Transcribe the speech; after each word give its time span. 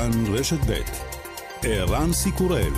כאן 0.00 0.34
רשת 0.34 0.58
ב' 0.66 0.80
ערן 1.62 2.12
סיקורל 2.12 2.72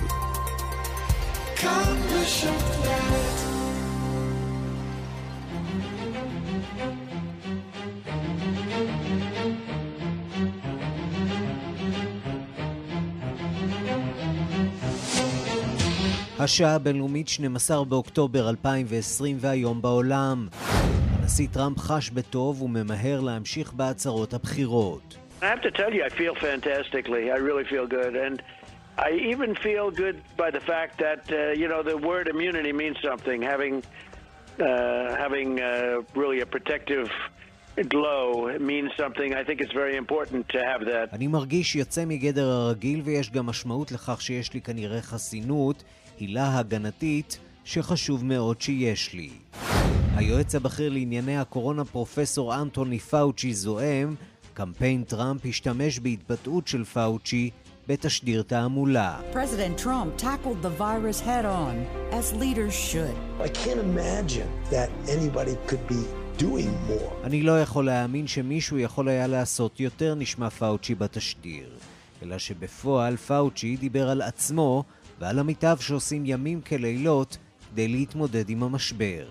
השעה 16.39 16.75
הבינלאומית 16.75 17.29
12 17.29 17.85
באוקטובר 17.85 18.49
2020 18.51 19.37
והיום 19.41 19.83
בעולם. 19.83 20.49
הנשיא 21.13 21.49
טראמפ 21.53 21.79
חש 21.79 22.11
בטוב 22.11 22.63
וממהר 22.63 23.21
להמשיך 23.21 23.73
בהצהרות 23.73 24.35
הבחירות. 24.35 25.22
I 25.43 25.47
have 25.47 25.63
to 25.63 25.73
tell 25.81 25.93
you, 25.97 26.03
I 26.05 26.13
feel 26.23 26.35
fantastically. 26.37 27.25
I 27.37 27.39
really 27.49 27.65
feel 27.65 27.87
good. 27.99 28.15
And 28.27 28.37
I 29.09 29.11
even 29.33 29.51
feel 29.67 29.91
good 29.91 30.17
by 30.43 30.51
the 30.57 30.61
fact 30.61 30.93
that, 31.05 31.23
uh, 31.33 31.61
you 31.61 31.67
know, 31.73 31.83
the 31.83 31.99
word 32.11 32.27
immunity 32.35 32.73
means 32.83 32.97
something. 33.09 33.39
Having, 33.43 33.75
uh, 34.61 35.17
having 35.25 35.51
uh, 35.61 36.03
really 36.23 36.41
a 36.47 36.49
protective 36.57 37.09
glow 37.95 38.25
means 38.71 38.91
something. 39.03 39.35
I 39.35 39.43
think 39.47 39.57
it's 39.63 39.77
very 39.83 39.97
important 39.97 40.49
to 40.51 40.59
have 40.71 40.85
that. 40.85 41.13
אני 41.13 41.27
מרגיש 41.27 41.77
יוצא 41.77 42.05
מגדר 42.05 42.49
הרגיל 42.49 43.01
ויש 43.05 43.31
גם 43.31 43.47
משמעות 43.47 43.93
לכך 43.93 44.23
שיש 44.23 44.55
לי 44.55 44.61
כנראה 44.61 45.03
חסינות, 45.03 45.83
הילה 46.19 46.59
הגנתית, 46.59 47.39
שחשוב 47.65 48.25
מאוד 48.25 48.61
שיש 48.61 49.15
לי. 49.15 49.31
היועץ 50.17 50.55
הבכיר 50.55 50.93
לענייני 50.93 51.39
הקורונה 51.39 51.85
פרופסור 51.85 52.63
אנטוני 52.63 52.99
פאוצ'י 52.99 53.55
זועם 53.55 54.15
קמפיין 54.55 55.05
טראמפ 55.05 55.41
השתמש 55.47 55.99
בהתבטאות 55.99 56.69
של 56.69 56.85
פאוצ'י 56.85 57.51
בתשדיר 57.89 58.43
תעמולה. 58.43 59.21
President 59.33 59.79
Trump 59.85 60.23
tackled 60.23 60.63
the 60.63 60.75
virus 60.79 61.21
head 61.21 61.45
on, 61.45 61.75
as 62.13 62.33
leaders 62.35 62.75
should. 62.75 63.17
I 63.41 63.49
can't 63.49 63.81
imagine 63.91 64.49
that 64.71 64.89
anybody 65.09 65.55
could 65.69 65.87
be 65.89 66.03
doing 66.39 66.71
more. 66.89 67.13
אני 67.25 67.43
לא 67.43 67.63
יכול 67.63 67.87
להאמין 67.87 68.27
שמישהו 68.27 68.79
יכול 68.79 69.09
היה 69.09 69.27
לעשות 69.27 69.81
יותר, 69.81 70.15
נשמע 70.15 70.51
פאוצ'י 70.51 70.95
בתשדיר. 70.95 71.69
אלא 72.23 72.39
שבפועל 72.39 73.17
פאוצ'י 73.17 73.77
דיבר 73.77 74.11
על 74.11 74.23
עצמו 74.23 74.85
ועל 75.21 75.39
עמיתיו 75.39 75.77
שעושים 75.81 76.23
ימים 76.27 76.61
כלילות 76.61 77.37
כדי 77.73 77.89
להתמודד 77.89 78.49
עם 78.49 78.63
המשבר. 78.63 79.25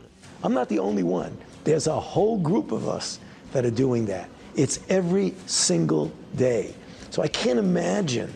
I'm 0.44 0.54
not 0.54 0.70
the 0.70 0.80
only 0.80 1.04
one. 1.04 1.34
There's 1.64 1.88
a 1.88 2.00
whole 2.00 2.40
group 2.50 2.72
of 2.72 2.88
us 2.88 3.20
that 3.54 3.64
are 3.66 3.78
doing 3.86 4.06
that. 4.08 4.28
It's 4.56 4.80
every 4.90 5.34
single 5.48 6.12
day. 6.36 6.74
So 7.10 7.22
I 7.24 7.28
can't 7.28 7.60
imagine 7.60 8.32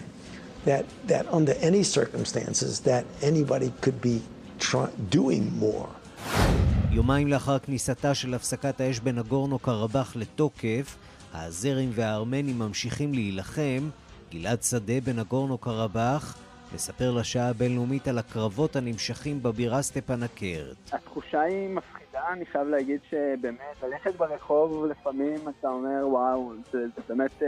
that, 0.65 0.85
that 1.07 1.25
under 1.27 1.53
any 1.69 1.83
circumstances 1.83 2.79
that 2.81 3.03
anybody 3.21 3.71
could 3.81 3.99
be 4.01 4.21
try, 4.59 4.87
doing 5.09 5.51
more. 5.59 5.89
יומיים 6.91 7.27
לאחר 7.27 7.59
כניסתה 7.59 8.13
של 8.13 8.33
הפסקת 8.33 8.81
האש 8.81 8.99
בנגורנו 8.99 9.59
קרבאח 9.59 10.15
לתוקף, 10.15 10.95
האזרים 11.33 11.91
והארמנים 11.93 12.59
ממשיכים 12.59 13.13
להילחם. 13.13 13.89
גלעד 14.31 14.63
שדה 14.63 15.01
בנגורנו 15.03 15.57
קרבאח 15.57 16.37
מספר 16.75 17.11
לשעה 17.11 17.49
הבינלאומית 17.49 18.07
על 18.07 18.17
הקרבות 18.17 18.75
הנמשכים 18.75 19.43
בבירה 19.43 19.81
סטפנקרט. 19.81 20.77
התחושה 20.91 21.41
היא 21.41 21.69
מפחידה, 21.69 22.04
אני 22.31 22.45
חייב 22.45 22.67
להגיד 22.67 22.99
שבאמת, 23.09 23.83
ללכת 23.83 24.15
ברחוב 24.15 24.85
לפעמים 24.85 25.39
אתה 25.59 25.67
אומר 25.67 26.07
וואו, 26.07 26.53
זה, 26.71 26.87
זה 26.95 27.01
באמת 27.09 27.43
אה, 27.43 27.47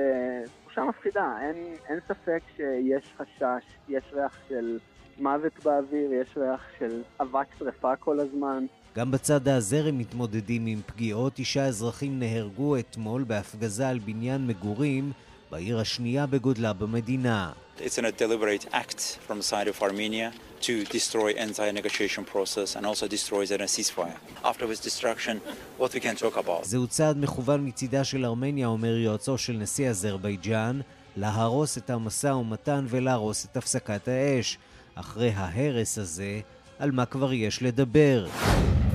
תחושה 0.63 0.83
מפחידה, 0.83 1.37
אין, 1.41 1.55
אין 1.89 1.99
ספק 2.07 2.41
שיש 2.55 3.13
חשש, 3.17 3.65
יש 3.89 4.03
ריח 4.13 4.38
של 4.49 4.79
מוות 5.19 5.63
באוויר, 5.63 6.13
יש 6.13 6.38
ריח 6.38 6.61
של 6.79 7.01
אבק 7.21 7.47
שרפה 7.59 7.95
כל 7.95 8.19
הזמן. 8.19 8.66
גם 8.95 9.11
בצד 9.11 9.47
הזרם 9.47 9.97
מתמודדים 9.97 10.66
עם 10.66 10.79
פגיעות. 10.85 11.33
תשעה 11.35 11.66
אזרחים 11.66 12.19
נהרגו 12.19 12.77
אתמול 12.77 13.23
בהפגזה 13.23 13.89
על 13.89 14.00
בניין 14.00 14.47
מגורים 14.47 15.11
בעיר 15.52 15.80
השנייה 15.80 16.25
בגודלה 16.25 16.74
במדינה. 16.74 17.52
It's 17.80 17.97
a 17.97 18.12
deliberate 18.12 18.66
act 18.74 19.00
from 19.28 19.38
the 19.40 19.44
side 19.44 19.68
of 19.68 19.81
Armenia 19.81 20.31
to 20.62 20.84
destroy 20.97 21.30
entire 21.47 21.72
negotiation 21.72 22.24
process 22.34 22.75
and 22.75 22.85
also 22.85 23.08
destroy 23.08 23.46
the 23.46 23.57
ceasefire. 23.75 24.18
Afterwards 24.44 24.80
destruction, 24.90 25.36
what 25.78 25.94
we 25.94 26.00
can 26.00 26.16
talk 26.16 26.38
about. 26.38 26.63
זהו 26.63 26.88
צעד 26.88 27.18
מכוון 27.18 27.68
מצידה 27.68 28.03
של 28.03 28.25
ארמניה, 28.25 28.68
אומר 28.68 28.97
יועצו 28.97 29.38
של 29.38 29.53
נשיא 29.53 29.90
אזרבייג'אן, 29.90 30.80
להרוס 31.18 31.78
את 31.78 31.90
המשא 31.90 32.28
ומתן 32.28 32.86
ולהרוס 32.90 33.46
את 33.46 33.57
הפסקת 33.57 34.07
האש. 34.07 34.57
אחרי 34.96 35.31
ההרס 35.36 35.97
הזה, 35.97 36.40
על 36.80 36.91
מה 36.91 37.06
כבר 37.06 37.34
יש 37.34 37.63
לדבר? 37.63 38.28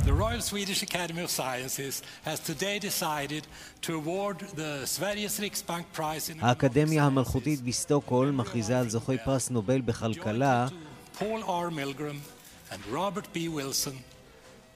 The 0.05 0.13
Royal 0.13 0.41
Swedish 0.41 0.83
Academy 0.83 1.23
of 1.23 1.31
Sciences 1.31 2.03
has 2.25 2.41
today 2.41 2.81
decided 2.81 3.47
to 3.83 3.91
award 3.95 4.37
the 4.61 4.73
Sveriges 4.85 5.39
Riksbank 5.39 5.85
Prize 5.93 6.29
in... 6.29 6.41
האקדמיה 6.41 7.05
המלכותית 7.05 7.61
בסטוקהולם 7.61 8.37
מכריזה 8.37 8.79
על 8.79 8.89
זוכי 8.89 9.19
פרס 9.25 9.51
נובל 9.51 9.81
בכלכלה 9.81 10.67
Paul 11.19 11.43
R. 11.47 11.71
Milgram 11.71 12.19
and 12.71 12.81
Robert 12.93 13.27
B. 13.35 13.49
Wilson 13.49 13.95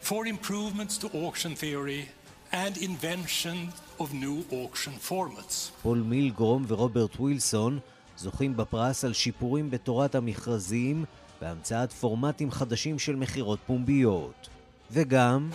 for 0.00 0.26
improvements 0.26 0.96
to 0.98 1.08
auction 1.08 1.54
theory 1.56 2.08
and 2.52 2.76
invention 2.76 3.72
of 4.00 4.14
new 4.14 4.44
auction 4.52 5.10
formats. 5.10 5.72
פול 5.82 5.98
מילגרום 5.98 6.64
ורוברט 6.68 7.16
ווילסון 7.20 7.78
זוכים 8.16 8.56
בפרס 8.56 9.04
על 9.04 9.12
שיפורים 9.12 9.70
בתורת 9.70 10.14
המכרזים 10.14 11.04
והמצאת 11.42 11.92
פורמטים 11.92 12.50
חדשים 12.50 12.98
של 12.98 13.16
מכירות 13.16 13.58
פומביות. 13.66 14.48
וגם... 14.91 15.49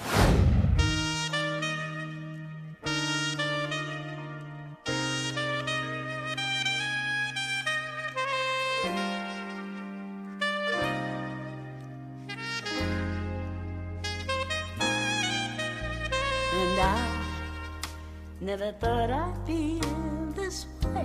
never 18.58 18.72
thought 18.78 19.10
I'd 19.10 19.46
feel 19.46 20.32
this 20.34 20.66
way. 20.94 20.99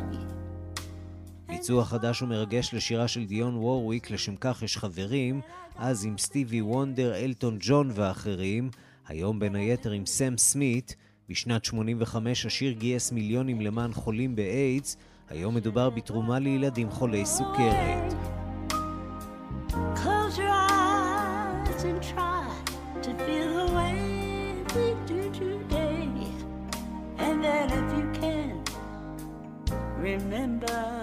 ביצוע 1.66 1.84
חדש 1.84 2.22
ומרגש 2.22 2.74
לשירה 2.74 3.08
של 3.08 3.24
דיון 3.24 3.56
וורוויק, 3.56 4.10
לשם 4.10 4.36
כך 4.36 4.62
יש 4.62 4.76
חברים, 4.76 5.40
אז 5.76 6.04
עם 6.04 6.18
סטיבי 6.18 6.60
וונדר, 6.60 7.16
אלטון 7.16 7.58
ג'ון 7.60 7.90
ואחרים, 7.94 8.70
היום 9.08 9.38
בין 9.38 9.54
היתר 9.54 9.90
עם 9.90 10.06
סם 10.06 10.38
סמית, 10.38 10.96
בשנת 11.28 11.64
85 11.64 12.46
השיר 12.46 12.72
גייס 12.72 13.12
מיליונים 13.12 13.60
למען 13.60 13.92
חולים 13.92 14.36
באיידס, 14.36 14.96
היום 15.30 15.54
מדובר 15.54 15.90
בתרומה 15.90 16.38
לילדים 16.38 16.90
חולי 16.90 17.26
סוכרת. 17.26 18.14
remember 30.06 30.95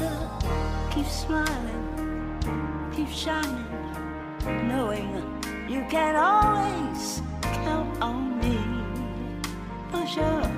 to 0.00 0.10
keep 0.92 1.08
smiling, 1.22 1.84
keep 2.94 3.10
shining, 3.24 3.72
knowing 4.70 5.08
you 5.72 5.82
can 5.94 6.14
always 6.30 7.02
count 7.64 7.92
on 8.08 8.20
me. 8.40 8.58
For 9.90 10.04
sure, 10.14 10.48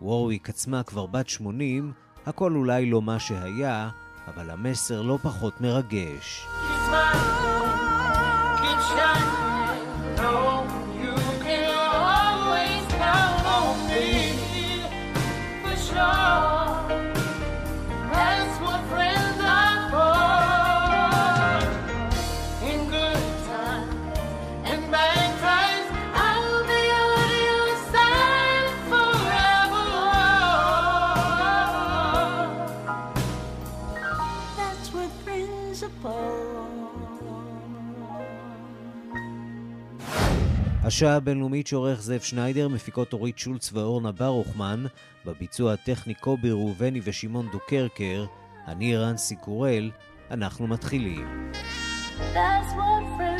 וורוויק 0.00 0.48
עצמה 0.48 0.82
כבר 0.82 1.06
בת 1.06 1.28
80, 1.28 1.92
הכל 2.26 2.52
אולי 2.56 2.90
לא 2.90 3.02
מה 3.02 3.18
שהיה, 3.18 3.88
אבל 4.28 4.50
המסר 4.50 5.02
לא 5.02 5.18
פחות 5.22 5.60
מרגש. 5.60 6.46
Keep 6.46 6.88
smiling, 6.88 7.66
keep 8.62 8.80
shining, 8.92 9.35
השעה 40.86 41.16
הבינלאומית 41.16 41.66
שעורך 41.66 42.02
זאב 42.02 42.20
שניידר, 42.20 42.68
מפיקות 42.68 43.12
אורית 43.12 43.38
שולץ 43.38 43.70
ואורנה 43.72 44.12
ברוכמן, 44.12 44.84
בביצוע 45.24 45.72
הטכני 45.72 46.14
קובי 46.14 46.50
ראובני 46.50 47.00
ושמעון 47.04 47.48
דוקרקר, 47.52 48.26
אני 48.66 48.96
רנסי 48.96 49.36
קורל, 49.36 49.90
אנחנו 50.30 50.66
מתחילים. 50.66 51.50
That's 52.34 52.72
what 52.76 53.35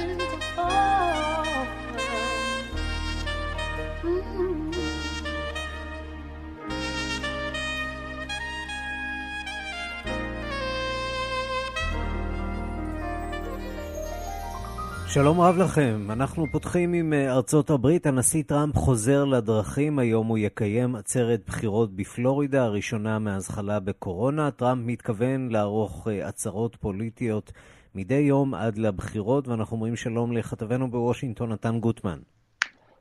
שלום 15.16 15.40
רב 15.40 15.56
לכם, 15.56 16.10
אנחנו 16.10 16.46
פותחים 16.52 16.92
עם 16.92 17.12
אה, 17.12 17.32
ארצות 17.32 17.70
הברית. 17.70 18.06
הנשיא 18.06 18.42
טראמפ 18.42 18.76
חוזר 18.76 19.24
לדרכים, 19.24 19.98
היום 19.98 20.26
הוא 20.26 20.38
יקיים 20.38 20.96
עצרת 20.96 21.42
בחירות 21.46 21.96
בפלורידה, 21.96 22.64
הראשונה 22.64 23.18
מאז 23.18 23.48
חלה 23.48 23.80
בקורונה. 23.80 24.50
טראמפ 24.50 24.82
מתכוון 24.86 25.48
לערוך 25.48 26.08
אה, 26.08 26.28
עצרות 26.28 26.76
פוליטיות 26.76 27.52
מדי 27.94 28.14
יום 28.14 28.54
עד 28.54 28.78
לבחירות, 28.78 29.48
ואנחנו 29.48 29.76
אומרים 29.76 29.96
שלום 29.96 30.32
לכתבנו 30.32 30.90
בוושינגטון, 30.90 31.52
נתן 31.52 31.80
גוטמן. 31.80 32.18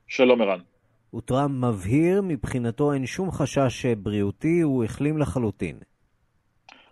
שלום 0.06 0.42
ערן. 0.42 0.60
וטראמפ 1.14 1.64
מבהיר, 1.64 2.22
מבחינתו 2.22 2.92
אין 2.92 3.06
שום 3.06 3.30
חשש 3.30 3.86
בריאותי, 3.86 4.60
הוא 4.60 4.84
החלים 4.84 5.18
לחלוטין. 5.18 5.76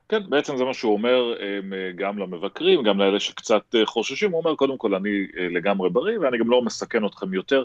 כן, 0.09 0.23
בעצם 0.29 0.57
זה 0.57 0.65
מה 0.65 0.75
שהוא 0.75 0.93
אומר 0.93 1.35
אה, 1.41 1.93
גם 1.97 2.19
למבקרים, 2.19 2.83
גם 2.83 2.99
לאלה 2.99 3.21
שקצת 3.21 3.75
אה, 3.75 3.87
חוששים, 3.87 4.31
הוא 4.31 4.41
אומר 4.41 4.55
קודם 4.55 4.79
כל 4.79 4.95
אני 4.95 5.27
אה, 5.39 5.49
לגמרי 5.49 5.91
בריא 5.91 6.19
ואני 6.19 6.39
גם 6.39 6.51
לא 6.51 6.63
מסכן 6.63 7.05
אתכם 7.07 7.35
יותר, 7.35 7.63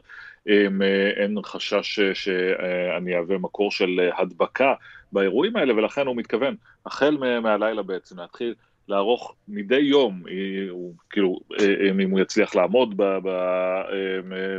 אין 1.17 1.37
חשש 1.45 1.99
שאני 2.13 3.15
אהווה 3.15 3.37
מקור 3.37 3.71
של 3.71 4.09
הדבקה 4.17 4.73
באירועים 5.11 5.55
האלה 5.55 5.73
ולכן 5.73 6.07
הוא 6.07 6.15
מתכוון, 6.15 6.55
החל 6.85 7.17
מהלילה 7.41 7.83
בעצם 7.83 8.19
להתחיל 8.19 8.53
לערוך 8.87 9.35
מדי 9.47 9.79
יום, 9.79 10.23
הוא, 10.69 10.93
כאילו, 11.09 11.39
אם 12.01 12.09
הוא 12.11 12.19
יצליח 12.19 12.55
לעמוד 12.55 12.93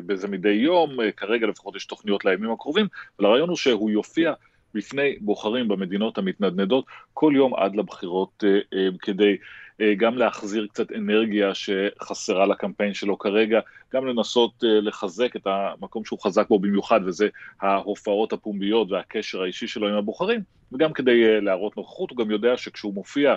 בזה 0.06 0.28
מדי 0.28 0.48
יום, 0.48 0.96
כרגע 1.16 1.46
לפחות 1.46 1.76
יש 1.76 1.86
תוכניות 1.86 2.24
לימים 2.24 2.50
הקרובים, 2.50 2.86
אבל 3.18 3.26
הרעיון 3.26 3.48
הוא 3.48 3.56
שהוא 3.56 3.90
יופיע 3.90 4.32
בפני 4.74 5.16
בוחרים 5.20 5.68
במדינות 5.68 6.18
המתנדנדות 6.18 6.84
כל 7.14 7.32
יום 7.36 7.54
עד 7.54 7.76
לבחירות 7.76 8.44
אה, 8.46 8.58
אה, 8.74 8.88
כדי 9.02 9.36
אה, 9.80 9.94
גם 9.94 10.18
להחזיר 10.18 10.66
קצת 10.66 10.92
אנרגיה 10.92 11.50
שחסרה 11.54 12.46
לקמפיין 12.46 12.94
שלו 12.94 13.18
כרגע, 13.18 13.60
גם 13.94 14.06
לנסות 14.06 14.52
לחזק 14.62 15.36
את 15.36 15.46
המקום 15.46 16.04
שהוא 16.04 16.18
חזק 16.20 16.48
בו 16.48 16.58
במיוחד, 16.58 17.00
וזה 17.06 17.28
ההופעות 17.60 18.32
הפומביות 18.32 18.90
והקשר 18.90 19.42
האישי 19.42 19.66
שלו 19.66 19.88
עם 19.88 19.94
הבוחרים, 19.94 20.40
וגם 20.72 20.92
כדי 20.92 21.40
להראות 21.40 21.76
נוכחות, 21.76 22.10
הוא 22.10 22.18
גם 22.18 22.30
יודע 22.30 22.56
שכשהוא 22.56 22.94
מופיע 22.94 23.34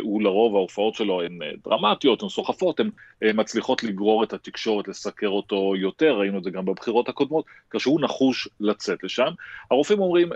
הוא 0.00 0.22
לרוב 0.22 0.56
ההופעות 0.56 0.94
שלו 0.94 1.22
הן 1.22 1.42
אה, 1.42 1.50
דרמטיות, 1.64 2.22
הן 2.22 2.28
סוחפות, 2.28 2.80
הן 2.80 2.90
אה, 3.22 3.32
מצליחות 3.32 3.82
לגרור 3.82 4.24
את 4.24 4.32
התקשורת, 4.32 4.88
לסקר 4.88 5.28
אותו 5.28 5.72
יותר, 5.76 6.14
ראינו 6.14 6.38
את 6.38 6.44
זה 6.44 6.50
גם 6.50 6.64
בבחירות 6.64 7.08
הקודמות, 7.08 7.44
כאשר 7.70 7.90
הוא 7.90 8.00
נחוש 8.00 8.48
לצאת 8.60 9.04
לשם. 9.04 9.30
הרופאים 9.70 9.98
אומרים, 10.00 10.28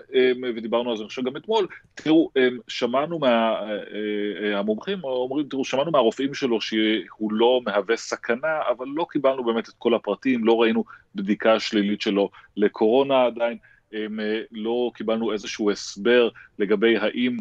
ודיברנו 0.57 0.91
על 0.91 0.97
זה 0.97 1.05
עכשיו 1.05 1.25
גם 1.25 1.37
אתמול, 1.37 1.67
תראו, 1.95 2.31
שמענו 2.69 3.19
מה... 3.19 3.61
המומחים 4.55 5.05
אומרים, 5.05 5.47
תראו, 5.49 5.65
שמענו 5.65 5.91
מהרופאים 5.91 6.35
שלו 6.35 6.61
שהוא 6.61 7.33
לא 7.33 7.61
מהווה 7.65 7.97
סכנה, 7.97 8.59
אבל 8.71 8.87
לא 8.95 9.07
קיבלנו 9.11 9.45
באמת 9.45 9.69
את 9.69 9.75
כל 9.79 9.95
הפרטים, 9.95 10.45
לא 10.45 10.63
ראינו 10.63 10.85
בדיקה 11.15 11.61
שלילית 11.61 12.01
שלו 12.01 12.31
לקורונה 12.57 13.25
עדיין, 13.25 13.57
לא 14.53 14.91
קיבלנו 14.95 15.33
איזשהו 15.33 15.71
הסבר 15.71 16.29
לגבי 16.59 16.97
האם 16.97 17.37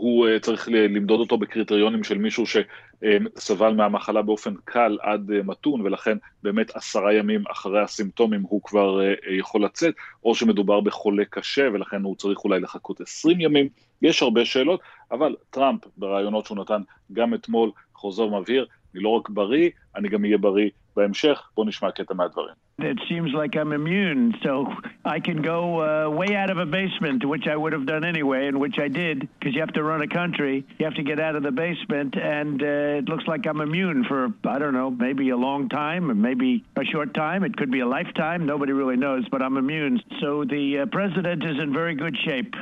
הוא 0.00 0.28
uh, 0.28 0.40
צריך 0.40 0.68
למדוד 0.72 1.20
אותו 1.20 1.38
בקריטריונים 1.38 2.04
של 2.04 2.18
מישהו 2.18 2.44
שסבל 2.46 3.74
מהמחלה 3.74 4.22
באופן 4.22 4.54
קל 4.64 4.98
עד 5.00 5.30
uh, 5.30 5.42
מתון, 5.46 5.80
ולכן 5.80 6.16
באמת 6.42 6.76
עשרה 6.76 7.14
ימים 7.14 7.44
אחרי 7.50 7.82
הסימפטומים 7.82 8.42
הוא 8.42 8.62
כבר 8.62 9.00
uh, 9.00 9.30
יכול 9.30 9.64
לצאת, 9.64 9.94
או 10.24 10.34
שמדובר 10.34 10.80
בחולה 10.80 11.24
קשה, 11.24 11.68
ולכן 11.72 12.02
הוא 12.02 12.16
צריך 12.16 12.44
אולי 12.44 12.60
לחכות 12.60 13.00
עשרים 13.00 13.40
ימים. 13.40 13.68
יש 14.02 14.22
הרבה 14.22 14.44
שאלות, 14.44 14.80
אבל 15.12 15.36
טראמפ, 15.50 15.80
ברעיונות 15.96 16.46
שהוא 16.46 16.58
נתן 16.58 16.82
גם 17.12 17.34
אתמול, 17.34 17.70
חוזר 17.94 18.22
ומבהיר, 18.22 18.66
אני 18.94 19.02
לא 19.02 19.08
רק 19.08 19.28
בריא, 19.28 19.70
אני 19.96 20.08
גם 20.08 20.24
אהיה 20.24 20.38
בריא 20.38 20.70
בהמשך. 20.95 21.41
בואו 21.55 21.67
נשמע 21.67 21.91
קטע 21.91 22.13
מהדברים. 22.13 22.55
It 22.79 22.99
seems 23.07 23.31
like 23.31 23.55
I'm 23.55 23.73
immune, 23.73 24.33
so 24.43 24.65
I 25.05 25.19
can 25.19 25.43
go 25.43 25.59
uh, 25.81 26.09
way 26.09 26.35
out 26.35 26.49
of 26.49 26.57
a 26.57 26.65
basement, 26.65 27.23
which 27.23 27.45
I 27.47 27.55
would 27.55 27.73
have 27.73 27.85
done 27.85 28.03
anyway, 28.03 28.47
and 28.47 28.59
which 28.59 28.77
I 28.79 28.87
did, 28.87 29.17
because 29.19 29.53
you 29.53 29.61
have 29.61 29.73
to 29.73 29.83
run 29.83 30.01
a 30.01 30.07
country. 30.07 30.65
You 30.79 30.85
have 30.85 30.95
to 30.95 31.03
get 31.03 31.19
out 31.19 31.35
of 31.35 31.43
the 31.43 31.51
basement, 31.51 32.15
and 32.17 32.57
uh, 32.61 32.99
it 32.99 33.05
looks 33.07 33.25
like 33.27 33.45
I'm 33.45 33.61
immune 33.61 33.99
for, 34.09 34.33
I 34.55 34.57
don't 34.57 34.73
know, 34.73 34.89
maybe 34.89 35.29
a 35.29 35.37
long 35.37 35.69
time, 35.69 36.09
or 36.09 36.15
maybe 36.15 36.65
a 36.75 36.85
short 36.85 37.13
time. 37.13 37.43
It 37.43 37.55
could 37.55 37.71
be 37.77 37.81
a 37.81 37.89
lifetime. 37.97 38.47
Nobody 38.47 38.73
really 38.81 38.97
knows, 39.05 39.23
but 39.29 39.43
I'm 39.43 39.57
immune. 39.57 40.01
So 40.21 40.43
the 40.43 40.79
uh, 40.79 40.85
president 40.87 41.43
is 41.43 41.57
in 41.63 41.71
very 41.71 41.93
good 41.93 42.17
shape. 42.25 42.55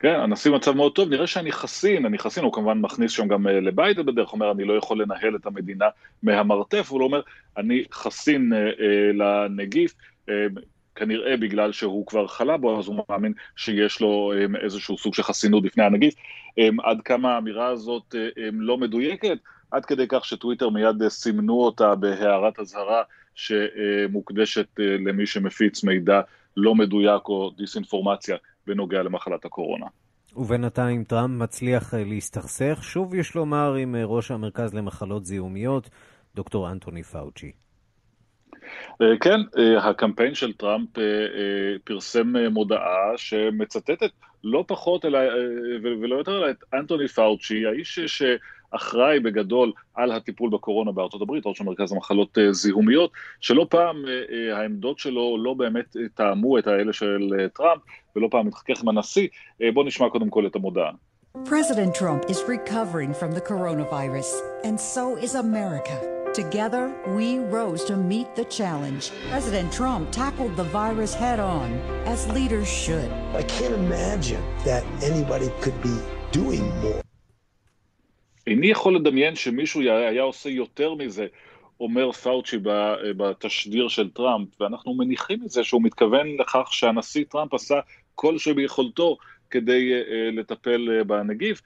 כן, 0.00 0.20
הנשיא 0.20 0.50
במצב 0.50 0.72
מאוד 0.72 0.94
טוב, 0.94 1.08
נראה 1.08 1.26
שאני 1.26 1.52
חסין, 1.52 2.06
אני 2.06 2.18
חסין, 2.18 2.44
הוא 2.44 2.52
כמובן 2.52 2.78
מכניס 2.78 3.12
שם 3.12 3.28
גם 3.28 3.46
אה, 3.46 3.60
לביידן 3.60 4.06
בדרך, 4.06 4.32
אומר 4.32 4.50
אני 4.52 4.64
לא 4.64 4.72
יכול 4.72 5.02
לנהל 5.02 5.36
את 5.36 5.46
המדינה 5.46 5.86
מהמרתף, 6.22 6.88
הוא 6.90 7.00
לא 7.00 7.04
אומר 7.04 7.20
אני 7.56 7.84
חסין 7.92 8.52
אה, 8.52 8.58
אה, 8.58 9.12
לנגיף, 9.12 9.94
אה, 10.28 10.46
כנראה 10.94 11.36
בגלל 11.36 11.72
שהוא 11.72 12.06
כבר 12.06 12.26
חלה 12.26 12.56
בו, 12.56 12.78
אז 12.78 12.86
הוא 12.86 13.04
מאמין 13.10 13.32
שיש 13.56 14.00
לו 14.00 14.32
אה, 14.32 14.60
איזשהו 14.64 14.98
סוג 14.98 15.14
של 15.14 15.22
חסינות 15.22 15.62
בפני 15.62 15.84
הנגיף. 15.84 16.14
אה, 16.58 16.68
עד 16.82 17.00
כמה 17.04 17.34
האמירה 17.34 17.66
הזאת 17.66 18.14
אה, 18.14 18.28
אה, 18.38 18.48
לא 18.52 18.78
מדויקת, 18.78 19.38
עד 19.70 19.84
כדי 19.84 20.04
כך 20.08 20.24
שטוויטר 20.24 20.68
מיד 20.68 21.02
אה, 21.02 21.10
סימנו 21.10 21.54
אותה 21.64 21.94
בהערת 21.94 22.58
אזהרה 22.58 23.02
שמוקדשת 23.34 24.80
אה, 24.80 24.84
למי 24.84 25.26
שמפיץ 25.26 25.84
מידע 25.84 26.20
לא 26.56 26.74
מדויק 26.74 27.28
או 27.28 27.50
דיסאינפורמציה 27.56 28.36
בנוגע 28.68 29.02
למחלת 29.02 29.44
הקורונה. 29.44 29.86
ובינתיים 30.36 31.04
טראמפ 31.04 31.42
מצליח 31.42 31.94
אה, 31.94 32.04
להסתכסך, 32.04 32.78
שוב 32.82 33.14
יש 33.14 33.34
לומר, 33.34 33.74
עם 33.74 33.94
אה, 33.94 34.04
ראש 34.04 34.30
המרכז 34.30 34.74
למחלות 34.74 35.24
זיהומיות, 35.24 35.90
דוקטור 36.34 36.70
אנטוני 36.70 37.02
פאוצ'י. 37.02 37.52
אה, 39.02 39.06
כן, 39.20 39.40
הקמפיין 39.78 40.34
של 40.34 40.52
טראמפ 40.52 40.88
פרסם 41.84 42.32
מודעה 42.50 43.12
שמצטטת 43.16 44.10
לא 44.44 44.64
פחות 44.68 45.04
ולא 45.82 46.16
יותר 46.16 46.38
אלא 46.38 46.50
את 46.50 46.64
אנטוני 46.74 47.08
פאוצ'י, 47.08 47.66
האיש 47.66 48.00
ש... 48.00 48.22
אחראי 48.70 49.20
בגדול 49.20 49.72
על 49.94 50.12
הטיפול 50.12 50.50
בקורונה 50.50 50.92
בארצות 50.92 51.22
הברית, 51.22 51.46
ראש 51.46 51.60
המרכז 51.60 51.92
המחלות 51.92 52.38
אה, 52.38 52.52
זיהומיות, 52.52 53.10
שלא 53.40 53.66
פעם 53.70 53.96
אה, 54.06 54.22
אה, 54.32 54.58
העמדות 54.58 54.98
שלו 54.98 55.36
לא 55.44 55.54
באמת 55.54 55.96
טעמו 56.14 56.58
את 56.58 56.66
האלה 56.66 56.92
של 56.92 57.30
טראמפ, 57.54 57.80
ולא 58.16 58.28
פעם 58.30 58.46
מתחכך 58.46 58.82
עם 58.82 58.88
הנשיא. 58.88 59.28
בואו 59.74 59.86
נשמע 59.86 60.10
קודם 60.10 60.30
כל 60.30 60.46
את 60.46 60.56
המודעה. 60.56 60.90
President 61.44 61.94
Trump 61.94 62.22
is 62.28 62.42
recovering 62.42 63.12
from 63.20 63.30
the 63.32 63.40
coronavirus, 63.40 64.28
and 64.64 64.76
so 64.94 65.16
is 65.16 65.34
America. 65.34 65.96
Together, 66.34 66.92
we 67.16 67.38
rose 67.38 67.84
to 67.84 67.96
meet 67.96 68.28
the 68.34 68.44
challenge. 68.44 69.10
President 69.30 69.72
Trump 69.72 70.10
tackled 70.10 70.56
the 70.56 70.64
virus 70.64 71.14
head 71.14 71.40
on, 71.40 71.68
as 72.12 72.28
leaders 72.28 72.68
should. 72.68 73.10
I 73.40 73.42
can't 73.42 73.74
imagine 73.74 74.42
that 74.64 74.82
anybody 75.02 75.48
could 75.62 75.80
be 75.82 75.96
doing 76.32 76.64
more. 76.82 77.07
איני 78.48 78.66
יכול 78.66 78.96
לדמיין 78.96 79.34
שמישהו 79.34 79.80
היה 79.80 80.22
עושה 80.22 80.50
יותר 80.50 80.94
מזה, 80.94 81.26
אומר 81.80 82.12
פאוצ'י 82.12 82.58
בתשדיר 83.16 83.88
של 83.88 84.10
טראמפ, 84.10 84.60
ואנחנו 84.60 84.94
מניחים 84.94 85.42
את 85.44 85.50
זה 85.50 85.64
שהוא 85.64 85.82
מתכוון 85.82 86.36
לכך 86.40 86.68
שהנשיא 86.70 87.24
טראמפ 87.30 87.54
עשה 87.54 87.80
כל 88.14 88.38
שביכולתו 88.38 89.16
כדי 89.50 89.92
אה, 89.92 90.30
לטפל 90.30 90.88
אה, 90.90 91.04
בנגיף. 91.04 91.62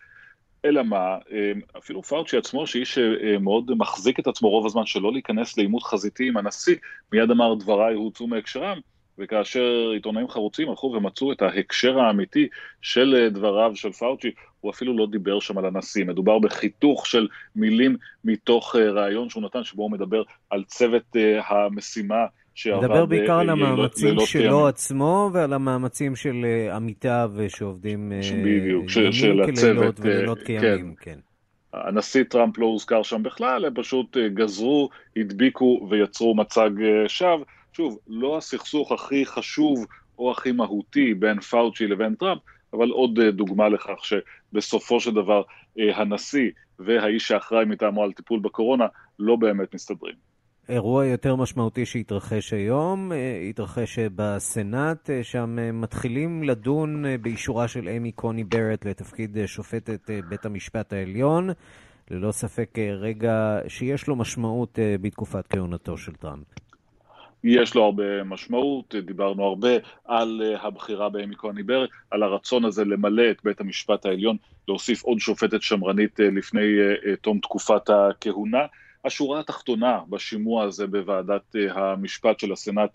אלא 0.65 0.83
מה, 0.83 1.19
אה, 1.33 1.53
אפילו 1.79 2.03
פאוצ'י 2.03 2.37
עצמו, 2.37 2.67
שאיש 2.67 2.99
מאוד 3.41 3.71
מחזיק 3.75 4.21
את 4.21 4.27
עצמו 4.27 4.49
רוב 4.49 4.67
הזמן 4.67 4.87
שלא 4.87 5.13
להיכנס 5.13 5.59
לעימות 5.59 5.83
חזיתי 5.83 6.29
עם 6.29 6.37
הנשיא, 6.37 6.77
מיד 7.13 7.31
אמר 7.31 7.55
דבריי 7.55 7.95
הוצאו 7.95 8.27
מהקשרם, 8.27 8.79
וכאשר 9.19 9.91
עיתונאים 9.95 10.29
חרוצים 10.29 10.69
הלכו 10.69 10.87
ומצאו 10.87 11.33
את 11.33 11.43
ההקשר 11.43 11.99
האמיתי 11.99 12.49
של 12.83 13.29
דבריו 13.33 13.77
של 13.77 13.93
פאוצ'י, 13.93 14.31
הוא 14.63 14.71
אפילו 14.71 14.97
לא 14.97 15.07
דיבר 15.11 15.41
שם 15.41 15.59
על 15.59 15.65
הנשיא, 15.65 16.05
מדובר 16.05 16.39
בחיתוך 16.39 17.07
של 17.07 17.29
מילים 17.57 17.97
מתוך 18.25 18.77
אה, 18.77 18.91
ראיון 18.91 19.29
שהוא 19.29 19.43
נתן, 19.43 19.65
שבו 19.65 19.83
הוא 19.83 19.91
מדבר 19.91 20.23
על 20.51 20.65
צוות 20.65 21.17
אה, 21.17 21.41
המשימה 21.49 22.25
שעבד... 22.55 22.85
מדבר 22.85 23.07
בעיקר 23.07 23.39
על 23.39 23.51
המאמצים 23.51 24.17
שלו 24.25 24.67
עצמו 24.69 25.31
ועל 25.33 25.53
המאמצים 25.53 26.17
של 26.17 26.45
אה, 26.45 26.77
עמיתיו 26.77 27.31
שעובדים 27.49 28.13
בדיוק, 28.45 28.89
של 28.89 29.41
הצוות. 29.49 30.01
ולילות 30.01 30.43
כימים, 30.43 30.95
כן. 31.01 31.19
הנשיא 31.73 32.25
טראמפ 32.25 32.59
לא 32.59 32.67
הוזכר 32.67 33.03
שם 33.03 33.23
בכלל, 33.23 33.65
הם 33.65 33.75
פשוט 33.75 34.17
גזרו, 34.17 34.89
הדביקו 35.17 35.87
ויצרו 35.91 36.35
מצג 36.35 36.71
שווא. 37.09 37.45
שוב, 37.73 37.99
לא 38.09 38.37
הסכסוך 38.37 38.93
הכי 38.93 39.27
חשוב 39.27 39.87
או 40.19 40.31
הכי 40.31 40.53
מהותי 40.53 41.15
בין 41.15 41.41
פאוצ'י 41.41 41.87
לבין 41.87 42.15
טראמפ, 42.15 42.41
אבל 42.73 42.91
עוד 42.91 43.21
דוגמה 43.21 43.69
לכך 43.69 44.05
שבסופו 44.05 45.01
של 45.01 45.15
דבר 45.15 45.43
הנשיא 45.77 46.51
והאיש 46.79 47.29
שאחראי 47.29 47.65
מטעמו 47.65 48.03
על 48.03 48.13
טיפול 48.13 48.41
בקורונה 48.41 48.87
לא 49.19 49.37
באמת 49.37 49.75
מסתדרים. 49.75 50.33
אירוע 50.69 51.07
יותר 51.07 51.37
משמעותי 51.37 51.87
שהתרחש 51.87 52.53
היום, 52.53 53.13
אה, 53.13 53.47
התרחש 53.51 53.99
אה, 53.99 54.07
בסנאט, 54.17 55.11
אה, 55.11 55.25
שם 55.25 55.59
מתחילים 55.81 56.43
לדון 56.43 57.05
באישורה 57.23 57.69
של 57.69 57.89
אמי 57.89 58.13
קוני 58.13 58.45
ברט 58.45 58.85
לתפקיד 58.85 59.39
שופטת 59.47 60.11
בית 60.29 60.47
המשפט 60.47 60.93
העליון. 60.93 61.51
ללא 62.11 62.33
ספק 62.33 62.79
רגע 63.01 63.59
שיש 63.69 64.07
לו 64.07 64.17
משמעות 64.17 64.79
בתקופת 65.01 65.47
כהונתו 65.47 65.97
של 65.97 66.13
טראמפ. 66.13 66.47
יש 67.45 67.75
לו 67.75 67.85
הרבה 67.85 68.25
משמעות, 68.25 68.95
דיברנו 68.95 69.45
הרבה 69.45 69.69
על 70.05 70.43
הבחירה 70.61 71.09
באמי 71.09 71.35
קוני 71.35 71.63
ברט, 71.63 71.91
על 72.11 72.23
הרצון 72.23 72.65
הזה 72.65 72.85
למלא 72.85 73.31
את 73.31 73.37
בית 73.45 73.61
המשפט 73.61 74.07
העליון, 74.07 74.37
להוסיף 74.69 75.03
עוד 75.03 75.19
שופטת 75.19 75.63
שמרנית 75.63 76.19
לפני 76.21 76.67
תום 77.21 77.39
תקופת 77.39 77.91
הכהונה. 77.91 78.67
השורה 79.05 79.41
התחתונה 79.41 80.01
בשימוע 80.09 80.65
הזה 80.65 80.87
בוועדת 80.87 81.57
אה, 81.57 81.93
המשפט 81.93 82.41
של 82.41 82.53
הסנאט, 82.53 82.91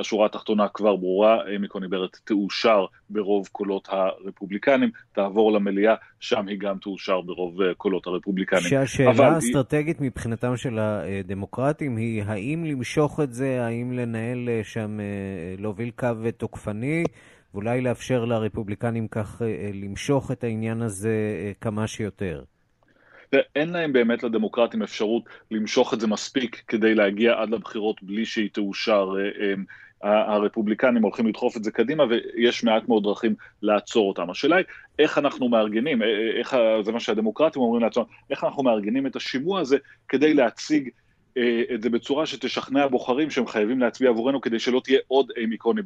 השורה 0.00 0.26
התחתונה 0.26 0.68
כבר 0.68 0.96
ברורה, 0.96 1.38
אמי 1.56 1.68
קוני 1.68 1.88
ברט 1.88 2.16
תאושר 2.24 2.86
ברוב 3.10 3.48
קולות 3.52 3.88
הרפובליקנים, 3.90 4.90
תעבור 5.12 5.52
למליאה, 5.52 5.94
שם 6.20 6.48
היא 6.48 6.58
גם 6.58 6.78
תאושר 6.78 7.20
ברוב 7.20 7.62
אה, 7.62 7.74
קולות 7.74 8.06
הרפובליקנים. 8.06 8.62
שהשאלה 8.62 9.28
האסטרטגית 9.28 10.00
היא... 10.00 10.06
מבחינתם 10.06 10.56
של 10.56 10.78
הדמוקרטים 10.78 11.96
היא 11.96 12.22
האם 12.22 12.64
למשוך 12.64 13.20
את 13.20 13.32
זה, 13.32 13.64
האם 13.64 13.92
לנהל 13.92 14.48
אה, 14.48 14.60
שם, 14.64 14.98
להוביל 15.58 15.90
קו 15.90 16.08
תוקפני, 16.36 17.04
ואולי 17.54 17.80
לאפשר 17.80 18.24
לרפובליקנים 18.24 19.08
כך 19.08 19.42
למשוך 19.74 20.30
את 20.30 20.44
העניין 20.44 20.82
הזה 20.82 21.14
כמה 21.60 21.86
שיותר. 21.86 22.42
אין 23.56 23.70
להם 23.70 23.92
באמת 23.92 24.22
לדמוקרטים 24.22 24.82
אפשרות 24.82 25.22
למשוך 25.50 25.94
את 25.94 26.00
זה 26.00 26.06
מספיק 26.06 26.62
כדי 26.68 26.94
להגיע 26.94 27.34
עד 27.40 27.50
לבחירות 27.50 28.02
בלי 28.02 28.24
שהיא 28.24 28.50
תאושר. 28.52 29.14
אה, 29.18 29.54
אה, 30.04 30.34
הרפובליקנים 30.34 31.02
הולכים 31.02 31.26
לדחוף 31.26 31.56
את 31.56 31.64
זה 31.64 31.70
קדימה 31.70 32.04
ויש 32.04 32.64
מעט 32.64 32.88
מאוד 32.88 33.02
דרכים 33.02 33.34
לעצור 33.62 34.08
אותם. 34.08 34.30
השאלה 34.30 34.56
היא 34.56 34.64
איך 34.98 35.18
אנחנו 35.18 35.48
מארגנים, 35.48 36.02
אה, 36.02 36.08
איך, 36.38 36.56
זה 36.84 36.92
מה 36.92 37.00
שהדמוקרטים 37.00 37.62
אומרים 37.62 37.82
לעצמם, 37.82 38.04
איך 38.30 38.44
אנחנו 38.44 38.62
מארגנים 38.62 39.06
את 39.06 39.16
השימוע 39.16 39.60
הזה 39.60 39.76
כדי 40.08 40.34
להציג 40.34 40.88
את 41.74 41.82
זה 41.82 41.90
בצורה 41.90 42.26
שתשכנע 42.26 42.86
בוחרים 42.86 43.30
שהם 43.30 43.46
חייבים 43.46 43.80
להצביע 43.80 44.10
עבורנו 44.10 44.40
כדי 44.40 44.58
שלא 44.58 44.80
תהיה 44.84 44.98
עוד 45.08 45.30
אימי 45.36 45.56
קוני 45.56 45.82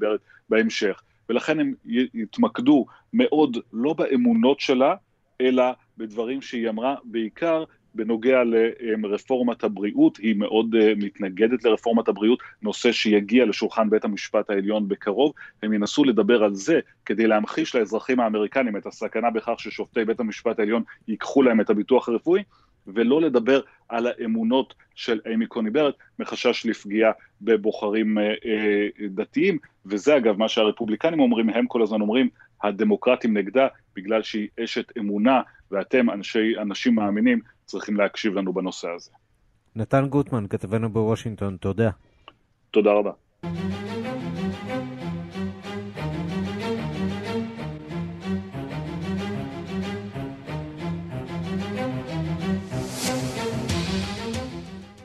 בהמשך. 0.49 1.03
ולכן 1.29 1.61
הם 1.61 1.75
יתמקדו 2.15 2.87
מאוד 3.13 3.57
לא 3.73 3.93
באמונות 3.93 4.61
שלה, 4.61 4.95
אלא 5.41 5.65
בדברים 5.99 6.43
שהיא 6.43 6.69
אמרה, 6.69 6.95
בעיקר 7.05 7.65
בנוגע 7.95 8.43
לרפורמת 8.45 9.65
הבריאות, 9.65 10.17
היא 10.17 10.37
מאוד 10.37 10.75
אה, 10.75 10.93
מתנגדת 10.97 11.65
לרפורמת 11.65 12.09
הבריאות, 12.09 12.39
נושא 12.63 12.93
שיגיע 12.93 13.45
לשולחן 13.45 13.91
בית 13.91 14.05
המשפט 14.05 14.51
העליון 14.51 14.89
בקרוב, 14.89 15.33
הם 15.63 15.73
ינסו 15.73 16.05
לדבר 16.05 16.45
על 16.45 16.55
זה 16.55 16.81
כדי 17.07 17.27
להמחיש 17.27 17.75
לאזרחים 17.75 18.21
האמריקנים 18.21 18.77
את 18.77 18.87
הסכנה 18.87 19.31
בכך 19.31 19.55
ששופטי 19.59 20.05
בית 20.05 20.21
המשפט 20.21 20.59
העליון 20.59 20.83
ייקחו 21.09 21.43
להם 21.43 21.61
את 21.61 21.71
הביטוח 21.71 22.09
הרפואי, 22.09 22.43
ולא 22.87 23.21
לדבר 23.21 23.61
על 23.89 24.07
האמונות 24.07 24.75
של 24.95 25.21
אימי 25.27 25.47
קוני 25.47 25.71
ברט 25.71 25.95
מחשש 26.19 26.67
לפגיעה 26.67 27.13
בבוחרים 27.43 28.19
אה, 28.19 28.25
אה, 28.25 28.89
דתיים, 29.09 29.59
וזה 29.87 30.17
אגב 30.17 30.39
מה 30.39 30.49
שהרפובליקנים 30.49 31.21
אומרים, 31.21 31.51
הם 31.51 31.67
כל 31.67 31.83
הזמן 31.83 32.01
אומרים, 32.01 32.29
הדמוקרטים 32.63 33.37
נגדה 33.37 33.67
בגלל 33.97 34.23
שהיא 34.23 34.49
אשת 34.65 34.99
אמונה, 34.99 35.41
ואתם, 35.71 36.11
אנשי, 36.11 36.59
אנשים 36.63 36.95
מאמינים, 36.95 37.41
צריכים 37.65 37.97
להקשיב 37.97 38.35
לנו 38.35 38.53
בנושא 38.53 38.89
הזה. 38.97 39.11
נתן 39.77 40.07
גוטמן, 40.09 40.47
כתבנו 40.51 40.91
בוושינגטון, 40.91 41.57
תודה. 41.57 41.91
תודה 42.71 42.91
רבה. 42.91 43.13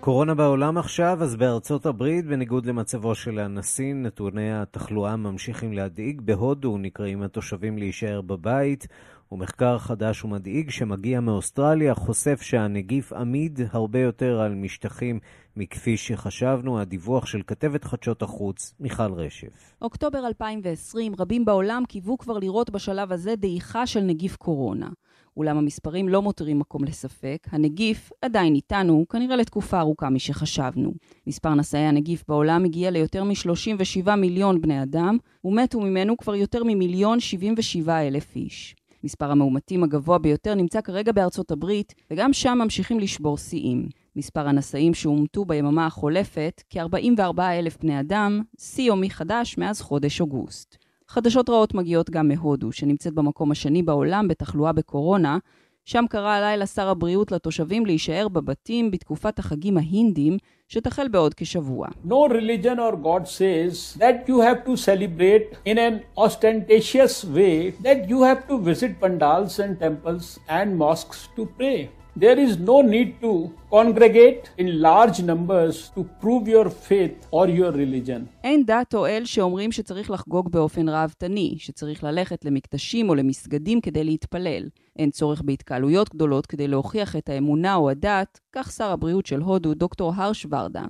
קורונה 0.05 0.35
בעולם 0.35 0.77
עכשיו, 0.77 1.17
אז 1.24 1.35
בארצות 1.35 1.85
הברית, 1.85 2.25
בניגוד 2.25 2.65
למצבו 2.65 3.15
של 3.15 3.39
הנשיא, 3.39 3.93
נתוני 3.93 4.53
התחלואה 4.53 5.15
ממשיכים 5.15 5.74
להדאיג. 5.74 6.21
בהודו 6.21 6.77
נקראים 6.77 7.21
התושבים 7.24 7.77
להישאר 7.77 8.21
בבית, 8.21 8.88
ומחקר 9.31 9.77
חדש 9.77 10.24
ומדאיג 10.24 10.69
שמגיע 10.69 11.19
מאוסטרליה 11.19 11.95
חושף 11.95 12.41
שהנגיף 12.41 13.13
עמיד 13.13 13.59
הרבה 13.71 14.00
יותר 14.00 14.39
על 14.39 14.55
משטחים 14.55 15.19
מכפי 15.55 15.97
שחשבנו. 15.97 16.79
הדיווח 16.79 17.25
של 17.25 17.41
כתבת 17.47 17.83
חדשות 17.83 18.21
החוץ, 18.21 18.74
מיכל 18.79 19.13
רשף. 19.13 19.75
אוקטובר 19.81 20.27
2020, 20.27 21.13
רבים 21.19 21.45
בעולם 21.45 21.83
קיוו 21.88 22.17
כבר 22.17 22.39
לראות 22.39 22.69
בשלב 22.69 23.12
הזה 23.12 23.35
דעיכה 23.35 23.88
של 23.88 24.01
נגיף 24.01 24.35
קורונה. 24.35 24.89
אולם 25.38 25.58
המספרים 25.58 26.10
לא 26.10 26.22
מותירים 26.22 26.60
מקום 26.60 26.84
לספק, 26.84 27.48
הנגיף 27.51 28.12
עדיין 28.22 28.56
איתנו, 28.56 29.06
כנראה 29.10 29.36
לתקופה 29.36 29.80
ארוכה 29.80 30.10
משחשבנו. 30.10 30.94
מספר 31.27 31.54
נשאי 31.54 31.80
הנגיף 31.80 32.24
בעולם 32.27 32.65
הגיע 32.65 32.92
ליותר 32.92 33.24
מ-37 33.24 34.15
מיליון 34.15 34.62
בני 34.62 34.84
אדם, 34.84 35.18
ומתו 35.44 35.80
ממנו 35.80 36.18
כבר 36.18 36.36
יותר 36.36 36.63
ממיליון 36.63 37.20
77 37.20 38.08
אלף 38.08 38.36
איש. 38.36 38.75
מספר 39.04 39.32
המאומתים 39.32 39.84
הגבוה 39.84 40.18
ביותר 40.18 40.56
נמצא 40.56 40.82
כרגע 40.82 41.12
בארצות 41.12 41.51
הברית, 41.51 41.94
וגם 42.12 42.34
שם 42.34 42.58
ממשיכים 42.63 43.00
לשבור 43.00 43.38
שיאים. 43.38 43.88
מספר 44.15 44.48
הנשאים 44.48 44.94
שאומתו 44.94 45.46
ביממה 45.46 45.86
החולפת, 45.86 46.63
כ-44 46.70 47.42
אלף 47.42 47.77
בני 47.77 48.00
אדם, 48.00 48.42
שיא 48.60 48.84
יומי 48.84 49.10
חדש 49.10 49.58
מאז 49.58 49.82
חודש 49.82 50.22
אוגוסט. 50.22 50.85
חדשות 51.07 51.50
רעות 51.50 51.74
מגיעות 51.74 52.09
גם 52.09 52.27
מהודו, 52.27 52.71
שנמצאת 52.71 53.13
במקום 53.13 53.51
השני 53.51 53.83
בעולם 53.83 54.27
בתחלואה 54.27 54.71
בקורונה, 54.71 55.38
שם 55.85 56.05
קרא 56.09 56.29
הלילה 56.29 56.65
שר 56.65 56.89
הבריאות 56.89 57.31
לתושבים 57.31 57.85
להישאר 57.85 58.27
בבתים 58.27 58.91
בתקופת 58.91 59.39
החגים 59.39 59.77
ההינדים, 59.77 60.38
שתחל 60.67 61.07
בעוד 61.07 61.33
כשבוע. 61.33 61.88
No 62.07 62.29
religion 62.29 62.77
or 62.77 62.95
God 63.03 63.27
says 63.27 64.00
that 64.00 64.27
you 64.27 64.39
have 64.39 64.65
to 64.65 64.75
celebrate 64.77 65.57
in 65.65 65.77
an 65.77 66.00
ostentatious 66.17 67.24
way, 67.35 67.71
that 67.83 68.09
you 68.09 68.24
have 68.24 68.47
to 68.47 68.57
visit 68.69 68.91
pandals 69.01 69.59
and 69.59 69.79
temples 69.79 70.39
and 70.50 70.77
mosques 70.77 71.27
to 71.38 71.45
pray. 71.59 72.04
There 72.17 72.39
is 72.39 72.57
no 72.60 72.81
need 72.81 73.10
to 73.22 73.34
congregate 73.69 74.43
in 74.57 74.67
large 74.81 75.19
numbers 75.19 75.91
to 75.95 76.01
prove 76.22 76.48
your 76.48 76.69
faith 76.69 77.27
or 77.31 77.48
your 77.48 77.72
religion. 77.72 78.25
אין 78.43 78.65
דת 78.65 78.95
או 78.95 79.05
אל 79.07 79.25
שאומרים 79.25 79.72
שצריך 79.72 80.12
לחגוג 80.12 80.51
באופן 80.51 80.89
ראוותני, 80.89 81.55
שצריך 81.57 82.03
ללכת 82.03 82.45
למקדשים 82.45 83.10
או 83.10 83.15
למסגדים 83.15 83.81
כדי 83.81 84.03
להתפלל. 84.03 84.69
אין 85.00 85.12
צורך 85.12 85.41
בהתקהלויות 85.41 86.10
גדולות 86.10 86.45
כדי 86.45 86.67
להוכיח 86.67 87.15
את 87.15 87.29
האמונה 87.29 87.75
או 87.75 87.89
הדת, 87.89 88.39
כך 88.51 88.72
שר 88.72 88.91
הבריאות 88.91 89.25
של 89.25 89.41
הודו, 89.41 89.74
דוקטור 89.74 90.13
הרש 90.15 90.45
ורדם. 90.50 90.89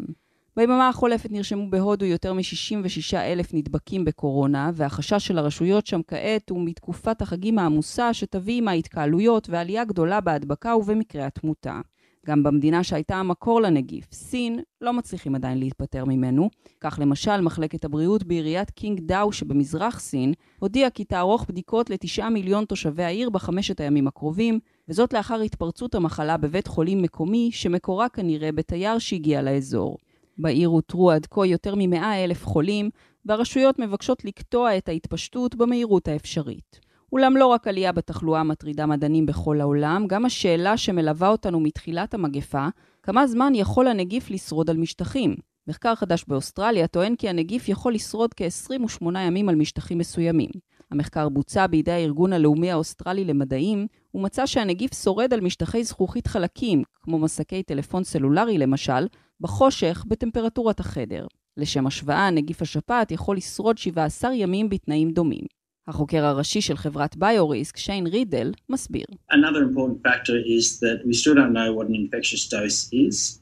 ביממה 0.58 0.90
החולפת 0.90 1.32
נרשמו 1.32 1.70
בהודו 1.70 2.06
יותר 2.06 2.34
מ-66 2.34 3.18
אלף 3.18 3.54
נדבקים 3.54 4.06
בקורונה, 4.06 4.72
והחשש 4.74 5.28
של 5.28 5.38
הרשויות 5.38 5.88
שם 5.88 6.02
כעת 6.08 6.50
הוא 6.50 6.66
מתקופת 6.66 7.22
החגים 7.22 7.60
העמוסה 7.60 8.14
שתביא 8.14 8.58
עם 8.58 8.68
ההתקהלויות 8.68 9.50
ועלייה 9.50 9.86
גדולה 9.86 10.22
בהדבקה 10.22 10.76
ובמקרי 10.76 11.22
התמותה. 11.22 11.82
גם 12.26 12.44
במדינה 12.44 12.84
שהייתה 12.84 13.16
המקור 13.16 13.62
לנגיף, 13.62 14.14
סין, 14.14 14.60
לא 14.82 14.94
מצליחים 14.94 15.36
עדיין 15.36 15.58
להתפטר 15.60 16.06
ממנו. 16.06 16.50
כך 16.82 17.00
למשל, 17.02 17.42
מחלקת 17.42 17.86
הבריאות 17.86 18.24
בעיריית 18.24 18.72
קינג 18.72 19.00
דאו 19.00 19.32
שבמזרח 19.32 20.00
סין, 20.00 20.34
הודיעה 20.60 20.90
כי 20.90 21.04
תערוך 21.04 21.46
בדיקות 21.50 21.90
לתשעה 21.90 22.30
מיליון 22.30 22.66
תושבי 22.66 23.04
העיר 23.04 23.30
בחמשת 23.30 23.80
הימים 23.80 24.08
הקרובים, 24.08 24.60
וזאת 24.90 25.14
לאחר 25.14 25.42
התפרצות 25.42 25.96
המחלה 25.96 26.38
בבית 26.38 26.68
חולים 26.68 27.02
מקומי, 27.02 27.50
שמקורה 27.54 28.10
כנראה 28.10 28.52
בתייר 28.52 29.00
שהגיע 29.00 29.42
לאזור. 29.42 29.98
בעיר 30.38 30.70
אותרו 30.70 31.12
עד 31.12 31.25
כה 31.25 31.46
יותר 31.46 31.75
מ-100 31.75 32.04
אלף 32.04 32.46
חולים, 32.46 32.89
והרשויות 33.25 33.80
מבקשות 33.80 34.25
לקטוע 34.25 34.77
את 34.77 34.89
ההתפשטות 34.89 35.56
במהירות 35.56 36.08
האפשרית. 36.08 36.80
אולם 37.12 37.38
לא 37.38 37.48
רק 37.48 37.68
עלייה 37.68 37.92
בתחלואה 37.92 38.44
מטרידה 38.44 38.86
מדענים 38.86 39.25
בכל 39.25 39.62
העולם, 39.62 40.08
גם 40.08 40.25
השאלה 40.25 40.77
שמלווה 40.77 41.27
אותנו 41.27 41.60
מתחילת 41.60 42.13
המגפה, 42.13 42.68
כמה 43.04 43.27
זמן 43.27 43.56
יכול 43.56 43.88
הנגיף 43.88 44.32
לשרוד 44.32 44.70
על 44.70 44.77
משטחים? 44.77 45.36
מחקר 45.68 45.96
חדש 45.96 46.25
באוסטרליה 46.27 46.88
טוען 46.88 47.15
כי 47.15 47.30
הנגיף 47.30 47.70
יכול 47.70 47.94
לשרוד 47.94 48.34
כ-28 48.34 49.20
ימים 49.20 49.50
על 49.50 49.56
משטחים 49.56 49.98
מסוימים. 49.98 50.50
המחקר 50.92 51.30
בוצע 51.30 51.68
בידי 51.68 51.92
הארגון 51.92 52.34
הלאומי 52.34 52.72
האוסטרלי 52.72 53.25
למדעים, 53.25 53.88
ומצא 54.13 54.46
שהנגיף 54.46 54.94
שורד 55.04 55.34
על 55.34 55.42
משטחי 55.42 55.84
זכוכית 55.84 56.27
חלקים, 56.27 56.84
כמו 57.01 57.20
מסכי 57.20 57.63
טלפון 57.63 58.04
סלולרי 58.04 58.58
למשל, 58.58 59.08
בחושך 59.42 60.06
בטמפרטורת 60.08 60.80
החדר. 60.80 61.27
לשם 61.58 61.88
השוואה, 61.88 62.30
נגיף 62.30 62.62
השפעת 62.62 63.12
יכול 63.12 63.38
לשרוד 63.38 63.77
17 63.77 64.36
ימים 64.36 64.70
בתנאים 64.70 65.12
דומים. 65.12 65.46
החוקר 65.88 66.25
הראשי 66.25 66.62
של 66.62 66.77
חברת 66.77 67.18
ביוריסק, 67.18 67.77
שיין 67.77 68.08
רידל, 68.08 68.51
מסביר. 68.70 69.06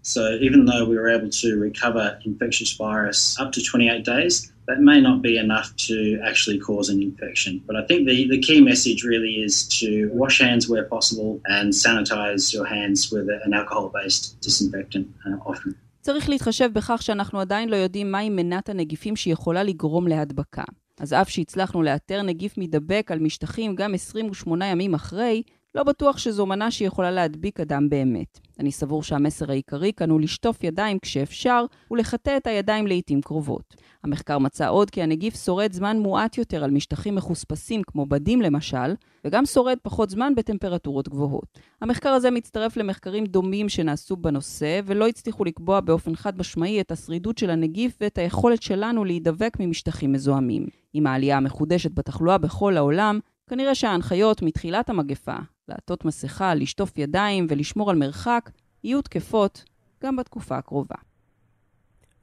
So 0.03 0.21
even 0.47 0.65
though 0.65 0.83
we 0.89 0.95
were 1.01 1.12
able 1.17 1.31
to 1.43 1.50
recover 1.67 2.05
infectious 2.25 2.71
virus 2.73 3.39
up 3.39 3.51
to 3.53 3.62
28 3.63 4.03
days, 4.05 4.52
that 4.67 4.79
may 4.89 5.00
not 5.08 5.17
be 5.22 5.34
enough 5.46 5.67
to 5.88 5.98
actually 6.29 6.60
cause 6.70 6.88
an 6.93 7.00
infection. 7.10 7.53
But 7.67 7.75
I 7.82 7.84
think 7.88 8.00
the, 8.10 8.17
the 8.36 8.41
key 8.48 8.60
message 8.72 9.00
really 9.03 9.36
is 9.48 9.53
to 9.79 9.89
wash 10.22 10.36
hands 10.46 10.63
where 10.70 10.86
possible 10.96 11.32
and 11.55 11.65
sanitize 11.86 12.43
your 12.55 12.65
hands 12.75 13.00
with 13.12 13.27
an 13.46 13.53
alcohol-based 13.53 14.24
disinfectant 14.41 15.08
uh, 15.25 15.50
often. 15.51 15.74
צריך 16.01 16.29
להתחשב 16.29 16.70
בכך 16.74 17.01
שאנחנו 17.01 17.39
עדיין 17.39 17.70
לא 17.70 17.75
יודעים 17.75 18.12
מהי 18.12 18.29
מנת 18.29 18.70
הנגיפים 18.70 19.15
שיכולה 19.15 19.63
לגרום 19.63 20.08
להדבקה. 20.08 20.63
אז 21.00 21.13
אף 21.13 21.29
שהצלחנו 21.29 21.84
לאתר 21.84 22.22
נגיף 22.22 22.58
מידבק 22.58 23.12
על 23.12 23.20
משטחים 23.20 23.75
גם 23.75 23.93
28 23.93 24.65
ימים 24.65 24.93
אחרי, 24.93 25.43
לא 25.75 25.83
בטוח 25.83 26.17
שזו 26.17 26.45
מנה 26.45 26.71
שיכולה 26.71 27.11
להדביק 27.11 27.59
אדם 27.59 27.89
באמת. 27.89 28.39
אני 28.59 28.71
סבור 28.71 29.03
שהמסר 29.03 29.51
העיקרי 29.51 29.91
כאן 29.93 30.09
הוא 30.09 30.21
לשטוף 30.21 30.63
ידיים 30.63 30.99
כשאפשר 30.99 31.65
ולחטא 31.91 32.37
את 32.37 32.47
הידיים 32.47 32.87
לעיתים 32.87 33.21
קרובות. 33.21 33.75
המחקר 34.03 34.37
מצא 34.37 34.69
עוד 34.69 34.89
כי 34.89 35.01
הנגיף 35.01 35.35
שורד 35.35 35.73
זמן 35.73 35.99
מועט 35.99 36.37
יותר 36.37 36.63
על 36.63 36.71
משטחים 36.71 37.15
מחוספסים 37.15 37.81
כמו 37.83 38.05
בדים 38.05 38.41
למשל, 38.41 38.95
וגם 39.25 39.45
שורד 39.45 39.77
פחות 39.81 40.09
זמן 40.09 40.35
בטמפרטורות 40.35 41.09
גבוהות. 41.09 41.59
המחקר 41.81 42.09
הזה 42.09 42.31
מצטרף 42.31 42.77
למחקרים 42.77 43.25
דומים 43.25 43.69
שנעשו 43.69 44.15
בנושא, 44.15 44.79
ולא 44.85 45.07
הצליחו 45.07 45.45
לקבוע 45.45 45.79
באופן 45.79 46.15
חד 46.15 46.37
משמעי 46.37 46.81
את 46.81 46.91
השרידות 46.91 47.37
של 47.37 47.49
הנגיף 47.49 47.97
ואת 48.01 48.17
היכולת 48.17 48.61
שלנו 48.61 49.05
להידבק 49.05 49.57
ממשטחים 49.59 50.11
מזוהמים. 50.11 50.65
עם 50.93 51.07
העלייה 51.07 51.37
המחודשת 51.37 51.91
בתחלואה 51.91 52.37
בכל 52.37 52.77
העולם, 52.77 53.19
כנראה 53.47 53.75
שההנחיות 53.75 54.41
מתחילת 54.41 54.89
המגפה, 54.89 55.35
לעטות 55.67 56.05
מסכה, 56.05 56.55
לשטוף 56.55 56.98
ידיים 56.98 57.48
ולשמור 57.50 57.89
על 57.89 57.96
מרחק, 57.96 58.50
יהיו 58.84 59.01
תקפות 59.01 59.63
גם 60.03 60.15
בתקופה 60.15 60.58
הקרובה. 60.58 60.96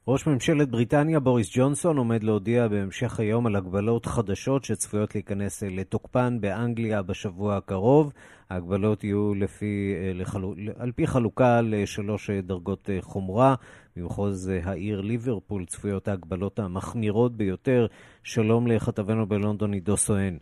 ראש 0.09 0.27
ממשלת 0.27 0.71
בריטניה 0.71 1.21
בוריס 1.21 1.57
ג'ונסון 1.57 1.97
עומד 1.97 2.25
להודיע 2.25 2.69
בהמשך 2.69 3.21
היום 3.21 3.47
על 3.47 3.57
הגבלות 3.57 4.07
חדשות 4.07 4.65
שצפויות 4.65 5.15
להיכנס 5.15 5.63
לתוקפן 5.63 6.41
באנגליה 6.41 7.03
בשבוע 7.03 7.57
הקרוב. 7.57 8.13
ההגבלות 8.51 9.05
יהיו 9.05 9.35
לפי, 9.35 9.95
לחלו, 10.15 10.55
על 10.77 10.93
פי 10.93 11.07
חלוקה 11.07 11.61
לשלוש 11.61 12.31
דרגות 12.31 12.91
חומרה. 13.01 13.55
במחוז 13.97 14.51
העיר 14.65 15.01
ליברפול 15.01 15.67
צפויות 15.67 16.09
ההגבלות 16.09 16.59
המחמירות 16.59 17.37
ביותר. 17.37 17.87
שלום 18.23 18.67
לכתבנו 18.67 19.27
בלונדון 19.27 19.73
עידו 19.73 19.97
סואן. 19.97 20.37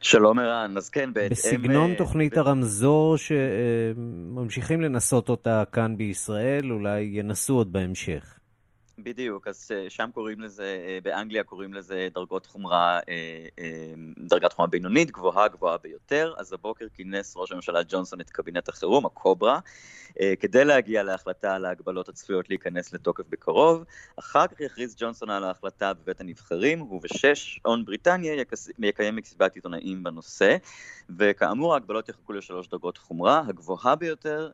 שלום 0.00 0.38
ערן, 0.38 0.76
אז 0.76 0.90
כן, 0.90 1.12
בהתאם... 1.12 1.30
בסגנון 1.30 1.94
תוכנית 1.94 2.36
הרמזור 2.36 3.16
שממשיכים 3.16 4.80
לנסות 4.80 5.28
אותה 5.28 5.62
כאן 5.72 5.96
בישראל, 5.96 6.72
אולי 6.72 7.00
ינסו 7.00 7.54
עוד 7.54 7.72
בהמשך. 7.72 8.38
בדיוק, 9.02 9.48
אז 9.48 9.70
שם 9.88 10.10
קוראים 10.14 10.40
לזה, 10.40 10.98
באנגליה 11.02 11.44
קוראים 11.44 11.74
לזה 11.74 12.08
דרגות 12.14 12.46
חומרה, 12.46 13.00
דרגת 14.18 14.52
חומרה 14.52 14.70
בינונית, 14.70 15.10
גבוהה 15.10 15.48
גבוהה 15.48 15.78
ביותר, 15.78 16.34
אז 16.38 16.52
הבוקר 16.52 16.86
כינס 16.94 17.34
ראש 17.36 17.52
הממשלה 17.52 17.80
ג'ונסון 17.88 18.20
את 18.20 18.30
קבינט 18.30 18.68
החירום, 18.68 19.06
הקוברה, 19.06 19.58
כדי 20.40 20.64
להגיע 20.64 21.02
להחלטה 21.02 21.54
על 21.54 21.64
ההגבלות 21.64 22.08
הצפויות 22.08 22.48
להיכנס 22.48 22.92
לתוקף 22.92 23.24
בקרוב. 23.28 23.84
אחר 24.18 24.46
כך 24.46 24.60
יכריז 24.60 24.96
ג'ונסון 24.98 25.30
על 25.30 25.44
ההחלטה 25.44 25.92
בבית 25.94 26.20
הנבחרים, 26.20 26.82
ובשש, 26.82 27.60
און 27.64 27.84
בריטניה 27.84 28.44
יקיים 28.78 29.16
מסיבת 29.16 29.54
עיתונאים 29.54 30.02
בנושא, 30.02 30.56
וכאמור 31.18 31.74
ההגבלות 31.74 32.08
יחכו 32.08 32.32
לשלוש 32.32 32.68
דרגות 32.68 32.98
חומרה, 32.98 33.42
הגבוהה 33.48 33.96
ביותר 33.96 34.50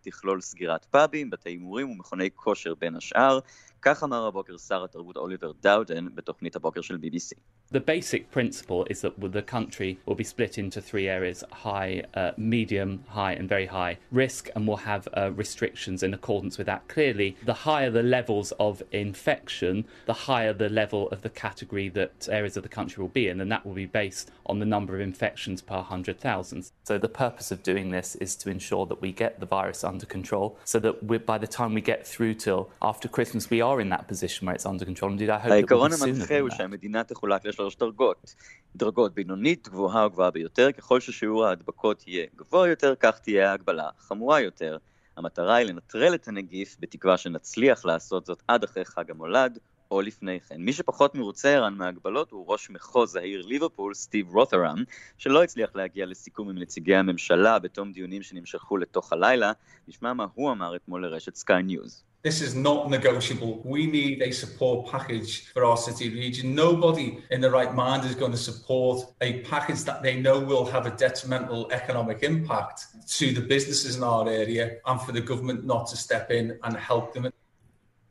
תכלול 0.00 0.40
סגירת 0.40 0.84
פאבים, 0.84 1.30
בתי 1.30 1.48
הימורים 1.48 1.90
ומכוני 1.90 2.30
כושר 2.34 2.74
בין 2.74 2.96
השאר. 2.96 3.38
כך 3.81 4.03
אמר 4.03 4.25
הבוקר 4.25 4.57
שר 4.57 4.83
התרבות 4.83 5.17
אוליבר 5.17 5.51
דאודן 5.61 6.07
בתוכנית 6.15 6.55
הבוקר 6.55 6.81
של 6.81 6.95
BBC. 6.95 7.35
The 7.69 7.81
basic 7.81 8.31
principle 8.31 8.85
is 8.89 9.01
that 9.01 9.19
the 9.19 9.41
country 9.41 9.99
will 10.05 10.15
be 10.15 10.23
split 10.23 10.57
into 10.57 10.79
three 10.79 11.09
areas 11.09 11.43
high, 11.51 12.01
uh, 12.13 12.31
medium, 12.37 13.03
high, 13.09 13.33
and 13.33 13.49
very 13.49 13.65
high 13.65 13.97
risk, 14.09 14.49
and 14.55 14.65
will 14.65 14.83
have 14.93 15.03
uh, 15.09 15.31
restrictions 15.43 16.01
in 16.01 16.13
accordance 16.13 16.57
with 16.57 16.67
that. 16.67 16.87
Clearly, 16.87 17.35
the 17.45 17.59
higher 17.67 17.91
the 17.91 18.03
levels 18.03 18.53
of 18.67 18.81
infection, 18.93 19.83
the 20.05 20.19
higher 20.29 20.53
the 20.53 20.69
level 20.69 21.09
of 21.09 21.23
the 21.23 21.29
category 21.29 21.89
that 21.89 22.29
areas 22.31 22.55
of 22.55 22.63
the 22.63 22.69
country 22.69 23.01
will 23.01 23.15
be 23.21 23.27
in, 23.27 23.41
and 23.41 23.51
that 23.51 23.65
will 23.65 23.73
be 23.73 23.85
based 23.85 24.31
on 24.45 24.59
the 24.59 24.65
number 24.65 24.95
of 24.95 25.01
infections 25.01 25.61
per 25.61 25.75
100,000. 25.75 26.71
So, 26.85 26.97
the 26.97 27.09
purpose 27.09 27.51
of 27.51 27.63
doing 27.63 27.91
this 27.91 28.15
is 28.15 28.37
to 28.37 28.49
ensure 28.49 28.85
that 28.85 29.01
we 29.01 29.11
get 29.11 29.41
the 29.41 29.45
virus 29.45 29.83
under 29.83 30.05
control 30.05 30.57
so 30.63 30.79
that 30.79 31.25
by 31.25 31.37
the 31.37 31.47
time 31.47 31.73
we 31.73 31.81
get 31.81 32.07
through 32.07 32.35
till 32.35 32.69
after 32.81 33.09
Christmas, 33.09 33.49
we 33.49 33.59
are 33.59 33.70
in 33.80 33.88
that 33.88 34.08
position 34.08 34.46
where 34.46 34.54
it's 34.54 34.66
under 34.66 34.84
control. 34.84 35.10
Indeed, 35.12 35.30
I 35.30 35.38
hope 35.38 35.52
העיקרון 35.52 35.90
המנחה 35.92 36.38
הוא 36.40 36.50
שהמדינה 36.50 37.04
תחולק 37.04 37.44
לשלוש 37.44 37.76
דרגות. 37.76 38.34
דרגות 38.76 39.14
בינונית, 39.14 39.68
גבוהה 39.68 40.06
וגבוהה 40.06 40.30
ביותר, 40.30 40.72
ככל 40.72 41.00
ששיעור 41.00 41.46
ההדבקות 41.46 42.04
יהיה 42.06 42.26
גבוה 42.36 42.68
יותר, 42.68 42.94
כך 43.00 43.18
תהיה 43.18 43.50
ההגבלה 43.50 43.88
חמורה 43.98 44.40
יותר. 44.40 44.78
המטרה 45.16 45.54
היא 45.54 45.66
לנטרל 45.66 46.14
את 46.14 46.28
הנגיף, 46.28 46.76
בתקווה 46.80 47.16
שנצליח 47.16 47.84
לעשות 47.84 48.26
זאת 48.26 48.42
עד 48.48 48.64
אחרי 48.64 48.84
חג 48.84 49.10
המולד, 49.10 49.58
או 49.92 50.00
לפני 50.00 50.40
כן. 50.40 50.56
מי 50.58 50.72
שפחות 50.72 51.14
מרוצה 51.14 51.48
ערן 51.48 51.74
מההגבלות 51.74 52.30
הוא 52.30 52.44
ראש 52.48 52.70
מחוז 52.70 53.16
העיר 53.16 53.42
ליברפול, 53.46 53.94
סטיב 53.94 54.34
רות'רם, 54.34 54.84
שלא 55.18 55.42
הצליח 55.42 55.70
להגיע 55.74 56.06
לסיכום 56.06 56.50
עם 56.50 56.58
נציגי 56.58 56.94
הממשלה 56.94 57.58
בתום 57.58 57.92
דיונים 57.92 58.22
שנמשכו 58.22 58.76
לתוך 58.76 59.12
הלילה. 59.12 59.52
נשמע 59.88 60.12
מה 60.12 60.26
הוא 60.34 60.52
אמר 60.52 60.76
אתמול 60.76 61.06
לרשת 61.06 61.34
סקיי 61.34 61.62
ניוז. 61.62 62.04
This 62.24 62.40
is 62.40 62.54
not 62.54 62.88
negotiable. 62.88 63.52
We 63.64 63.82
need 63.98 64.22
a 64.22 64.30
support 64.42 64.78
package 64.94 65.32
for 65.54 65.62
our 65.64 65.76
city 65.76 66.08
region. 66.22 66.54
Nobody 66.54 67.18
in 67.34 67.40
the 67.40 67.50
right 67.58 67.74
mind 67.74 68.04
is 68.10 68.14
going 68.14 68.34
to 68.38 68.44
support 68.50 68.96
a 69.28 69.30
package 69.52 69.82
that 69.88 69.98
they 70.04 70.14
know 70.24 70.36
will 70.50 70.66
have 70.74 70.84
a 70.86 70.94
detrimental 71.04 71.60
economic 71.80 72.18
impact 72.22 72.78
to 73.18 73.26
the 73.36 73.44
businesses 73.54 73.92
in 73.98 74.04
our 74.04 74.28
area 74.42 74.64
and 74.88 74.96
for 75.04 75.12
the 75.18 75.24
government 75.30 75.60
not 75.72 75.82
to 75.90 75.96
step 75.96 76.26
in 76.30 76.44
and 76.64 76.72
help 76.76 77.06
them. 77.12 77.24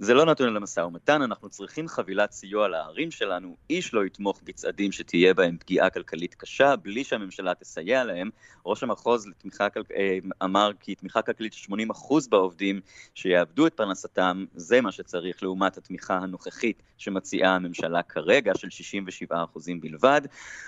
זה 0.04 0.14
לא 0.14 0.26
נתון 0.26 0.54
למשא 0.54 0.80
ומתן, 0.80 1.22
אנחנו 1.22 1.50
צריכים 1.50 1.88
חבילת 1.88 2.32
סיוע 2.32 2.68
לערים 2.68 3.12
שלנו, 3.12 3.56
איש 3.70 3.94
לא 3.94 4.06
יתמוך 4.06 4.42
בצעדים 4.44 4.92
שתהיה 4.92 5.34
בהם 5.34 5.58
פגיעה 5.58 5.90
כלכלית 5.90 6.36
קשה, 6.36 6.76
בלי 6.76 7.04
שהממשלה 7.04 7.54
תסייע 7.56 8.04
להם. 8.04 8.30
ראש 8.66 8.84
המחוז 8.84 9.28
לתמיכה, 9.28 9.68
אמר 10.44 10.72
כי 10.80 10.96
תמיכה 10.96 11.22
כלכלית 11.22 11.54
של 11.54 11.74
80% 11.74 11.76
בעובדים 12.30 12.82
שיאבדו 13.16 13.68
את 13.68 13.74
פרנסתם, 13.74 14.46
זה 14.56 14.82
מה 14.82 14.92
שצריך 14.92 15.44
לעומת 15.44 15.78
התמיכה 15.78 16.18
הנוכחית 16.18 16.84
שמציעה 16.98 17.56
הממשלה 17.56 18.04
כרגע, 18.04 18.54
של 18.56 18.68
67% 19.32 19.34
בלבד. 19.80 20.22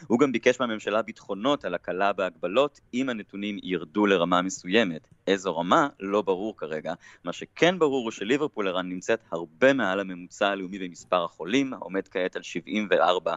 הוא 0.08 0.20
גם 0.20 0.32
ביקש 0.32 0.60
מהממשלה 0.60 1.02
ביטחונות 1.02 1.66
על 1.66 1.74
הקלה 1.74 2.14
בהגבלות, 2.14 2.80
אם 2.94 3.10
הנתונים 3.10 3.60
ירדו 3.64 4.06
לרמה 4.06 4.42
מסוימת. 4.42 5.08
איזו 5.28 5.58
רמה? 5.58 5.88
לא 6.00 6.22
ברור 6.22 6.58
כרגע. 6.58 6.94
מה 7.24 7.34
שכן 7.34 7.80
ברור 7.80 8.04
הוא 8.04 8.12
שליברפול 8.12 8.68
ערן 8.68 8.90
נמצאת 8.90 9.20
הרבה 9.32 9.74
מעל 9.74 10.00
הממוצע 10.00 10.48
הלאומי 10.48 10.80
במספר 10.80 11.24
החולים, 11.24 11.74
העומד 11.74 12.08
כעת 12.08 12.36
על 12.36 12.44
74, 12.44 13.36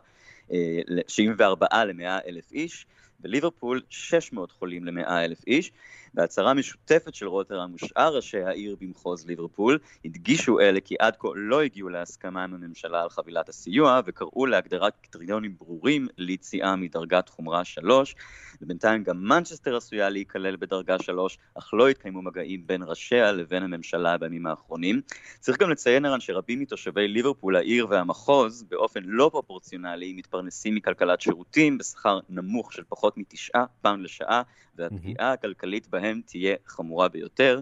74 1.09 1.67
ל-100 1.85 2.29
אלף 2.29 2.53
איש, 2.53 2.87
בליברפול 3.21 3.83
600 3.91 4.53
חולים 4.53 4.85
ל-100 4.85 5.11
אלף 5.11 5.47
איש. 5.47 5.73
בהצהרה 6.17 6.55
משותפת 6.55 7.15
של 7.15 7.27
רוטרם 7.27 7.75
ושאר 7.75 8.17
ראשי 8.17 8.43
העיר 8.43 8.77
במחוז 8.81 9.27
ליברפול, 9.27 9.79
הדגישו 10.05 10.61
אלה 10.61 10.81
כי 10.81 10.95
עד 10.99 11.17
כה 11.19 11.29
לא 11.35 11.63
הגיעו 11.63 11.89
להסכמה 11.89 12.45
עם 12.45 12.55
הממשלה 12.55 13.03
על 13.03 13.11
חבילת 13.11 13.49
הסיוע, 13.49 14.01
וקראו 14.07 14.47
להגדרת 14.47 14.93
קריטריונים 15.01 15.57
ברורים 15.59 16.09
ליציאה 16.19 16.77
מדרגת 16.77 17.29
חומרה 17.29 17.65
3. 17.65 18.15
ובינתיים 18.63 19.03
גם 19.03 19.25
מנצ'סטר 19.25 19.77
עשויה 19.77 20.09
להיכלל 20.09 20.57
בדרגה 20.57 20.99
3, 20.99 21.39
אך 21.55 21.75
לא 21.75 21.89
התקיימו 21.89 22.23
מגעים 22.23 22.67
בין 22.67 22.83
ראשיה 22.83 23.33
לבין 23.33 23.63
הממשלה 23.63 24.19
בימים 24.19 24.47
האחרונים. 24.47 25.01
צריך 25.41 25.59
גם 25.59 25.71
לציין 25.71 26.05
ערן 26.05 26.21
שרבים 26.21 26.61
מתושבי 26.61 27.09
ליברפול, 27.09 27.57
העיר 27.57 27.87
והמחוז, 27.91 28.63
באופן 28.63 29.01
לא 29.05 29.29
פרופורציונלי, 29.33 30.13
מתפרנסים 30.13 30.75
מכלכלת 30.75 31.21
שירותים 31.21 31.79
בשכר 31.79 32.19
נמוך 32.29 32.73
של 32.73 32.83
פחות 32.89 33.19
מתשעה 33.19 33.65
פאונד 33.83 34.05
לשעה, 34.05 34.43
והפגיעה 34.79 35.33
הכלכלית 35.33 35.89
בהם 35.89 36.06
תהיה 36.27 36.57
חמורה 36.67 37.09
ביותר. 37.09 37.61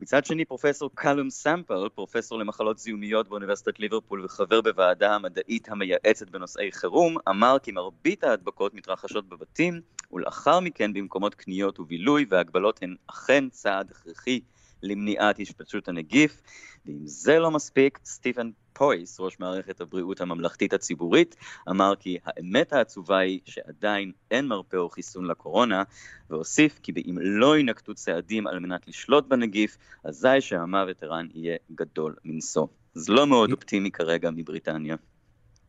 מצד 0.00 0.24
שני, 0.24 0.44
פרופסור 0.44 0.90
קלום 0.94 1.30
סמפל, 1.30 1.88
פרופסור 1.94 2.38
למחלות 2.38 2.78
זיהומיות 2.78 3.28
באוניברסיטת 3.28 3.80
ליברפול 3.80 4.24
וחבר 4.24 4.60
בוועדה 4.60 5.14
המדעית 5.14 5.68
המייעצת 5.68 6.30
בנושאי 6.30 6.72
חירום, 6.72 7.16
אמר 7.28 7.56
כי 7.62 7.72
מרבית 7.72 8.24
ההדבקות 8.24 8.74
מתרחשות 8.74 9.28
בבתים, 9.28 9.80
ולאחר 10.12 10.60
מכן 10.60 10.92
במקומות 10.92 11.34
קניות 11.34 11.80
ובילוי, 11.80 12.26
וההגבלות 12.28 12.82
הן 12.82 12.94
אכן 13.06 13.48
צעד 13.48 13.90
הכרחי 13.90 14.40
למניעת 14.84 15.40
השפצות 15.40 15.88
הנגיף. 15.88 16.42
ואם 16.86 17.06
זה 17.06 17.38
לא 17.38 17.50
מספיק, 17.50 17.98
סטיפן 18.04 18.50
פויס, 18.72 19.20
ראש 19.20 19.40
מערכת 19.40 19.80
הבריאות 19.80 20.20
הממלכתית 20.20 20.72
הציבורית, 20.72 21.36
אמר 21.70 21.94
כי 21.96 22.18
האמת 22.24 22.72
העצובה 22.72 23.18
היא 23.18 23.40
שעדיין 23.44 24.12
אין 24.30 24.46
מרפא 24.46 24.76
או 24.76 24.88
חיסון 24.88 25.24
לקורונה, 25.24 25.82
והוסיף 26.30 26.78
כי 26.82 26.92
אם 27.10 27.18
לא 27.20 27.56
יינקטו 27.56 27.94
צעדים 27.94 28.46
על 28.46 28.58
מנת 28.58 28.88
לשלוט 28.88 29.26
בנגיף, 29.28 29.76
אזי 30.04 30.40
שהמוות 30.40 31.02
ערן 31.02 31.26
יהיה 31.34 31.56
גדול 31.74 32.14
מנשוא. 32.24 32.66
אז 32.96 33.08
לא 33.08 33.26
מאוד 33.26 33.52
אופטימי 33.52 33.90
כרגע 33.90 34.30
מבריטניה. 34.30 34.96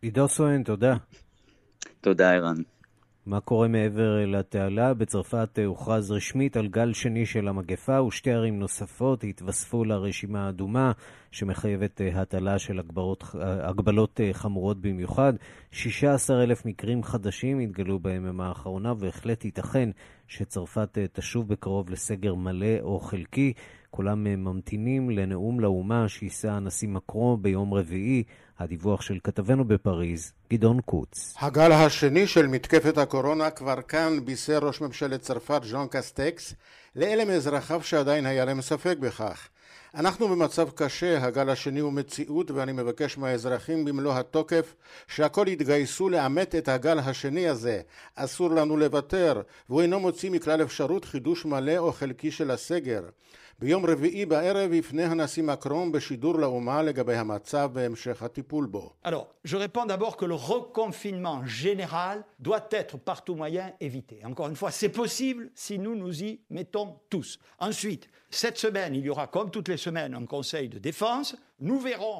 עידו 0.01 0.27
סואן, 0.27 0.63
תודה. 0.63 0.95
תודה, 2.01 2.33
ערן. 2.33 2.74
מה 3.25 3.39
קורה 3.39 3.67
מעבר 3.67 4.25
לתעלה? 4.25 4.93
בצרפת 4.93 5.59
הוכרז 5.65 6.11
רשמית 6.11 6.57
על 6.57 6.67
גל 6.67 6.93
שני 6.93 7.25
של 7.25 7.47
המגפה 7.47 8.01
ושתי 8.01 8.31
ערים 8.31 8.59
נוספות 8.59 9.23
התווספו 9.23 9.83
לרשימה 9.83 10.45
האדומה 10.45 10.91
שמחייבת 11.31 12.01
הטלה 12.13 12.59
של 12.59 12.79
הגבלות, 12.79 13.23
הגבלות 13.41 14.19
חמורות 14.33 14.81
במיוחד. 14.81 15.33
16,000 15.71 16.65
מקרים 16.65 17.03
חדשים 17.03 17.59
התגלו 17.59 17.99
ביממה 17.99 18.47
האחרונה 18.47 18.93
והחלט 18.99 19.45
ייתכן 19.45 19.89
שצרפת 20.27 20.97
תשוב 21.13 21.47
בקרוב 21.47 21.89
לסגר 21.89 22.35
מלא 22.35 22.79
או 22.81 22.99
חלקי. 22.99 23.53
כולם 23.89 24.23
ממתינים 24.23 25.09
לנאום 25.09 25.59
לאומה 25.59 26.09
שיישא 26.09 26.51
הנשיא 26.51 26.89
מקרו 26.89 27.37
ביום 27.37 27.73
רביעי. 27.73 28.23
הדיווח 28.59 29.01
של 29.01 29.17
כתבנו 29.23 29.65
בפריז, 29.65 30.31
גדעון 30.53 30.81
קוץ. 30.81 31.35
הגל 31.39 31.71
השני 31.71 32.27
של 32.27 32.47
מתקפת 32.47 32.97
הקורונה 32.97 33.49
כבר 33.49 33.81
כאן, 33.81 34.25
בישר 34.25 34.57
ראש 34.57 34.81
ממשלת 34.81 35.21
צרפת 35.21 35.61
ז'אן 35.63 35.85
קסטקס, 35.89 36.53
לאלה 36.95 37.25
מאזרחיו 37.25 37.83
שעדיין 37.83 38.25
היה 38.25 38.45
להם 38.45 38.61
ספק 38.61 38.97
בכך. 38.99 39.47
אנחנו 39.95 40.27
במצב 40.27 40.69
קשה, 40.69 41.25
הגל 41.25 41.49
השני 41.49 41.79
הוא 41.79 41.93
מציאות 41.93 42.51
ואני 42.51 42.71
מבקש 42.71 43.17
מהאזרחים 43.17 43.85
במלוא 43.85 44.13
התוקף 44.13 44.75
שהכל 45.07 45.45
יתגייסו 45.47 46.09
לאמת 46.09 46.55
את 46.55 46.67
הגל 46.67 46.99
השני 46.99 47.47
הזה. 47.47 47.81
אסור 48.15 48.49
לנו 48.49 48.77
לוותר, 48.77 49.41
והוא 49.69 49.81
אינו 49.81 49.99
מוציא 49.99 50.31
מכלל 50.31 50.61
אפשרות 50.61 51.05
חידוש 51.05 51.45
מלא 51.45 51.77
או 51.77 51.91
חלקי 51.91 52.31
של 52.31 52.51
הסגר. 52.51 53.01
ביום 53.58 53.86
רביעי 53.86 54.26
בערב 54.26 54.72
יפנה 54.72 55.06
הנשיא 55.06 55.42
מקרון 55.42 55.92
בשידור 55.92 56.38
לאומה 56.38 56.82
לגבי 56.82 57.14
המצב 57.14 57.70
והמשך 57.72 58.22
הטיפול 58.22 58.66
בו. 58.66 58.92
Alors, 59.04 59.26
je 59.44 59.56
réponds 59.56 59.86
d'abord 59.86 60.16
que 60.16 60.24
le 60.24 60.34
reconfinement 60.34 61.44
général 61.44 62.24
doit 62.38 62.68
être 62.70 62.96
par 62.98 63.24
tout 63.24 63.34
moyen 63.34 63.72
évité. 63.80 64.20
Encore 64.24 64.48
une 64.48 64.56
fois, 64.56 64.70
c'est 64.70 64.88
possible 64.88 65.50
si 65.54 65.78
nous 65.78 65.94
nous 65.94 66.22
y 66.22 66.40
mettons 66.50 66.96
tous. 67.10 67.38
Ensuite, 67.58 68.08
cette 68.30 68.58
semaine, 68.58 68.94
il 68.94 69.04
y 69.04 69.10
aura 69.10 69.26
comme 69.26 69.50
toutes 69.50 69.68
les 69.68 69.76
semaines 69.76 70.14
un 70.14 70.24
conseil 70.24 70.68
de 70.68 70.78
défense. 70.78 71.36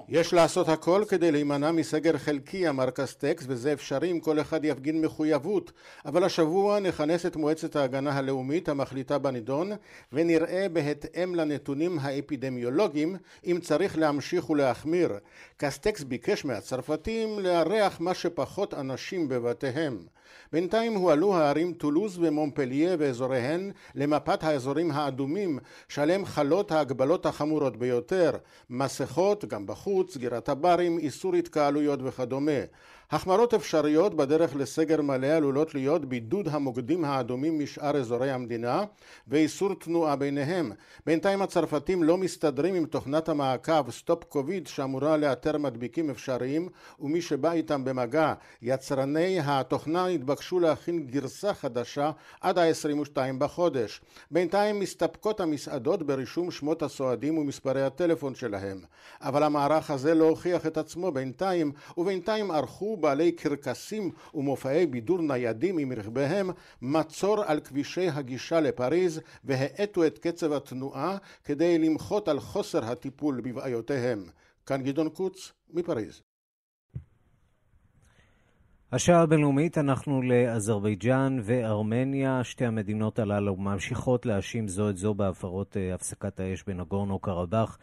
יש 0.10 0.34
לעשות 0.34 0.70
הכל 0.70 1.04
כדי 1.10 1.32
להימנע 1.32 1.72
מסגר 1.72 2.18
חלקי, 2.18 2.70
אמר 2.70 2.90
קסטקס, 2.90 3.46
וזה 3.48 3.74
אפשרי 3.74 4.12
אם 4.12 4.20
כל 4.20 4.40
אחד 4.40 4.66
יפגין 4.66 5.02
מחויבות. 5.02 5.72
אבל 6.06 6.24
השבוע 6.24 6.80
נכנס 6.80 7.26
את 7.26 7.36
מועצת 7.36 7.76
ההגנה 7.76 8.18
הלאומית 8.18 8.70
המחליטה 8.70 9.18
בנידון, 9.18 9.72
ונראה 10.14 10.68
בהתאם 10.74 11.36
לנתונים 11.36 12.00
האפידמיולוגיים 12.00 13.18
אם 13.46 13.60
צריך 13.62 13.98
להמשיך 13.98 14.50
ולהחמיר. 14.50 15.14
קסטקס 15.58 16.04
ביקש 16.04 16.46
מהצרפתים 16.46 17.40
לארח 17.40 18.00
מה 18.00 18.14
שפחות 18.14 18.74
אנשים 18.74 19.28
בבתיהם. 19.28 20.06
בינתיים 20.52 20.94
הועלו 20.94 21.36
הערים 21.36 21.74
טולוז 21.74 22.18
ומונפליה 22.22 22.96
ואזוריהן 23.00 23.72
למפת 23.96 24.44
האזורים 24.44 24.92
האדומים 24.92 25.60
שעליהם 25.90 26.26
חלות 26.26 26.72
ההגבלות 26.72 27.26
החמורות 27.26 27.78
ביותר 27.78 28.32
מסכות, 28.70 29.46
גם 29.46 29.68
בחוץ, 29.68 30.14
סגירת 30.14 30.50
הברים, 30.50 30.98
איסור 30.98 31.36
התקהלויות 31.36 32.00
וכדומה 32.04 32.52
החמרות 33.12 33.54
אפשריות 33.54 34.14
בדרך 34.14 34.56
לסגר 34.56 35.02
מלא 35.02 35.28
עלולות 35.28 35.76
להיות 35.76 36.06
בידוד 36.06 36.48
המוקדים 36.48 37.06
האדומים 37.06 37.60
משאר 37.60 37.98
אזורי 37.98 38.32
המדינה 38.32 38.84
ואיסור 39.28 39.74
תנועה 39.74 40.16
ביניהם. 40.16 40.72
בינתיים 41.06 41.42
הצרפתים 41.42 42.04
לא 42.04 42.18
מסתדרים 42.18 42.76
עם 42.76 42.86
תוכנת 42.86 43.30
המעקב 43.30 43.92
StopCovid 43.92 44.68
שאמורה 44.68 45.18
לאתר 45.18 45.58
מדביקים 45.58 46.10
אפשריים 46.10 46.70
ומי 47.00 47.22
שבא 47.22 47.52
איתם 47.52 47.86
במגע. 47.86 48.34
יצרני 48.62 49.40
התוכנה 49.44 50.08
התבקשו 50.08 50.60
להכין 50.60 51.08
גרסה 51.08 51.54
חדשה 51.54 52.12
עד 52.42 52.58
ה-22 52.58 53.18
בחודש. 53.38 54.02
בינתיים 54.32 54.80
מסתפקות 54.80 55.40
המסעדות 55.40 56.04
ברישום 56.04 56.52
שמות 56.52 56.84
הסועדים 56.84 57.38
ומספרי 57.38 57.84
הטלפון 57.84 58.36
שלהם. 58.36 58.82
אבל 59.22 59.44
המערך 59.44 59.92
הזה 59.92 60.14
לא 60.14 60.30
הוכיח 60.30 60.66
את 60.66 60.78
עצמו 60.78 61.12
בינתיים 61.12 61.72
ובינתיים 61.98 62.52
ערכו 62.52 62.95
בעלי 62.96 63.32
קרקסים 63.32 64.12
ומופעי 64.34 64.86
בידור 64.86 65.22
ניידים 65.22 65.78
עם 65.78 65.92
רכביהם 65.92 66.50
מצור 66.82 67.44
על 67.44 67.60
כבישי 67.60 68.10
הגישה 68.10 68.60
לפריז 68.60 69.22
והאטו 69.44 70.06
את 70.06 70.18
קצב 70.18 70.54
התנועה 70.54 71.18
כדי 71.44 71.78
למחות 71.78 72.28
על 72.28 72.40
חוסר 72.40 72.86
הטיפול 72.86 73.42
בבעיותיהם. 73.42 74.24
כאן 74.66 74.84
גדעון 74.84 75.10
קוץ 75.10 75.54
מפריז. 75.74 76.22
השעה 78.92 79.22
הבינלאומית, 79.22 79.78
אנחנו 79.78 80.22
לאזרבייג'אן 80.22 81.40
וארמניה. 81.44 82.44
שתי 82.44 82.66
המדינות 82.66 83.20
הללו 83.20 83.56
ממשיכות 83.56 84.26
להאשים 84.26 84.68
זו 84.68 84.90
את 84.90 84.98
זו 84.98 85.14
בהפרות 85.14 85.78
הפסקת 85.94 86.40
האש 86.40 86.64
בנגורנו 86.64 87.20
קרבאח. 87.20 87.78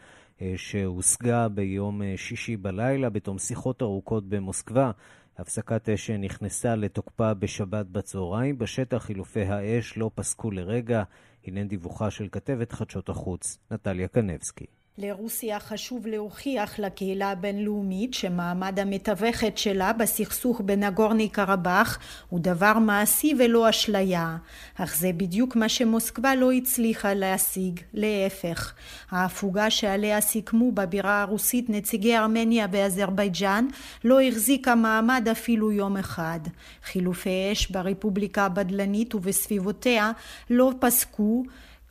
שהושגה 0.55 1.47
ביום 1.47 2.01
שישי 2.15 2.57
בלילה 2.57 3.09
בתום 3.09 3.37
שיחות 3.37 3.81
ארוכות 3.81 4.29
במוסקבה. 4.29 4.91
הפסקת 5.37 5.89
אש 5.89 6.09
נכנסה 6.09 6.75
לתוקפה 6.75 7.33
בשבת 7.33 7.85
בצהריים. 7.85 8.57
בשטח 8.57 8.97
חילופי 8.97 9.41
האש 9.41 9.97
לא 9.97 10.11
פסקו 10.15 10.51
לרגע. 10.51 11.03
הנה 11.45 11.63
דיווחה 11.63 12.11
של 12.11 12.27
כתבת 12.31 12.71
חדשות 12.71 13.09
החוץ, 13.09 13.57
נטליה 13.71 14.07
קנבסקי. 14.07 14.65
לרוסיה 14.97 15.59
חשוב 15.59 16.07
להוכיח 16.07 16.79
לקהילה 16.79 17.31
הבינלאומית 17.31 18.13
שמעמד 18.13 18.79
המתווכת 18.79 19.57
שלה 19.57 19.93
בסכסוך 19.93 20.61
בנגורני 20.61 21.29
קרבאח 21.29 21.99
הוא 22.29 22.39
דבר 22.39 22.73
מעשי 22.73 23.33
ולא 23.39 23.69
אשליה, 23.69 24.37
אך 24.75 24.95
זה 24.97 25.11
בדיוק 25.17 25.55
מה 25.55 25.69
שמוסקבה 25.69 26.35
לא 26.35 26.51
הצליחה 26.51 27.13
להשיג, 27.13 27.79
להפך. 27.93 28.73
ההפוגה 29.11 29.69
שעליה 29.69 30.21
סיכמו 30.21 30.71
בבירה 30.71 31.21
הרוסית 31.21 31.69
נציגי 31.69 32.17
ארמניה 32.17 32.67
ואזרבייג'אן 32.71 33.67
לא 34.03 34.21
החזיקה 34.21 34.75
מעמד 34.75 35.27
אפילו 35.31 35.71
יום 35.71 35.97
אחד. 35.97 36.39
חילופי 36.83 37.49
אש 37.51 37.71
ברפובליקה 37.71 38.45
הבדלנית 38.45 39.15
ובסביבותיה 39.15 40.11
לא 40.49 40.71
פסקו 40.79 41.43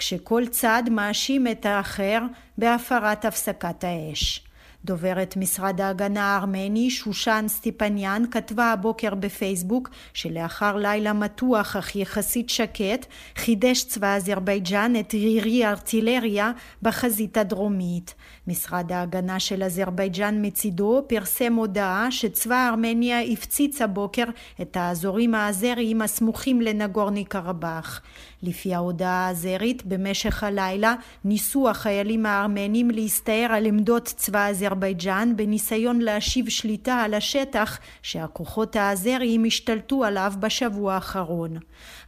כשכל 0.03 0.47
צד 0.47 0.83
מאשים 0.91 1.47
את 1.47 1.67
האחר 1.67 2.21
בהפרת 2.59 3.25
הפסקת 3.25 3.85
האש. 3.85 4.45
דוברת 4.85 5.37
משרד 5.37 5.81
ההגנה 5.81 6.25
הארמני 6.25 6.91
שושן 6.91 7.45
סטיפניאן 7.49 8.23
כתבה 8.31 8.73
הבוקר 8.73 9.15
בפייסבוק 9.15 9.91
שלאחר 10.15 10.77
לילה 10.77 11.13
מתוח 11.13 11.77
אך 11.77 11.97
יחסית 11.97 12.51
שקט 12.51 13.07
חידש 13.37 13.85
צבא 13.85 14.17
אזרבייג'אן 14.17 14.93
את 15.01 15.13
רירי 15.15 15.67
ארטילריה 15.67 16.53
בחזית 16.83 17.37
הדרומית. 17.37 18.15
משרד 18.47 18.93
ההגנה 18.93 19.41
של 19.41 19.63
אזרבייג'אן 19.63 20.47
מצידו 20.47 21.05
פרסם 21.07 21.55
הודעה 21.55 22.11
שצבא 22.11 22.69
ארמניה 22.69 23.21
הפציץ 23.21 23.83
הבוקר 23.83 24.25
את 24.63 24.77
האזורים 24.77 25.35
האזריים 25.35 26.03
הסמוכים 26.03 26.61
לנגורני 26.61 27.25
קרבאח. 27.25 28.01
לפי 28.43 28.75
ההודעה 28.75 29.27
האזרית 29.27 29.87
במשך 29.87 30.45
הלילה 30.45 30.95
ניסו 31.25 31.69
החיילים 31.69 32.27
הארמנים 32.27 32.91
להסתער 32.91 33.53
על 33.53 33.67
עמדות 33.67 34.05
צבא 34.05 34.47
אזרבייג'אן 34.47 35.33
בניסיון 35.37 36.01
להשיב 36.01 36.49
שליטה 36.49 36.95
על 36.95 37.15
השטח 37.15 37.79
שהכוחות 38.03 38.77
האזריים 38.77 39.45
השתלטו 39.45 40.05
עליו 40.05 40.33
בשבוע 40.41 40.95
האחרון. 40.95 41.57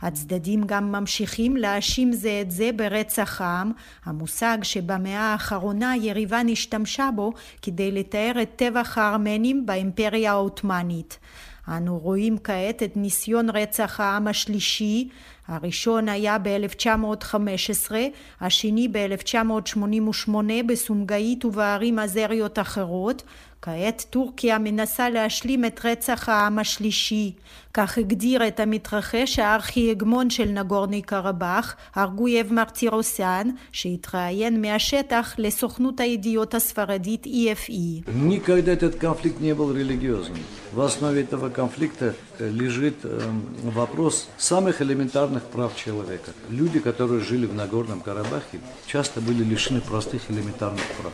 הצדדים 0.02 0.64
גם 0.66 0.92
ממשיכים 0.92 1.56
להאשים 1.56 2.12
זה 2.12 2.38
את 2.40 2.50
זה 2.50 2.70
ברצח 2.76 3.40
העם, 3.40 3.72
המושג 4.04 4.58
שבמאה 4.62 5.20
האחרונה 5.20 5.96
יריבן 6.24 6.46
השתמשה 6.52 7.08
בו 7.14 7.32
כדי 7.62 7.92
לתאר 7.92 8.32
את 8.42 8.50
טבח 8.56 8.98
הארמנים 8.98 9.66
באימפריה 9.66 10.30
העות'מאנית. 10.30 11.18
אנו 11.68 11.98
רואים 11.98 12.38
כעת 12.38 12.82
את 12.82 12.96
ניסיון 12.96 13.50
רצח 13.50 14.00
העם 14.00 14.28
השלישי. 14.28 15.08
הראשון 15.48 16.08
היה 16.08 16.38
ב-1915, 16.38 17.92
השני 18.40 18.88
ב-1988 18.88 20.30
בסומגאית 20.66 21.44
ובערים 21.44 21.98
אזריות 21.98 22.58
אחרות, 22.58 23.22
כעת 23.62 24.04
טורקיה 24.10 24.58
מנסה 24.58 25.10
להשלים 25.10 25.64
את 25.64 25.80
רצח 25.84 26.28
העם 26.28 26.58
השלישי, 26.58 27.32
כך 27.73 27.97
הגדיר 27.97 28.47
את 28.47 28.59
המתרחש 28.59 29.39
הארכי-הגמון 29.39 30.29
של 30.29 30.45
נגורני 30.45 31.01
קרבאח, 31.01 31.75
ארגויב 31.97 32.53
מרטירוסן, 32.53 33.49
שהתראיין 33.71 34.61
מהשטח 34.61 35.35
לסוכנות 35.37 35.99
הידיעות 35.99 36.55
הספרדית 36.55 37.25
EFE. 37.25 38.09
Никогда 38.29 38.71
этот 38.73 38.95
конфликт 38.95 39.39
не 39.39 39.53
был 39.53 39.71
религиозным. 39.73 40.43
В 40.73 40.81
основе 40.81 41.21
этого 41.21 41.49
конфликта 41.49 42.13
лежит 42.39 42.97
вопрос 43.63 44.29
самых 44.37 44.81
элементарных 44.83 45.43
прав 45.43 45.75
человека. 45.75 46.31
Люди, 46.49 46.79
которые 46.79 47.21
жили 47.21 47.47
в 47.47 47.55
Нагорном 47.55 48.01
Карабахе, 48.01 48.59
часто 48.85 49.19
были 49.19 49.43
лишены 49.43 49.81
простых 49.81 50.29
элементарных 50.29 50.85
прав. 50.99 51.13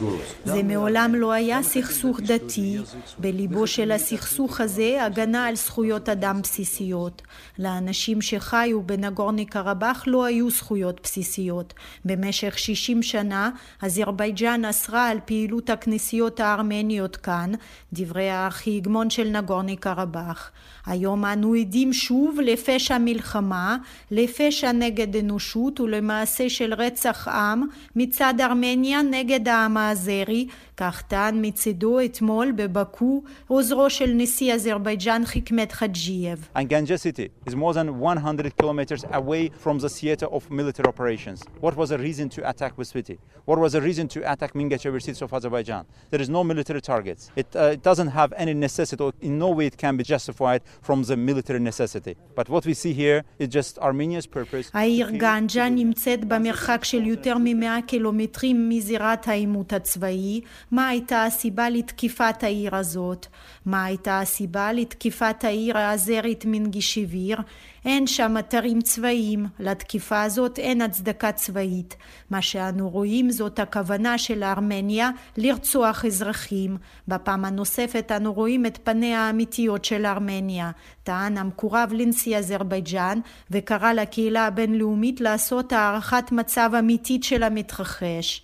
голос. 0.00 0.34
זה 0.44 0.62
מעולם 0.62 1.14
לא 1.14 1.32
היה 1.32 1.62
סכסוך 1.62 2.20
דתי. 2.20 2.78
בליבו 3.18 3.66
של 3.66 3.92
הסכסוך 3.92 4.60
הזה 4.60 5.04
הגנה 5.04 5.46
על 5.46 5.56
זכויות 5.56 5.99
אדם 6.09 6.41
בסיסיות. 6.41 7.21
לאנשים 7.59 8.21
שחיו 8.21 8.81
בנגורני 8.81 9.45
קרבאח 9.45 10.03
לא 10.07 10.25
היו 10.25 10.49
זכויות 10.49 10.99
בסיסיות. 11.03 11.73
במשך 12.05 12.59
60 12.59 13.03
שנה 13.03 13.49
אזרבייג'אן 13.81 14.65
אסרה 14.65 15.07
על 15.07 15.19
פעילות 15.25 15.69
הכנסיות 15.69 16.39
הארמניות 16.39 17.15
כאן, 17.15 17.51
דברי 17.93 18.29
הארכי 18.29 18.77
הגמון 18.77 19.09
של 19.09 19.29
נגורני 19.29 19.75
קרבאח. 19.75 20.51
היום 20.85 21.25
אנו 21.25 21.53
עדים 21.53 21.93
שוב 21.93 22.39
לפשע 22.39 22.97
מלחמה, 22.97 23.77
לפשע 24.11 24.71
נגד 24.71 25.15
אנושות 25.15 25.79
ולמעשה 25.79 26.49
של 26.49 26.73
רצח 26.73 27.27
עם 27.27 27.63
מצד 27.95 28.33
ארמניה 28.41 29.01
נגד 29.01 29.47
העם 29.47 29.77
האזרי, 29.77 30.47
כך 30.80 31.02
טען 31.02 31.46
מצידו 31.46 32.00
אתמול 32.04 32.52
בבקו 32.52 33.22
עוזרו 33.48 33.90
של 33.90 34.10
נשיא 34.14 34.54
אזרבייג'אן 34.54 35.22
חכמת 35.24 35.72
חאג'ייב. 35.72 36.48
And 36.54 36.68
Ganja 36.68 36.98
city 36.98 37.28
is 37.46 37.54
more 37.54 37.72
than 37.72 37.98
100 37.98 38.56
kilometers 38.56 39.04
away 39.12 39.50
from 39.64 39.78
the 39.78 39.88
theater 39.88 40.26
of 40.26 40.50
military 40.50 40.88
operations. 40.88 41.42
What 41.60 41.76
was 41.76 41.88
the 41.90 41.98
reason 41.98 42.28
to 42.30 42.48
attack 42.48 42.76
Bispiti? 42.76 43.18
What 43.44 43.58
was 43.58 43.72
the 43.72 43.80
reason 43.80 44.08
to 44.08 44.18
attack 44.32 44.52
Mingachever 44.54 45.00
cities 45.00 45.22
of 45.22 45.32
Azerbaijan? 45.32 45.84
There 46.10 46.20
is 46.20 46.28
no 46.28 46.42
military 46.44 46.80
targets. 46.80 47.30
It, 47.36 47.48
uh, 47.54 47.76
it 47.76 47.82
doesn't 47.82 48.08
have 48.08 48.30
any 48.36 48.54
necessity, 48.54 49.02
or 49.02 49.12
in 49.20 49.38
no 49.38 49.50
way 49.50 49.66
it 49.66 49.76
can 49.78 49.96
be 49.96 50.04
justified 50.04 50.60
from 50.82 50.98
the 51.04 51.16
military 51.16 51.60
necessity. 51.60 52.16
But 52.34 52.48
what 52.48 52.66
we 52.66 52.74
see 52.74 52.92
here 52.92 53.18
is 53.38 53.48
just 53.48 53.78
Armenia's 53.78 54.26
purpose. 54.26 54.70
העיר 54.74 55.10
גנג'ה 55.10 55.68
נמצאת 55.68 56.24
במרחק 56.24 56.84
של 56.84 57.06
יותר 57.06 57.36
ממאה 57.40 57.78
קילומטרים 57.86 58.68
מזירת 58.68 59.28
העימות 59.28 59.72
הצבאי. 59.72 60.40
מה 60.71 60.87
הייתה 60.87 61.23
הסיבה 61.23 61.69
לתקיפת 61.69 62.43
העיר 62.43 62.75
הזאת? 62.75 63.27
מה 63.65 63.85
הייתה 63.85 64.19
הסיבה 64.19 64.73
לתקיפת 64.73 65.43
העיר 65.43 65.77
האזרית 65.77 66.43
מנגישיביר? 66.47 67.37
אין 67.85 68.07
שם 68.07 68.35
אתרים 68.39 68.81
צבאיים, 68.81 69.45
לתקיפה 69.59 70.21
הזאת 70.21 70.59
אין 70.59 70.81
הצדקה 70.81 71.31
צבאית. 71.31 71.95
מה 72.29 72.41
שאנו 72.41 72.89
רואים 72.89 73.31
זאת 73.31 73.59
הכוונה 73.59 74.17
של 74.17 74.43
ארמניה 74.43 75.09
לרצוח 75.37 76.05
אזרחים. 76.05 76.77
בפעם 77.07 77.45
הנוספת 77.45 78.11
אנו 78.15 78.33
רואים 78.33 78.65
את 78.65 78.79
פניה 78.83 79.19
האמיתיות 79.19 79.85
של 79.85 80.05
ארמניה. 80.05 80.71
טען 81.03 81.37
המקורב 81.37 81.89
לנשיא 81.93 82.37
אזרבייג'אן 82.37 83.19
וקרא 83.51 83.93
לקהילה 83.93 84.45
הבינלאומית 84.47 85.21
לעשות 85.21 85.73
הערכת 85.73 86.31
מצב 86.31 86.71
אמיתית 86.79 87.23
של 87.23 87.43
המתרחש. 87.43 88.41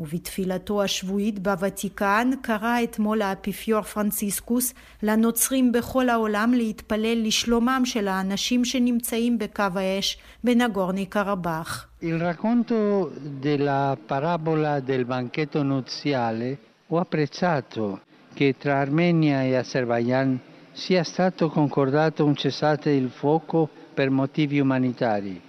ובתפילתו 0.00 0.82
השבועית 0.82 1.38
בוותיקן 1.38 2.30
קרא 2.42 2.82
אתמול 2.82 3.22
האפיפיור 3.22 3.82
פרנציסקוס 3.82 4.74
לנוצרים 5.02 5.72
בכל 5.72 6.08
העולם 6.08 6.52
להתפלל 6.54 7.26
לשלומם 7.26 7.82
של 7.84 8.08
האנשים 8.08 8.64
שנמצאים 8.64 9.38
בקו 9.38 9.62
האש 9.74 10.18
בנגורני 10.44 11.06
קרבאח. 11.06 11.86
Il 12.02 12.18
racconto 12.18 13.10
della 13.46 13.94
parabola 14.12 14.80
del 14.80 15.04
banchetto 15.04 15.62
nuziale 15.62 16.58
ho 16.88 16.98
apprezzato 16.98 18.00
che 18.32 18.54
tra 18.58 18.80
Armenia 18.80 19.42
e 19.42 19.54
Azerbaijan 19.54 20.40
sia 20.72 21.04
stato 21.04 21.50
concordato 21.50 22.24
un 22.24 22.34
cessate 22.34 22.88
il 22.90 23.10
fuoco 23.10 23.68
per 23.92 24.08
motivi 24.08 24.60
umanitari. 24.60 25.48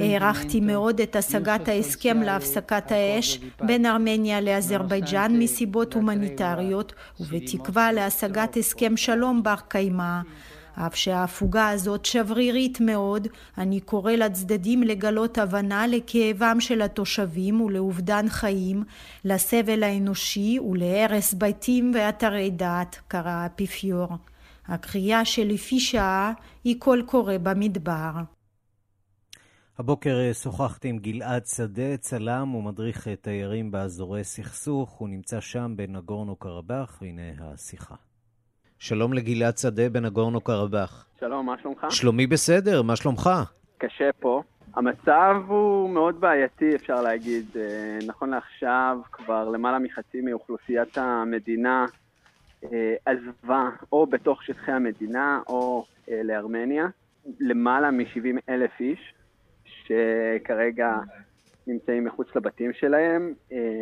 הערכתי 0.00 0.60
מאוד 0.60 1.00
את 1.00 1.16
השגת 1.16 1.68
ההסכם 1.68 2.22
להפסקת 2.22 2.92
האש 2.92 3.40
בין 3.60 3.86
ארמניה 3.86 4.40
לאזרבייג'אן 4.40 5.38
מסיבות 5.38 5.94
הומניטריות 5.94 6.92
ובתקווה 7.20 7.92
להשגת 7.92 8.56
הסכם 8.56 8.96
שלום 8.96 9.42
בר 9.42 9.54
קיימא. 9.68 10.20
אף 10.86 10.96
שההפוגה 10.96 11.68
הזאת 11.68 12.04
שברירית 12.04 12.80
מאוד, 12.80 13.28
אני 13.58 13.80
קורא 13.80 14.12
לצדדים 14.12 14.82
לגלות 14.82 15.38
הבנה 15.38 15.86
לכאבם 15.86 16.56
של 16.60 16.82
התושבים 16.82 17.60
ולאובדן 17.60 18.28
חיים, 18.28 18.84
לסבל 19.24 19.82
האנושי 19.82 20.58
ולהרס 20.58 21.34
בתים 21.38 21.92
ואתרי 21.94 22.50
דת, 22.50 22.96
קרא 23.08 23.30
האפיפיור. 23.30 24.08
הקריאה 24.68 25.24
שלפי 25.24 25.80
שעה 25.80 26.32
היא 26.64 26.76
קול 26.78 27.02
קורא 27.02 27.34
במדבר. 27.42 28.37
הבוקר 29.78 30.32
שוחחתי 30.32 30.88
עם 30.88 30.98
גלעד 30.98 31.46
שדה, 31.46 31.96
צלם 31.96 32.54
ומדריך 32.54 33.08
תיירים 33.08 33.70
באזורי 33.70 34.24
סכסוך. 34.24 34.90
הוא 34.90 35.08
נמצא 35.08 35.40
שם 35.40 35.72
בנגורנו 35.76 36.36
קרבאח, 36.36 36.98
והנה 37.02 37.22
השיחה. 37.40 37.94
שלום 38.78 39.12
לגלעד 39.12 39.58
שדה 39.58 39.88
בנגורנו 39.88 40.40
קרבאח. 40.40 41.06
שלום, 41.20 41.46
מה 41.46 41.54
שלומך? 41.62 41.86
שלומי 41.90 42.26
בסדר, 42.26 42.82
מה 42.82 42.96
שלומך? 42.96 43.30
קשה 43.78 44.10
פה. 44.20 44.42
המצב 44.74 45.36
הוא 45.48 45.90
מאוד 45.90 46.20
בעייתי, 46.20 46.76
אפשר 46.76 47.02
להגיד. 47.02 47.46
נכון 48.06 48.30
לעכשיו, 48.30 48.98
כבר 49.12 49.48
למעלה 49.48 49.78
מחצי 49.78 50.20
מאוכלוסיית 50.20 50.98
המדינה 50.98 51.86
עזבה 53.06 53.68
או 53.92 54.06
בתוך 54.06 54.42
שטחי 54.42 54.72
המדינה 54.72 55.40
או 55.48 55.84
לארמניה. 56.08 56.86
למעלה 57.40 57.90
מ-70 57.90 58.40
אלף 58.48 58.80
איש. 58.80 59.14
שכרגע 59.88 60.98
נמצאים 61.66 62.04
מחוץ 62.04 62.28
לבתים 62.36 62.72
שלהם, 62.72 63.34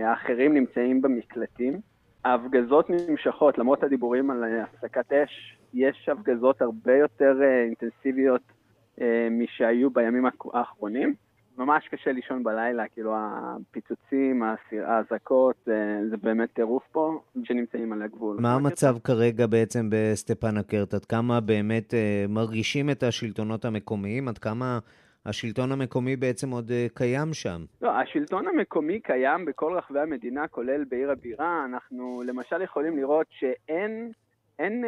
האחרים 0.04 0.54
נמצאים 0.54 1.02
במקלטים. 1.02 1.80
ההפגזות 2.24 2.90
נמשכות, 2.90 3.58
למרות 3.58 3.82
הדיבורים 3.82 4.30
על 4.30 4.44
הפסקת 4.44 5.12
אש, 5.12 5.58
יש 5.74 6.08
הפגזות 6.12 6.62
הרבה 6.62 6.96
יותר 6.96 7.38
אינטנסיביות 7.64 8.42
משהיו 9.30 9.90
בימים 9.90 10.24
האחרונים. 10.54 11.14
ממש 11.58 11.88
קשה 11.88 12.12
לישון 12.12 12.44
בלילה, 12.44 12.88
כאילו 12.88 13.14
הפיצוצים, 13.16 14.42
האזעקות, 14.86 15.56
זה 16.10 16.16
באמת 16.22 16.48
טירוף 16.52 16.82
פה, 16.92 17.20
שנמצאים 17.44 17.92
על 17.92 18.02
הגבול. 18.02 18.36
מה 18.40 18.54
המצב 18.54 18.96
כרגע 19.04 19.46
בעצם 19.46 19.88
בסטפנקרט? 19.90 20.94
עד 20.94 21.04
כמה 21.04 21.40
באמת 21.40 21.94
מרגישים 22.28 22.90
את 22.90 23.02
השלטונות 23.02 23.64
המקומיים? 23.64 24.28
עד 24.28 24.38
כמה 24.38 24.78
השלטון 25.26 25.72
המקומי 25.72 26.16
בעצם 26.16 26.50
עוד 26.50 26.70
קיים 26.94 27.32
שם. 27.32 27.60
לא, 27.82 27.90
השלטון 27.90 28.48
המקומי 28.48 29.00
קיים 29.00 29.44
בכל 29.44 29.72
רחבי 29.72 30.00
המדינה, 30.00 30.48
כולל 30.48 30.84
בעיר 30.84 31.10
הבירה. 31.10 31.64
אנחנו 31.64 32.22
למשל 32.26 32.62
יכולים 32.62 32.96
לראות 32.96 33.26
שאין 33.30 34.10
אין 34.58 34.84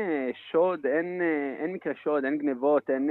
שוד, 0.52 0.86
אין, 0.86 1.20
אין 1.58 1.72
מקרה 1.72 1.92
שוד, 1.94 2.24
אין 2.24 2.38
גנבות, 2.38 2.90
אין 2.90 3.10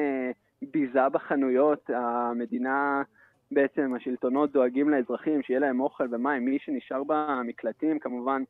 ביזה 0.62 1.10
בחנויות. 1.10 1.90
המדינה, 1.90 3.04
בעצם 3.52 3.94
השלטונות 3.94 4.52
דואגים 4.52 4.90
לאזרחים, 4.90 5.44
שיהיה 5.44 5.60
להם 5.60 5.80
אוכל 5.80 6.16
ומים. 6.16 6.46
מי 6.46 6.58
שנשאר 6.60 7.04
במקלטים 7.04 8.00
כמובן 8.00 8.44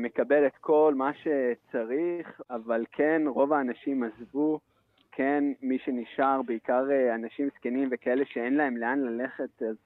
מקבל 0.00 0.46
את 0.46 0.56
כל 0.60 0.94
מה 0.96 1.10
שצריך, 1.14 2.40
אבל 2.50 2.84
כן, 2.92 3.22
רוב 3.26 3.52
האנשים 3.52 4.02
עזבו. 4.02 4.60
כן, 5.16 5.44
מי 5.62 5.78
שנשאר, 5.78 6.42
בעיקר 6.42 6.84
אנשים 7.14 7.48
זקנים 7.56 7.88
וכאלה 7.92 8.24
שאין 8.24 8.54
להם 8.54 8.76
לאן 8.76 9.00
ללכת, 9.00 9.62
אז 9.62 9.76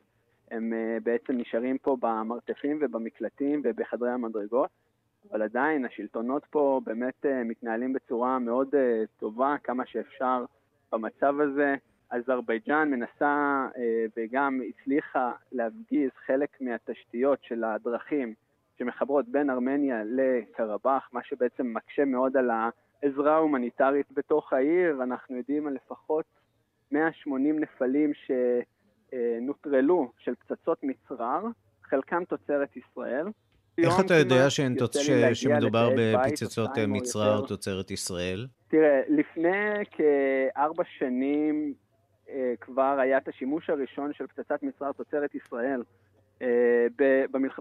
הם 0.50 0.72
בעצם 1.02 1.32
נשארים 1.32 1.78
פה 1.78 1.96
במרתפים 2.00 2.78
ובמקלטים 2.80 3.60
ובחדרי 3.64 4.10
המדרגות, 4.10 4.70
אבל 5.30 5.42
עדיין 5.42 5.84
השלטונות 5.84 6.46
פה 6.50 6.80
באמת 6.84 7.26
מתנהלים 7.44 7.92
בצורה 7.92 8.38
מאוד 8.38 8.74
טובה, 9.18 9.56
כמה 9.64 9.86
שאפשר 9.86 10.44
במצב 10.92 11.40
הזה. 11.40 11.74
אזרבייג'אן 12.10 12.90
מנסה 12.90 13.66
וגם 14.16 14.60
הצליחה 14.68 15.32
להפגיז 15.52 16.10
חלק 16.26 16.60
מהתשתיות 16.60 17.38
של 17.42 17.64
הדרכים 17.64 18.34
שמחברות 18.78 19.28
בין 19.28 19.50
ארמניה 19.50 20.02
לקרבאח, 20.04 21.08
מה 21.12 21.22
שבעצם 21.24 21.74
מקשה 21.74 22.04
מאוד 22.04 22.36
על 22.36 22.50
ה... 22.50 22.68
עזרה 23.02 23.36
הומניטרית 23.36 24.06
בתוך 24.12 24.52
העיר, 24.52 25.02
אנחנו 25.02 25.36
יודעים 25.36 25.66
על 25.66 25.74
לפחות 25.74 26.24
180 26.92 27.60
נפלים 27.60 28.12
שנוטרלו 28.14 30.12
של 30.18 30.34
פצצות 30.34 30.78
מצרר, 30.82 31.44
חלקם 31.82 32.24
תוצרת 32.24 32.76
ישראל. 32.76 33.26
איך 33.78 34.00
אתה 34.06 34.14
יודע 34.14 34.50
שהן 34.50 34.74
תוצ... 34.74 34.96
ש... 34.96 35.10
שמדובר 35.34 35.90
בפצצות 35.96 36.70
מצרר 36.88 37.46
תוצרת 37.46 37.90
ישראל? 37.90 38.46
תראה, 38.68 39.00
לפני 39.08 39.84
כארבע 39.90 40.84
שנים 40.98 41.74
אה, 42.28 42.54
כבר 42.60 42.96
היה 43.00 43.18
את 43.18 43.28
השימוש 43.28 43.70
הראשון 43.70 44.12
של 44.12 44.26
פצצת 44.26 44.62
מצרר 44.62 44.92
תוצרת 44.92 45.34
ישראל 45.34 45.82
אה, 46.42 46.86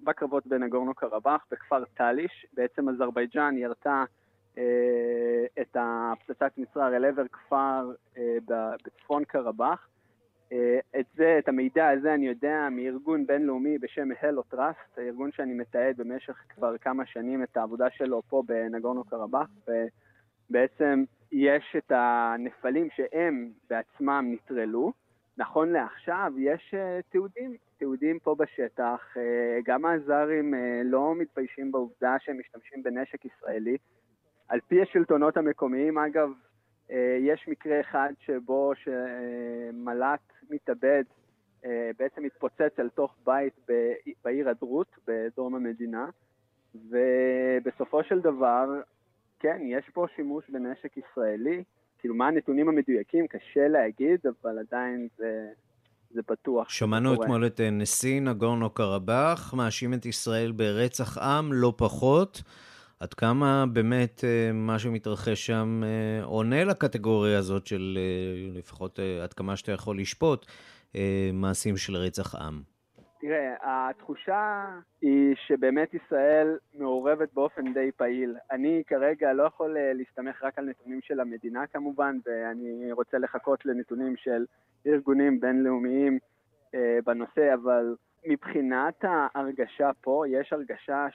בקרבות 0.03 0.47
בנגורנו 0.47 0.93
קרבאח, 0.93 1.45
בכפר 1.51 1.83
טאליש. 1.93 2.45
בעצם 2.53 2.89
אזרבייג'אן 2.89 3.57
ירתה 3.57 3.89
אה, 3.89 4.03
את 5.61 5.77
הפצצת 5.79 6.51
מצרר 6.57 6.95
אל 6.95 7.05
עבר 7.05 7.27
כפר 7.27 7.91
בצפון 8.85 9.25
קרבאח. 9.25 9.87
את 10.99 11.05
זה, 11.15 11.35
את 11.39 11.47
המידע 11.49 11.89
הזה 11.89 12.13
אני 12.13 12.27
יודע 12.27 12.67
מארגון 12.71 13.27
בינלאומי 13.27 13.77
בשם 13.77 14.09
הלו 14.21 14.43
טראסט, 14.43 14.97
הארגון 14.97 15.31
שאני 15.31 15.53
מתעד 15.53 15.97
במשך 15.97 16.43
כבר 16.49 16.77
כמה 16.77 17.05
שנים 17.05 17.43
את 17.43 17.57
העבודה 17.57 17.89
שלו 17.89 18.21
פה 18.29 18.43
בנגורנו 18.47 19.03
קרבאח, 19.03 19.47
ובעצם 20.49 21.03
יש 21.31 21.75
את 21.77 21.91
הנפלים 21.95 22.87
שהם 22.95 23.51
בעצמם 23.69 24.25
נטרלו. 24.33 24.93
נכון 25.37 25.69
לעכשיו 25.69 26.33
יש 26.37 26.75
תיעודים, 27.09 27.55
תיעודים 27.77 28.19
פה 28.19 28.35
בשטח, 28.35 29.13
גם 29.65 29.85
האזרים 29.85 30.53
לא 30.83 31.15
מתביישים 31.15 31.71
בעובדה 31.71 32.15
שהם 32.19 32.39
משתמשים 32.39 32.83
בנשק 32.83 33.25
ישראלי. 33.25 33.77
על 34.47 34.59
פי 34.67 34.81
השלטונות 34.81 35.37
המקומיים, 35.37 35.97
אגב, 35.97 36.29
uh, 36.87 36.93
יש 37.19 37.45
מקרה 37.47 37.79
אחד 37.81 38.13
שבו 38.25 38.71
שמל"ט 38.75 40.33
מתאבד 40.49 41.03
uh, 41.61 41.67
בעצם 41.99 42.25
התפוצץ 42.25 42.79
אל 42.79 42.89
תוך 42.89 43.15
בית 43.25 43.53
בעיר 44.23 44.49
הדרות, 44.49 44.87
בדרום 45.07 45.55
המדינה, 45.55 46.09
ובסופו 46.75 48.03
של 48.03 48.19
דבר 48.19 48.81
כן, 49.39 49.57
יש 49.61 49.85
פה 49.93 50.05
שימוש 50.15 50.45
בנשק 50.49 50.97
ישראלי. 50.97 51.63
כאילו, 51.99 52.15
מה 52.15 52.27
הנתונים 52.27 52.69
המדויקים? 52.69 53.27
קשה 53.27 53.67
להגיד, 53.67 54.19
אבל 54.25 54.59
עדיין 54.59 55.07
זה, 55.17 55.47
זה 56.09 56.21
בטוח. 56.29 56.69
שמענו 56.69 57.13
אתמול 57.13 57.45
את 57.45 57.61
אה, 57.61 57.69
נשיא 57.69 58.21
נגורנו 58.21 58.69
קרבאח, 58.69 59.53
מאשים 59.53 59.93
את 59.93 60.05
ישראל 60.05 60.51
ברצח 60.51 61.17
עם, 61.17 61.53
לא 61.53 61.73
פחות. 61.77 62.41
עד 62.99 63.13
כמה 63.13 63.65
באמת 63.73 64.23
אה, 64.23 64.51
מה 64.53 64.79
שמתרחש 64.79 65.45
שם 65.45 65.81
אה, 65.83 66.23
עונה 66.23 66.63
לקטגוריה 66.63 67.39
הזאת 67.39 67.67
של 67.67 67.97
לפחות 68.53 68.99
עד 69.23 69.33
כמה 69.33 69.55
שאתה 69.55 69.71
יכול 69.71 69.99
לשפוט 69.99 70.45
מעשים 71.33 71.77
של 71.77 71.95
רצח 71.95 72.35
עם? 72.35 72.61
תראה, 73.19 73.55
התחושה 73.61 74.65
היא 75.01 75.35
שבאמת 75.47 75.93
ישראל 75.93 76.57
מעורבת 76.73 77.33
באופן 77.33 77.73
די 77.73 77.91
פעיל. 77.91 78.35
אני 78.51 78.83
כרגע 78.87 79.33
לא 79.33 79.43
יכול 79.43 79.77
אה, 79.77 79.93
להסתמך 79.93 80.43
רק 80.43 80.59
על 80.59 80.65
נתונים 80.65 80.99
של 81.01 81.19
המדינה 81.19 81.67
כמובן, 81.67 82.17
ואני 82.25 82.91
רוצה 82.91 83.17
לחכות 83.17 83.65
לנתונים 83.65 84.15
של 84.17 84.45
ארגונים 84.87 85.39
בינלאומיים 85.39 86.19
אה, 86.75 86.97
בנושא, 87.05 87.53
אבל 87.53 87.95
מבחינת 88.25 89.03
ההרגשה 89.03 89.91
פה, 90.01 90.23
יש 90.27 90.53
הרגשה 90.53 91.07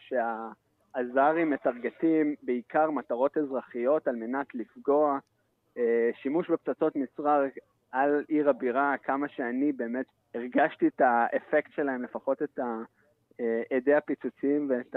שהזרים 0.96 1.50
מטרגטים 1.50 2.34
בעיקר 2.42 2.90
מטרות 2.90 3.38
אזרחיות 3.38 4.08
על 4.08 4.16
מנת 4.16 4.54
לפגוע. 4.54 5.18
אה, 5.78 6.10
שימוש 6.22 6.50
בפצצות 6.50 6.96
מצרר 6.96 7.44
על 7.92 8.24
עיר 8.28 8.50
הבירה, 8.50 8.94
כמה 9.02 9.28
שאני 9.28 9.72
באמת 9.72 10.06
הרגשתי 10.34 10.86
את 10.86 11.00
האפקט 11.00 11.72
שלהם, 11.72 12.02
לפחות 12.02 12.42
את 12.42 12.58
אדי 13.72 13.94
הפיצוצים 13.94 14.70
ואת 14.70 14.96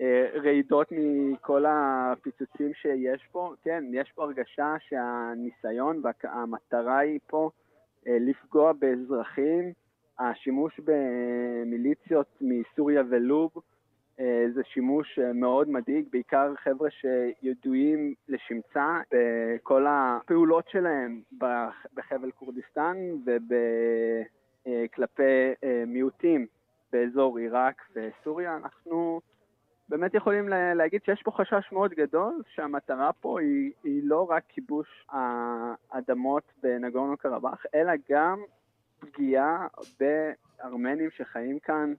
הרעידות 0.00 0.88
מכל 0.90 1.64
הפיצוצים 1.68 2.74
שיש 2.74 3.28
פה. 3.32 3.54
כן, 3.62 3.84
יש 3.92 4.12
פה 4.14 4.22
הרגשה 4.22 4.74
שהניסיון 4.78 6.02
והמטרה 6.04 6.98
היא 6.98 7.20
פה 7.26 7.50
אה, 8.06 8.16
לפגוע 8.20 8.72
באזרחים. 8.72 9.72
השימוש 10.18 10.80
במיליציות 10.84 12.26
מסוריה 12.40 13.02
ולוב 13.10 13.50
אה, 13.56 13.60
זה 14.54 14.62
שימוש 14.64 15.18
אה, 15.18 15.32
מאוד 15.32 15.68
מדאיג, 15.68 16.06
בעיקר 16.12 16.54
חבר'ה 16.56 16.88
שידועים 16.90 18.14
לשמצה 18.28 19.00
בכל 19.12 19.86
הפעולות 19.88 20.68
שלהם 20.68 21.20
בחבל 21.94 22.30
כורדיסטן 22.30 22.96
וכלפי 24.66 25.22
אה, 25.64 25.84
מיעוטים 25.86 26.46
באזור 26.92 27.38
עיראק 27.38 27.82
וסוריה. 27.96 28.56
אנחנו 28.56 29.20
באמת 29.88 30.14
יכולים 30.14 30.48
להגיד 30.48 31.00
שיש 31.04 31.22
פה 31.22 31.30
חשש 31.30 31.72
מאוד 31.72 31.90
גדול, 31.90 32.42
שהמטרה 32.54 33.12
פה 33.12 33.40
היא, 33.40 33.72
היא 33.84 34.02
לא 34.04 34.30
רק 34.30 34.42
כיבוש 34.48 35.06
האדמות 35.10 36.42
בנגורנו 36.62 37.16
קרבאח, 37.16 37.66
אלא 37.74 37.92
גם 38.10 38.42
פגיעה 39.00 39.66
בארמנים 40.00 41.10
שחיים 41.10 41.58
כאן. 41.58 41.94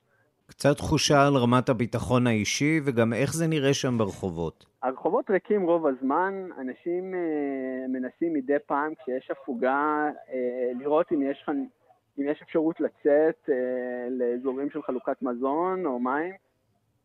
קצת 0.57 0.77
תחושה 0.77 1.27
על 1.27 1.33
רמת 1.35 1.69
הביטחון 1.69 2.27
האישי, 2.27 2.79
וגם 2.85 3.13
איך 3.13 3.33
זה 3.33 3.47
נראה 3.47 3.73
שם 3.73 3.97
ברחובות. 3.97 4.65
הרחובות 4.83 5.29
ריקים 5.29 5.61
רוב 5.61 5.87
הזמן, 5.87 6.47
אנשים 6.61 7.15
אה, 7.15 7.87
מנסים 7.87 8.33
מדי 8.33 8.59
פעם, 8.65 8.93
כשיש 8.95 9.31
הפוגה, 9.31 10.09
אה, 10.29 10.71
לראות 10.79 11.11
אם 11.11 11.21
יש, 11.21 11.45
אם 12.19 12.27
יש 12.27 12.41
אפשרות 12.41 12.79
לצאת 12.79 13.49
אה, 13.49 13.55
לאזורים 14.09 14.69
של 14.69 14.81
חלוקת 14.81 15.21
מזון 15.21 15.85
או 15.85 15.99
מים. 15.99 16.33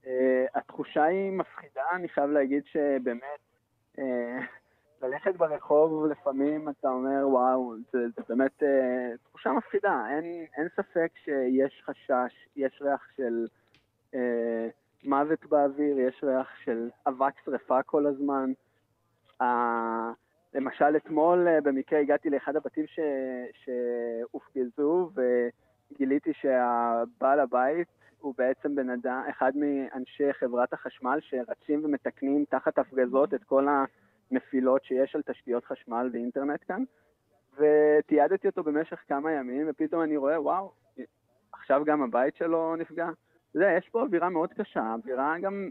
אה, 0.06 0.44
התחושה 0.54 1.04
היא 1.04 1.32
מפחידה, 1.32 1.84
אני 1.92 2.08
חייב 2.08 2.30
להגיד 2.30 2.62
שבאמת, 2.66 3.40
אה, 3.98 4.38
ללכת 5.02 5.37
ברחוב 5.37 6.06
לפעמים 6.06 6.68
אתה 6.68 6.88
אומר, 6.88 7.28
וואו, 7.28 7.74
זה, 7.92 7.98
זה 8.16 8.22
באמת 8.28 8.62
אה, 8.62 9.16
תחושה 9.22 9.52
מפחידה, 9.52 10.04
אין, 10.11 10.46
אין 10.56 10.68
ספק 10.76 11.11
שיש 11.24 11.82
חשש, 11.84 12.48
יש 12.56 12.82
ריח 12.82 13.06
של 13.16 13.46
אה, 14.14 14.68
מוות 15.04 15.46
באוויר, 15.46 15.98
יש 15.98 16.24
ריח 16.24 16.48
של 16.64 16.90
אבק 17.06 17.34
שרפה 17.44 17.82
כל 17.82 18.06
הזמן. 18.06 18.52
אה, 19.40 20.12
למשל, 20.54 20.96
אתמול 20.96 21.48
אה, 21.48 21.61
במקרה 21.61 22.00
הגעתי 22.00 22.30
לאחד 22.30 22.56
הבתים 22.56 22.84
שהופגזו 23.52 25.11
וגיליתי 25.14 26.32
שהבעל 26.32 27.40
הבית 27.40 27.88
הוא 28.20 28.34
בעצם 28.38 28.74
בן 28.74 28.90
אדם, 28.90 29.22
אחד 29.30 29.52
מאנשי 29.56 30.32
חברת 30.32 30.72
החשמל 30.72 31.18
שרצים 31.20 31.84
ומתקנים 31.84 32.44
תחת 32.48 32.78
הפגזות 32.78 33.34
את 33.34 33.44
כל 33.44 33.68
ה... 33.68 33.84
נפילות 34.30 34.84
שיש 34.84 35.14
על 35.14 35.22
תשתיות 35.22 35.64
חשמל 35.64 36.10
ואינטרנט 36.12 36.64
כאן, 36.68 36.84
ותיעדתי 37.58 38.48
אותו 38.48 38.62
במשך 38.62 39.00
כמה 39.08 39.32
ימים, 39.32 39.66
ופתאום 39.70 40.02
אני 40.02 40.16
רואה, 40.16 40.40
וואו, 40.40 40.72
עכשיו 41.52 41.82
גם 41.84 42.02
הבית 42.02 42.36
שלו 42.36 42.76
נפגע. 42.76 43.08
יודע, 43.54 43.72
יש 43.78 43.88
פה 43.88 44.02
אווירה 44.02 44.28
מאוד 44.28 44.52
קשה, 44.52 44.94
אווירה 44.94 45.38
גם, 45.42 45.70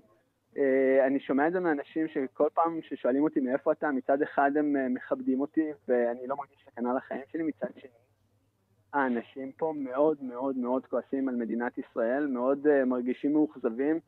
אה, 0.58 1.08
אני 1.08 1.20
שומע 1.20 1.48
את 1.48 1.54
זה 1.54 1.60
מאנשים 1.60 2.08
שכל 2.08 2.48
פעם 2.54 2.80
ששואלים 2.82 3.24
אותי 3.24 3.40
מאיפה 3.40 3.72
אתה, 3.72 3.92
מצד 3.92 4.22
אחד 4.22 4.52
הם 4.58 4.76
אה, 4.76 4.90
מכבדים 4.90 5.42
אותי, 5.42 5.72
ואני 5.88 6.28
לא 6.28 6.36
מרגיש 6.36 6.58
סכנה 6.66 6.94
לחיים 6.94 7.22
שלי, 7.32 7.44
מצד 7.44 7.68
שני, 7.78 7.90
האנשים 8.94 9.52
פה 9.52 9.74
מאוד 9.78 10.24
מאוד 10.24 10.58
מאוד 10.58 10.86
כועסים 10.86 11.30
על 11.30 11.36
מדינת 11.36 11.78
ישראל, 11.78 12.28
מאוד 12.28 12.68
אה, 12.68 12.86
מרגישים 12.86 13.34
מאוכזבים. 13.34 14.00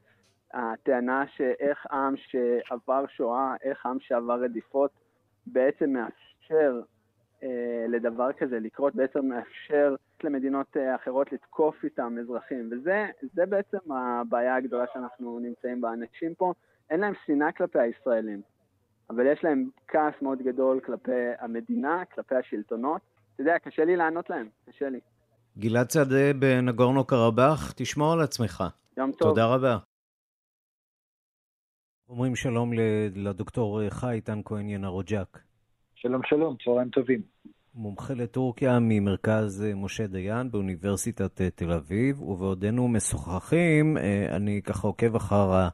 הטענה 0.53 1.23
שאיך 1.35 1.88
עם 1.91 2.13
שעבר 2.17 3.05
שואה, 3.07 3.55
איך 3.63 3.85
עם 3.85 3.97
שעבר 3.99 4.43
רדיפות, 4.43 4.91
בעצם 5.45 5.89
מאפשר 5.89 6.81
אה, 7.43 7.85
לדבר 7.89 8.33
כזה 8.38 8.59
לקרות, 8.59 8.95
בעצם 8.95 9.25
מאפשר 9.25 9.95
למדינות 10.23 10.77
אה, 10.77 10.95
אחרות 10.95 11.31
לתקוף 11.31 11.83
איתם 11.83 12.15
אזרחים, 12.21 12.69
וזה 12.71 13.45
בעצם 13.45 13.91
הבעיה 13.91 14.55
הגדולה 14.55 14.85
שאנחנו 14.93 15.39
נמצאים 15.39 15.81
בה. 15.81 15.93
אנשים 15.93 16.35
פה, 16.35 16.53
אין 16.89 16.99
להם 16.99 17.13
שנאה 17.25 17.51
כלפי 17.51 17.79
הישראלים, 17.79 18.41
אבל 19.09 19.25
יש 19.25 19.43
להם 19.43 19.69
כעס 19.88 20.13
מאוד 20.21 20.41
גדול 20.41 20.79
כלפי 20.79 21.12
המדינה, 21.39 22.03
כלפי 22.15 22.35
השלטונות. 22.35 23.01
אתה 23.33 23.41
יודע, 23.41 23.60
קשה 23.60 23.85
לי 23.85 23.95
לענות 23.95 24.29
להם, 24.29 24.47
קשה 24.69 24.89
לי. 24.89 25.00
גלעד 25.58 25.91
שדה 25.91 26.33
בנגורנו 26.39 27.04
קרבאח, 27.04 27.71
תשמור 27.75 28.13
על 28.13 28.21
עצמך. 28.21 28.63
יום 28.97 29.12
טוב. 29.12 29.29
תודה 29.29 29.45
רבה. 29.45 29.88
אומרים 32.10 32.35
שלום 32.35 32.73
לדוקטור 33.15 33.89
חי 33.89 34.12
איתן 34.12 34.39
כהן 34.45 34.69
ינרוג'ק. 34.69 35.39
שלום 35.95 36.21
שלום, 36.29 36.55
צהריים 36.63 36.89
טובים. 36.89 37.21
מומחה 37.75 38.13
לטורקיה 38.13 38.79
ממרכז 38.81 39.63
אה, 39.63 39.75
משה 39.75 40.07
דיין 40.07 40.51
באוניברסיטת 40.51 41.41
אה, 41.41 41.49
תל 41.49 41.71
אביב, 41.71 42.21
ובעודנו 42.21 42.87
משוחחים, 42.87 43.97
אה, 43.97 44.35
אני 44.35 44.62
ככה 44.62 44.87
עוקב 44.87 45.15
אחר 45.15 45.67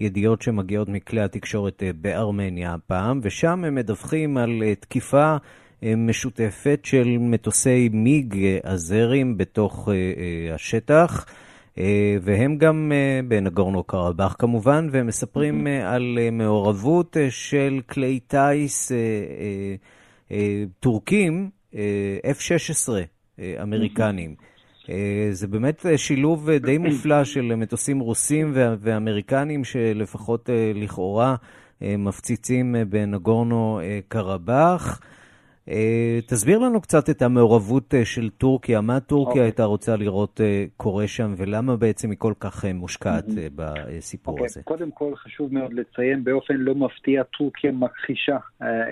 ידיעות 0.00 0.42
שמגיעות 0.42 0.88
מכלי 0.88 1.20
התקשורת 1.20 1.82
בארמניה 2.00 2.74
הפעם, 2.74 3.20
ושם 3.22 3.64
הם 3.64 3.74
מדווחים 3.74 4.36
על 4.36 4.74
תקיפה 4.80 5.36
משותפת 5.82 6.80
של 6.84 7.18
מטוסי 7.18 7.88
מיג 7.92 8.36
אזרים 8.64 9.36
בתוך 9.36 9.88
השטח. 10.54 11.26
והם 12.22 12.58
גם 12.58 12.92
בנגורנו 13.28 13.84
קרבאח 13.84 14.36
כמובן, 14.38 14.88
והם 14.90 15.06
מספרים 15.06 15.66
על 15.84 16.18
מעורבות 16.32 17.16
של 17.30 17.80
כלי 17.88 18.20
טיס 18.20 18.92
טורקים, 20.80 21.50
F-16 22.24 22.88
אמריקנים. 23.62 24.34
זה 25.30 25.46
באמת 25.48 25.86
שילוב 25.96 26.50
די 26.50 26.78
מופלא 26.78 27.24
של 27.24 27.54
מטוסים 27.54 28.00
רוסים 28.00 28.52
ואמריקנים, 28.54 29.64
שלפחות 29.64 30.50
לכאורה 30.74 31.36
מפציצים 31.80 32.74
בנגורנו 32.88 33.80
קרבאח. 34.08 35.00
תסביר 36.26 36.58
לנו 36.58 36.80
קצת 36.80 37.10
את 37.10 37.22
המעורבות 37.22 37.94
של 38.04 38.30
טורקיה, 38.30 38.80
מה 38.80 39.00
טורקיה 39.00 39.42
okay. 39.42 39.44
הייתה 39.44 39.64
רוצה 39.64 39.96
לראות 39.96 40.40
קורה 40.76 41.08
שם, 41.08 41.34
ולמה 41.36 41.76
בעצם 41.76 42.10
היא 42.10 42.18
כל 42.18 42.32
כך 42.40 42.64
מושקעת 42.74 43.24
mm-hmm. 43.28 43.52
בסיפור 43.54 44.40
okay. 44.40 44.44
הזה. 44.44 44.62
קודם 44.64 44.90
כל 44.90 45.14
חשוב 45.16 45.54
מאוד 45.54 45.72
לציין, 45.72 46.24
באופן 46.24 46.54
לא 46.54 46.74
מפתיע, 46.74 47.22
טורקיה 47.22 47.72
מכחישה 47.72 48.36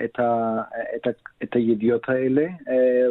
את, 0.03 0.19
ה, 0.19 0.61
את, 0.95 1.07
ה, 1.07 1.09
את 1.43 1.55
הידיעות 1.55 2.09
האלה. 2.09 2.47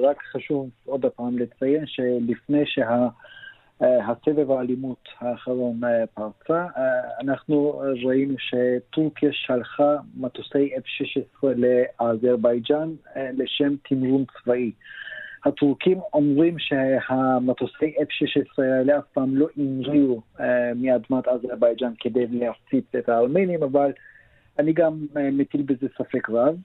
רק 0.03 0.23
חשוב 0.33 0.71
עוד 0.85 1.07
פעם 1.17 1.39
לציין 1.39 1.87
שלפני 1.87 2.63
שה... 2.67 3.09
הסבב 3.81 4.51
האלימות 4.51 5.09
האחרון 5.19 5.81
פרצה. 6.15 6.67
אנחנו 7.21 7.83
ראינו 8.05 8.35
שטורקיה 8.39 9.31
שלחה 9.33 9.97
מטוסי 10.17 10.75
F-16 10.77 11.47
לאזרבייג'אן 11.57 12.93
לשם 13.17 13.75
תמרון 13.89 14.25
צבאי. 14.25 14.73
הטורקים 15.45 15.99
אומרים 16.13 16.59
שהמטוסי 16.59 17.95
F-16 17.99 18.63
האלה 18.63 18.99
אף 18.99 19.05
פעם 19.13 19.37
לא 19.37 19.47
המריאו 19.57 20.21
מאדמת 20.77 21.29
אזרבייג'אן 21.29 21.93
כדי 22.01 22.27
להפציץ 22.27 22.85
את 22.99 23.09
הארמנים, 23.09 23.63
אבל 23.63 23.93
אני 24.59 24.73
גם 24.73 25.07
מטיל 25.15 25.63
בזה 25.63 25.87
ספק 25.99 26.31
רב. 26.31 26.57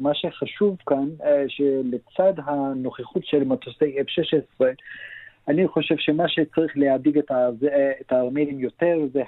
מה 0.00 0.14
שחשוב 0.14 0.76
כאן, 0.86 1.08
שלצד 1.48 2.32
הנוכחות 2.44 3.24
של 3.26 3.44
מטוסי 3.44 3.96
F-16, 4.00 4.64
אני 5.48 5.68
חושב 5.68 5.94
שמה 5.98 6.28
שצריך 6.28 6.72
להדאיג 6.76 7.18
את, 7.18 7.30
את 8.00 8.12
הארמנים 8.12 8.60
יותר 8.60 8.98
זה 9.12 9.22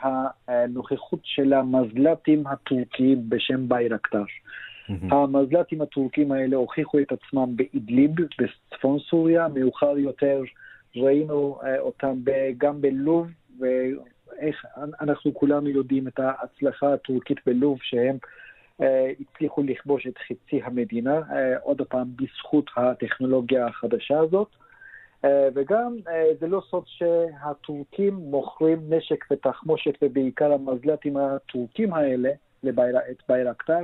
הנוכחות 0.49 1.21
של 1.23 1.53
המזל"טים 1.53 2.47
הטורקיים 2.47 3.29
בשם 3.29 3.69
ביירקטר. 3.69 4.23
Mm-hmm. 4.23 5.15
המזל"טים 5.15 5.83
הטורקים 5.83 6.33
האלה 6.33 6.57
הוכיחו 6.57 6.99
את 6.99 7.13
עצמם 7.13 7.57
באידליב, 7.57 8.11
בצפון 8.39 8.99
סוריה, 8.99 9.49
מאוחר 9.55 9.99
יותר 9.99 10.43
ראינו 10.97 11.59
אותם 11.79 12.15
גם 12.59 12.81
בלוב, 12.81 13.29
ואיך 13.61 14.65
אנחנו 15.01 15.35
כולנו 15.35 15.69
יודעים 15.69 16.09
את 16.09 16.19
ההצלחה 16.19 16.95
הטורקית 16.95 17.39
בלוב, 17.47 17.79
שהם 17.83 18.17
הצליחו 19.21 19.63
לכבוש 19.63 20.07
את 20.07 20.19
חצי 20.19 20.61
המדינה, 20.65 21.21
עוד 21.63 21.83
פעם 21.83 22.09
בזכות 22.17 22.71
הטכנולוגיה 22.77 23.67
החדשה 23.67 24.19
הזאת. 24.19 24.49
אה, 25.25 25.49
וגם 25.55 25.97
אה, 26.09 26.25
זה 26.41 26.47
לא 26.47 26.63
סוד 26.71 26.85
שהטורקים 26.87 28.15
מוכרים 28.15 28.79
נשק 28.89 29.25
ותחמושת, 29.31 29.95
ובעיקר 30.03 30.53
המזל"טים 30.53 31.17
הטורקים 31.17 31.95
האלה, 31.95 32.31
את 33.11 33.23
ביירקטר, 33.29 33.83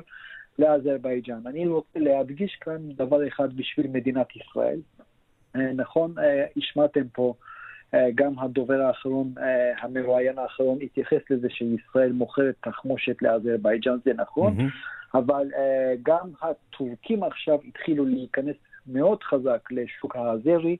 לאזרבייג'אן. 0.58 1.40
אני 1.46 1.66
רוצה 1.66 1.98
להדגיש 1.98 2.56
כאן 2.60 2.76
דבר 2.96 3.28
אחד 3.28 3.56
בשביל 3.56 3.86
מדינת 3.86 4.36
ישראל. 4.36 4.78
אה, 5.56 5.72
נכון, 5.72 6.14
השמעתם 6.56 7.08
פה, 7.12 7.34
גם 8.14 8.38
הדובר 8.38 8.80
האחרון, 8.80 9.34
המרואיין 9.80 10.38
האחרון, 10.38 10.78
התייחס 10.82 11.30
לזה 11.30 11.48
שישראל 11.50 12.12
מוכרת 12.12 12.54
תחמושת 12.60 13.22
לאזרבייג'אן, 13.22 13.96
זה 14.04 14.12
נכון, 14.14 14.56
mm-hmm. 14.58 15.18
אבל 15.18 15.46
גם 16.02 16.28
הטורקים 16.42 17.22
עכשיו 17.22 17.58
התחילו 17.68 18.04
להיכנס 18.04 18.56
מאוד 18.86 19.22
חזק 19.22 19.68
לשוק 19.70 20.16
האזרי. 20.16 20.76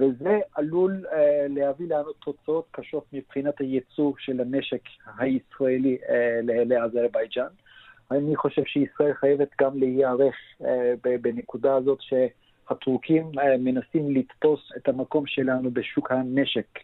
וזה 0.00 0.38
עלול 0.54 1.04
uh, 1.06 1.14
להביא 1.48 1.86
לנו 1.88 2.12
תוצאות 2.12 2.66
קשות 2.70 3.04
מבחינת 3.12 3.60
הייצוא 3.60 4.12
של 4.18 4.40
הנשק 4.40 4.80
הישראלי 5.18 5.98
uh, 6.02 6.66
לאזרבייג'אן. 6.66 7.48
אני 8.10 8.36
חושב 8.36 8.64
שישראל 8.64 9.14
חייבת 9.14 9.48
גם 9.60 9.78
להיערך 9.78 10.34
uh, 10.62 10.64
בנקודה 11.20 11.74
הזאת 11.74 11.98
שהטורקים 12.00 13.24
uh, 13.24 13.40
מנסים 13.58 14.10
לתפוס 14.10 14.60
את 14.76 14.88
המקום 14.88 15.26
שלנו 15.26 15.70
בשוק 15.70 16.10
הנשק. 16.12 16.78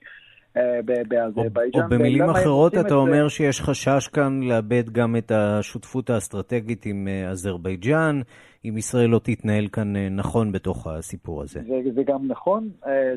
באזרבייג'אן. 1.08 1.82
או 1.82 1.88
במילים 1.88 2.30
אחרות, 2.30 2.74
אתה 2.74 2.94
אומר 2.94 3.22
זה... 3.22 3.28
שיש 3.28 3.60
חשש 3.60 4.08
כאן 4.08 4.40
לאבד 4.42 4.90
גם 4.90 5.16
את 5.16 5.32
השותפות 5.34 6.10
האסטרטגית 6.10 6.86
עם 6.86 7.08
אזרבייג'אן, 7.30 8.20
אם 8.64 8.76
ישראל 8.76 9.06
לא 9.06 9.18
תתנהל 9.18 9.68
כאן 9.72 9.96
נכון 9.96 10.52
בתוך 10.52 10.86
הסיפור 10.86 11.42
הזה. 11.42 11.60
זה, 11.60 11.90
זה 11.94 12.02
גם 12.02 12.26
נכון, 12.28 12.68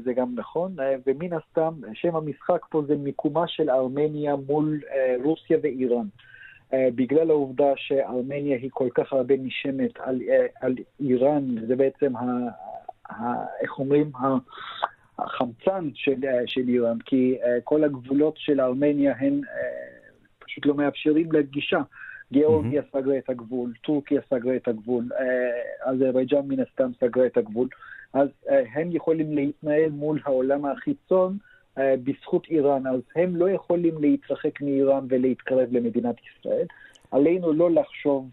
זה 0.04 0.14
גם 0.14 0.36
נכון, 0.36 0.76
ומן 1.08 1.34
הסתם, 1.34 1.74
שם 1.94 2.16
המשחק 2.16 2.66
פה 2.70 2.82
זה 2.88 2.96
מיקומה 2.96 3.44
של 3.48 3.70
ארמניה 3.70 4.36
מול 4.36 4.82
רוסיה 5.24 5.58
ואיראן. 5.64 6.06
בגלל 6.76 7.30
העובדה 7.30 7.72
שארמניה 7.76 8.58
היא 8.58 8.70
כל 8.74 8.90
כך 8.96 9.14
הרבה 9.14 9.36
נשמת 9.38 9.92
על, 10.00 10.20
על 10.62 10.76
איראן, 11.00 11.68
זה 11.68 11.76
בעצם, 11.76 12.16
ה, 12.18 12.24
ה, 13.10 13.46
איך 13.62 13.80
אומרים, 13.80 14.12
החמצן 15.24 15.90
של, 15.94 16.16
של 16.46 16.68
איראן, 16.68 16.98
כי 17.06 17.38
כל 17.64 17.84
הגבולות 17.84 18.34
של 18.38 18.62
ארמניה 18.62 19.14
הן 19.20 19.42
פשוט 20.40 20.66
לא 20.66 20.76
מאפשרים 20.76 21.32
לגישה. 21.32 21.82
גיאורגיה 22.32 22.82
mm-hmm. 22.82 23.00
סגרה 23.00 23.18
את 23.18 23.30
הגבול, 23.30 23.74
טורקיה 23.82 24.22
סגרה 24.30 24.56
את 24.56 24.68
הגבול, 24.68 25.10
אזרבייג'אן 25.86 26.48
מן 26.48 26.60
הסתם 26.60 26.92
סגרה 27.00 27.26
את 27.26 27.38
הגבול, 27.38 27.68
אז 28.14 28.30
הם 28.48 28.92
יכולים 28.92 29.36
להתנהל 29.36 29.90
מול 29.90 30.20
העולם 30.26 30.66
החיצון 30.66 31.38
בזכות 31.78 32.48
איראן, 32.50 32.88
אז 32.88 33.02
הם 33.16 33.36
לא 33.36 33.50
יכולים 33.50 34.02
להתרחק 34.02 34.62
מאיראן 34.62 35.06
ולהתקרב 35.10 35.68
למדינת 35.72 36.16
ישראל. 36.20 36.66
עלינו 37.12 37.54
לא 37.54 37.72
לחשוב, 37.72 38.30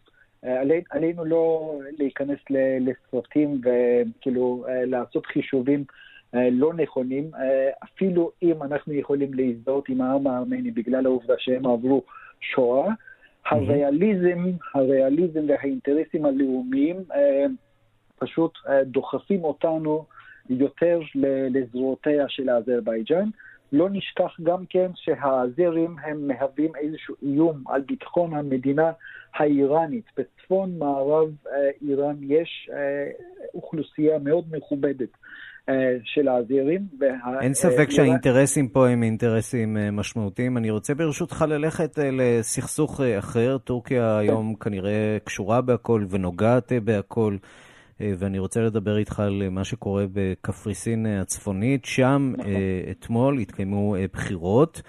עלינו 0.91 1.25
לא 1.25 1.75
להיכנס 1.99 2.39
לסרטים 2.81 3.61
וכאילו 3.61 4.65
לעשות 4.87 5.27
חישובים 5.27 5.85
לא 6.35 6.75
נכונים, 6.75 7.31
אפילו 7.85 8.31
אם 8.43 8.63
אנחנו 8.63 8.93
יכולים 8.93 9.35
להזדהות 9.35 9.89
עם 9.89 10.01
העם 10.01 10.27
הארמני 10.27 10.71
בגלל 10.71 11.07
העובדה 11.07 11.35
שהם 11.39 11.67
עברו 11.67 12.03
שואה, 12.41 12.93
הריאליזם, 13.47 14.51
הריאליזם 14.75 15.41
והאינטרסים 15.49 16.27
הלאומיים 16.27 16.97
פשוט 18.19 18.59
דוחפים 18.85 19.45
אותנו 19.45 20.05
יותר 20.51 21.01
לזרועותיה 21.51 22.29
של 22.29 22.51
אזרבייג'אן. 22.51 23.29
לא 23.73 23.89
נשכח 23.91 24.41
גם 24.43 24.65
כן 24.69 24.91
שהאזרים 24.95 25.97
הם 26.03 26.29
מהווים 26.29 26.73
איזשהו 26.77 27.15
איום 27.23 27.65
על 27.69 27.81
ביטחון 27.81 28.35
המדינה 28.35 28.93
האיראנית. 29.35 30.05
בצפון 30.17 30.79
מערב 30.79 31.29
איראן 31.83 32.17
יש 32.23 32.71
אוכלוסייה 33.55 34.19
מאוד 34.19 34.45
מכובדת 34.51 35.09
של 36.05 36.29
האזירים. 36.29 36.87
אין 37.41 37.55
ספק 37.55 37.91
שהאינטרסים 37.91 38.69
פה 38.69 38.89
הם 38.89 39.03
אינטרסים 39.03 39.77
משמעותיים. 39.93 40.57
אני 40.57 40.71
רוצה 40.71 40.95
ברשותך 40.95 41.45
ללכת 41.49 41.99
לסכסוך 42.13 43.01
אחר. 43.19 43.59
טורקיה 43.59 44.19
היום 44.19 44.55
כנראה 44.55 45.19
קשורה 45.25 45.61
בהכל 45.61 46.05
ונוגעת 46.11 46.73
בהכל. 46.85 47.37
ואני 48.01 48.39
רוצה 48.39 48.61
לדבר 48.61 48.97
איתך 48.97 49.21
על 49.21 49.49
מה 49.51 49.65
שקורה 49.65 50.05
בקפריסין 50.13 51.07
הצפונית. 51.07 51.85
שם 51.85 52.33
אתמול 52.91 53.39
התקיימו 53.39 53.97
בחירות. 54.13 54.83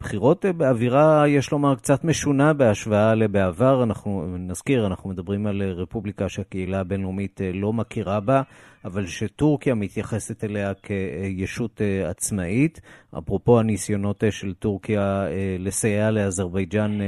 בחירות 0.00 0.44
באווירה, 0.56 1.24
יש 1.28 1.50
לומר, 1.52 1.74
קצת 1.74 2.04
משונה 2.04 2.52
בהשוואה 2.52 3.14
לבעבר. 3.14 3.82
אנחנו 3.82 4.36
נזכיר, 4.38 4.86
אנחנו 4.86 5.10
מדברים 5.10 5.46
על 5.46 5.62
רפובליקה 5.62 6.28
שהקהילה 6.28 6.80
הבינלאומית 6.80 7.40
לא 7.54 7.72
מכירה 7.72 8.20
בה, 8.20 8.42
אבל 8.84 9.06
שטורקיה 9.06 9.74
מתייחסת 9.74 10.44
אליה 10.44 10.72
כישות 10.74 11.80
עצמאית. 12.04 12.80
אפרופו 13.18 13.58
הניסיונות 13.60 14.24
של 14.30 14.54
טורקיה 14.54 15.26
לסייע 15.58 16.10
לאזרבייג'אן 16.10 16.98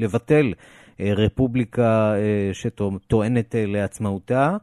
לבטל 0.00 0.52
רפובליקה 1.00 2.14
שטוענת 2.52 3.54
לעצמאותה. 3.58 4.56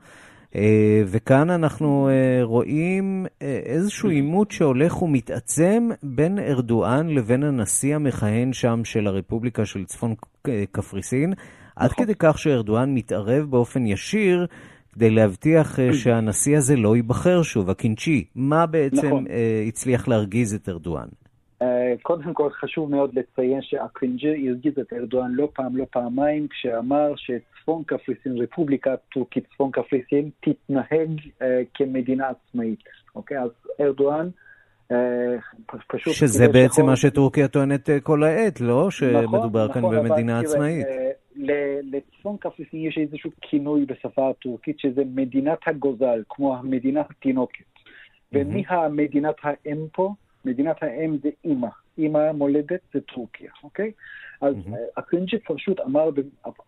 וכאן 1.07 1.49
אנחנו 1.49 2.09
רואים 2.41 3.25
איזשהו 3.41 4.09
עימות 4.09 4.51
שהולך 4.51 5.01
ומתעצם 5.01 5.89
בין 6.03 6.39
ארדואן 6.39 7.09
לבין 7.09 7.43
הנשיא 7.43 7.95
המכהן 7.95 8.53
שם 8.53 8.81
של 8.83 9.07
הרפובליקה 9.07 9.65
של 9.65 9.85
צפון 9.85 10.15
קפריסין, 10.71 11.33
עד 11.75 11.91
נכון. 11.91 12.05
כדי 12.05 12.13
כך 12.19 12.39
שארדואן 12.39 12.93
מתערב 12.93 13.45
באופן 13.49 13.85
ישיר 13.85 14.47
כדי 14.93 15.09
להבטיח 15.09 15.79
שהנשיא 16.03 16.57
הזה 16.57 16.75
לא 16.75 16.95
ייבחר 16.95 17.41
שוב, 17.41 17.69
הקינצ'י. 17.69 18.25
מה 18.35 18.65
בעצם 18.65 19.07
נכון. 19.07 19.25
הצליח 19.67 20.07
להרגיז 20.07 20.53
את 20.53 20.69
ארדואן? 20.69 21.07
קודם 22.01 22.33
כל 22.33 22.49
חשוב 22.49 22.91
מאוד 22.91 23.13
לציין 23.13 23.61
שהקרינג'י 23.61 24.49
הרגיז 24.49 24.79
את 24.79 24.93
ארדואן 24.93 25.31
לא 25.31 25.49
פעם, 25.53 25.77
לא 25.77 25.85
פעמיים, 25.91 26.47
כשאמר 26.47 27.13
שצפון 27.15 27.83
קפריסין, 27.85 28.37
רפובליקה 28.37 28.95
טורקית 29.13 29.45
צפון 29.53 29.71
קפריסין, 29.71 30.29
תתנהג 30.39 31.21
אה, 31.41 31.61
כמדינה 31.73 32.27
עצמאית. 32.29 32.79
אוקיי? 33.15 33.39
אז 33.39 33.49
ארדואן 33.81 34.29
אה, 34.91 34.97
פשוט... 35.87 36.13
שזה 36.13 36.47
בעצם 36.47 36.73
שחור... 36.73 36.85
מה 36.85 36.95
שטורקיה 36.95 37.47
טוענת 37.47 37.89
אה, 37.89 37.99
כל 37.99 38.23
העת, 38.23 38.61
לא? 38.61 38.91
שמדובר 38.91 39.63
נכון, 39.63 39.73
כאן 39.73 39.81
נכון, 39.81 39.95
במדינה 39.95 40.39
אבל, 40.39 40.45
עצמאית. 40.45 40.85
תראה, 40.85 41.79
לצפון 41.91 42.37
קפריסין 42.37 42.79
יש 42.79 42.97
איזשהו 42.97 43.31
כינוי 43.41 43.85
בשפה 43.85 44.29
הטורקית, 44.29 44.79
שזה 44.79 45.01
מדינת 45.15 45.59
הגוזל, 45.67 46.23
כמו 46.29 46.57
המדינה 46.57 47.01
התינוקת. 47.09 47.65
ומי 48.33 48.63
המדינת 48.67 49.35
האם 49.43 49.77
פה? 49.93 50.13
מדינת 50.45 50.83
האם 50.83 51.17
זה 51.23 51.29
אימא, 51.45 51.67
אימא 51.97 52.17
המולדת 52.17 52.79
זה 52.93 53.01
טורקיה, 53.01 53.51
אוקיי? 53.63 53.91
אז 54.41 54.55
mm-hmm. 54.55 54.75
הקרינג'י 54.97 55.37
פשוט 55.39 55.79
אמר, 55.79 56.09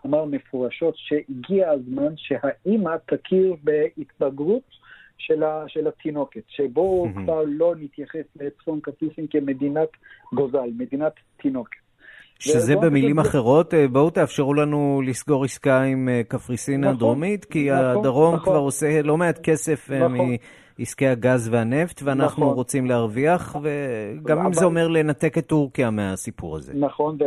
אמר 0.05 0.25
מפורשות 0.25 0.93
שהגיע 0.97 1.69
הזמן 1.69 2.13
שהאימא 2.17 2.95
תכיר 3.05 3.55
בהתבגרות 3.63 4.77
של, 5.17 5.43
ה, 5.43 5.63
של 5.67 5.87
התינוקת, 5.87 6.43
שבו 6.47 7.05
mm-hmm. 7.05 7.23
כבר 7.23 7.43
לא 7.47 7.75
נתייחס 7.79 8.25
לצפון 8.35 8.79
קפריסין 8.81 9.27
כמדינת 9.29 9.89
גוזל, 10.33 10.69
מדינת 10.77 11.13
תינוקת. 11.37 11.86
שזה 12.39 12.75
במילים 12.75 13.19
אחרות, 13.19 13.73
אה, 13.73 13.87
בואו 13.87 14.09
תאפשרו 14.09 14.53
לנו 14.53 15.01
לסגור 15.05 15.43
עסקה 15.43 15.81
עם 15.81 16.09
אה, 16.09 16.21
קפריסין 16.27 16.81
נכון, 16.81 16.95
הדרומית, 16.95 17.45
כי 17.45 17.71
נכון, 17.71 17.85
הדרום 17.85 18.35
נכון. 18.35 18.53
כבר 18.53 18.61
עושה 18.61 19.01
לא 19.01 19.17
מעט 19.17 19.39
כסף 19.43 19.91
אה, 19.91 20.07
נכון. 20.07 20.35
עסקי 20.79 21.07
הגז 21.07 21.49
והנפט, 21.51 22.01
ואנחנו 22.03 22.43
נכון. 22.43 22.55
רוצים 22.55 22.85
להרוויח, 22.85 23.55
וגם 23.55 24.37
אבל... 24.37 24.47
אם 24.47 24.53
זה 24.53 24.65
אומר 24.65 24.87
לנתק 24.87 25.37
את 25.37 25.45
טורקיה 25.45 25.89
מהסיפור 25.89 26.57
הזה. 26.57 26.73
נכון, 26.75 27.17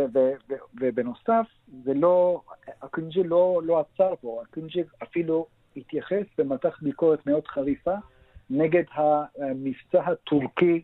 ובנוסף, 0.81 1.47
זה 1.85 1.95
לא, 1.95 2.41
אקינג'י 2.83 3.23
לא, 3.23 3.61
לא 3.65 3.81
עצר 3.81 4.15
פה, 4.21 4.43
אקינג'י 4.43 4.83
אפילו 5.03 5.47
התייחס 5.77 6.27
ומתח 6.39 6.79
ביקורת 6.83 7.27
מאוד 7.27 7.47
חריפה 7.47 7.95
נגד 8.51 8.85
המבצע 8.95 10.03
הטורקי 10.07 10.83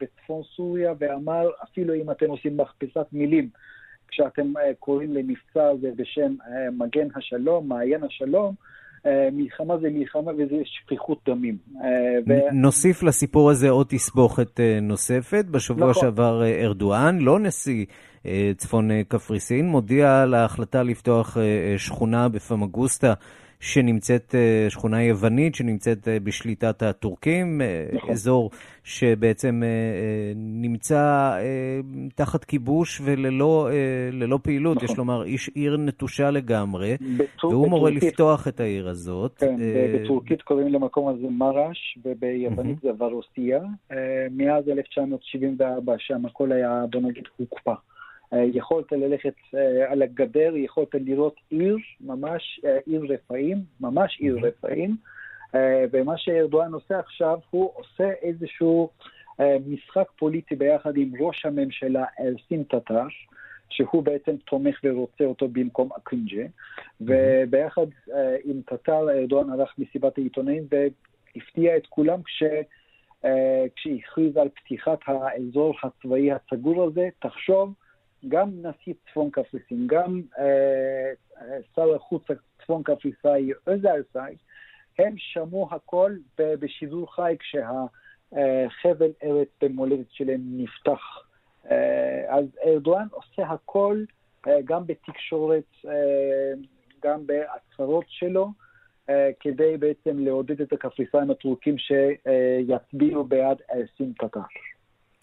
בצפון 0.00 0.42
סוריה, 0.56 0.92
ואמר, 0.98 1.48
אפילו 1.64 1.94
אם 1.94 2.10
אתם 2.10 2.26
עושים 2.26 2.56
מכפסת 2.56 3.06
מילים, 3.12 3.48
כשאתם 4.08 4.56
אה, 4.56 4.74
קוראים 4.78 5.14
למבצע 5.14 5.68
הזה 5.68 5.88
בשם 5.96 6.34
אה, 6.46 6.70
מגן 6.70 7.08
השלום, 7.16 7.68
מעיין 7.68 8.04
השלום, 8.04 8.54
מלחמה 9.32 9.78
זה 9.78 9.88
מלחמה 9.90 10.32
וזה 10.32 10.56
שפיכות 10.64 11.18
דמים. 11.28 11.56
ו... 12.28 12.32
נוסיף 12.52 13.02
לסיפור 13.02 13.50
הזה 13.50 13.70
עוד 13.70 13.86
תסבוכת 13.88 14.60
נוספת. 14.82 15.44
בשבוע 15.50 15.90
נכון. 15.90 16.02
שעבר 16.02 16.42
ארדואן, 16.44 17.18
לא 17.18 17.38
נשיא 17.38 17.84
צפון 18.56 19.02
קפריסין, 19.08 19.66
מודיע 19.66 20.22
על 20.22 20.34
ההחלטה 20.34 20.82
לפתוח 20.82 21.36
שכונה 21.76 22.28
בפמגוסטה. 22.28 23.14
שנמצאת, 23.60 24.34
שכונה 24.68 25.02
יוונית 25.02 25.54
שנמצאת 25.54 26.08
בשליטת 26.24 26.82
הטורקים, 26.82 27.60
נכון. 27.92 28.10
אזור 28.10 28.50
שבעצם 28.84 29.62
נמצא 30.36 31.32
תחת 32.14 32.44
כיבוש 32.44 33.00
וללא 33.04 34.38
פעילות, 34.42 34.76
נכון. 34.76 34.88
יש 34.88 34.98
לומר, 34.98 35.24
איש 35.24 35.50
עיר 35.54 35.76
נטושה 35.76 36.30
לגמרי, 36.30 36.96
בטור, 37.16 37.50
והוא 37.50 37.68
מורה 37.68 37.90
בטורקית, 37.90 38.08
לפתוח 38.12 38.48
את 38.48 38.60
העיר 38.60 38.88
הזאת. 38.88 39.38
כן, 39.38 39.56
בטורקית 39.94 40.42
קוראים 40.42 40.68
למקום 40.68 41.08
הזה 41.08 41.26
מרש, 41.30 41.98
וביוונית 42.04 42.80
זה 42.82 42.88
ורוסיה. 42.98 43.60
מאז 44.30 44.68
1974 44.68 45.94
שם 45.98 46.26
הכל 46.26 46.52
היה, 46.52 46.84
בוא 46.92 47.00
נגיד, 47.00 47.24
הוקפא. 47.36 47.72
אה, 48.32 48.44
יכולת 48.52 48.92
ללכת 48.92 49.34
אה, 49.54 49.92
על 49.92 50.02
הגדר, 50.02 50.56
יכולת 50.56 50.94
לראות 50.94 51.36
עיר, 51.50 51.76
ממש 52.00 52.60
אה, 52.64 52.78
עיר 52.86 53.02
רפאים, 53.08 53.58
ממש 53.80 54.18
עיר 54.20 54.38
רפאים, 54.42 54.96
ומה 55.92 56.18
שארדואן 56.18 56.72
עושה 56.72 56.98
עכשיו, 56.98 57.38
הוא 57.50 57.72
עושה 57.74 58.10
איזשהו 58.22 58.90
משחק 59.66 60.08
פוליטי 60.18 60.54
ביחד 60.54 60.96
עם 60.96 61.12
ראש 61.20 61.46
הממשלה 61.46 62.04
אלסין 62.20 62.62
טטר, 62.62 63.06
שהוא 63.68 64.02
בעצם 64.02 64.36
תומך 64.36 64.80
ורוצה 64.84 65.24
אותו 65.24 65.48
במקום 65.48 65.88
אקינג'ה, 65.92 66.42
וביחד 67.00 67.86
עם 68.44 68.60
טטר 68.66 69.10
ארדואן 69.10 69.50
ערך 69.50 69.74
מסיבת 69.78 70.18
העיתונאים 70.18 70.62
והפתיע 70.70 71.76
את 71.76 71.86
כולם 71.86 72.22
כש... 72.22 72.42
כשהכריז 73.76 74.36
על 74.36 74.48
פתיחת 74.48 74.98
האזור 75.06 75.74
הצבאי 75.82 76.30
הסגור 76.32 76.84
הזה, 76.84 77.08
תחשוב, 77.18 77.74
גם 78.28 78.50
נשיא 78.62 78.94
צפון 79.10 79.30
קפריסין, 79.30 79.86
גם 79.86 80.22
אה, 80.38 81.12
שר 81.76 81.94
החוץ 81.94 82.22
הצפון 82.30 82.82
קפריסאי 82.82 83.50
אוזרסאי, 83.66 84.36
הם 84.98 85.14
שמעו 85.16 85.68
הכל 85.70 86.16
בשידור 86.38 87.14
חי 87.14 87.36
כשהחבל 87.38 89.10
ארץ 89.22 89.48
במולדת 89.62 90.06
שלהם 90.10 90.40
נפתח. 90.42 91.22
אה, 91.70 92.36
אז 92.36 92.44
ארדואן 92.66 93.06
עושה 93.10 93.42
הכל, 93.42 94.04
אה, 94.48 94.58
גם 94.64 94.86
בתקשורת, 94.86 95.64
אה, 95.88 96.52
גם 97.04 97.26
בהצהרות 97.26 98.04
שלו, 98.08 98.48
אה, 99.10 99.30
כדי 99.40 99.76
בעצם 99.76 100.18
לעודד 100.18 100.60
את 100.60 100.72
הקפריסאים 100.72 101.30
הטורקים 101.30 101.76
שיצביעו 101.78 103.24
בעד 103.24 103.58
סין 103.96 104.12
קטר. 104.18 104.40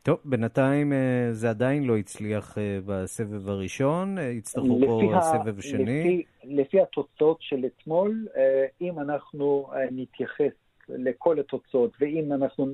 טוב, 0.03 0.19
בינתיים 0.25 0.93
אה, 0.93 1.27
זה 1.31 1.49
עדיין 1.49 1.83
לא 1.83 1.97
הצליח 1.97 2.57
אה, 2.57 2.79
בסבב 2.85 3.49
הראשון, 3.49 4.17
אה, 4.17 4.23
יצטרכו 4.23 4.79
פה 4.87 5.19
סבב 5.21 5.61
שני. 5.61 5.83
לפי, 5.83 6.23
לפי 6.43 6.81
התוצאות 6.81 7.37
של 7.41 7.65
אתמול, 7.65 8.27
אם 8.81 8.99
אנחנו 8.99 9.69
נתייחס 9.91 10.51
לכל 10.89 11.39
התוצאות, 11.39 11.91
ואם 11.99 12.33
אנחנו 12.33 12.67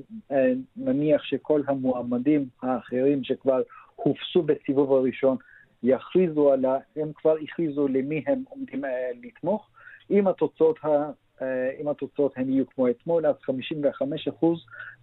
נניח 0.76 1.22
שכל 1.22 1.62
המועמדים 1.66 2.48
האחרים 2.62 3.24
שכבר 3.24 3.62
הופסו 3.96 4.42
בסיבוב 4.42 4.92
הראשון 4.92 5.36
יכריזו 5.82 6.52
על 6.52 6.64
ה... 6.64 6.78
הם 6.96 7.12
כבר 7.14 7.36
הכריזו 7.42 7.88
למי 7.88 8.24
הם 8.26 8.42
עומדים 8.48 8.82
לתמוך, 9.22 9.68
אם 10.10 10.28
התוצאות 10.28 10.78
אם 11.80 11.88
התוצאות 11.88 12.32
הן 12.36 12.50
יהיו 12.50 12.64
כמו 12.74 12.88
אתמול, 12.88 13.26
אז 13.26 13.34
55% 14.40 14.46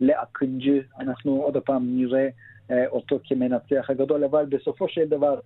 לאקינג'י, 0.01 0.79
אנחנו 0.99 1.41
עוד 1.41 1.57
פעם 1.57 1.83
נראה 1.97 2.29
אה, 2.71 2.87
אותו 2.87 3.19
כמנצח 3.23 3.89
הגדול, 3.89 4.23
אבל 4.23 4.45
בסופו 4.45 4.89
של 4.89 5.05
דבר 5.05 5.39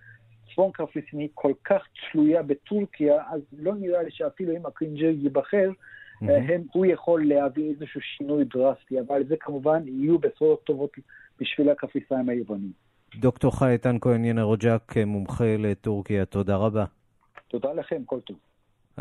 צפון 0.52 0.72
קפריסין 0.72 1.20
היא 1.20 1.30
כל 1.34 1.54
כך 1.66 1.82
תלויה 2.12 2.44
בטורקיה, 2.44 3.24
אז 3.30 3.42
לא 3.58 3.76
נראה 3.76 4.04
לי 4.04 4.12
שאפילו 4.12 4.56
אם 4.58 4.68
אקינג'י 4.68 5.06
ייבחר, 5.06 5.70
mm-hmm. 5.70 6.32
הם, 6.32 6.62
הוא 6.74 6.86
יכול 6.86 7.28
להביא 7.28 7.70
איזשהו 7.70 8.02
שינוי 8.02 8.44
דרסטי, 8.54 9.00
אבל 9.00 9.24
זה 9.28 9.36
כמובן 9.40 9.88
יהיו 9.88 10.20
בשורות 10.20 10.64
טובות 10.64 10.92
בשביל 11.40 11.70
הקפריסאים 11.70 12.30
היוונים. 12.30 12.72
דוקטור 13.16 13.60
חי 13.60 13.72
איתן 13.72 13.98
כהן 14.02 14.26
ינרוג'ק, 14.26 14.98
מומחה 15.06 15.56
לטורקיה, 15.60 16.26
תודה 16.26 16.56
רבה. 16.56 16.86
תודה 17.48 17.74
לכם, 17.74 18.04
כל 18.06 18.20
טוב. 18.20 18.38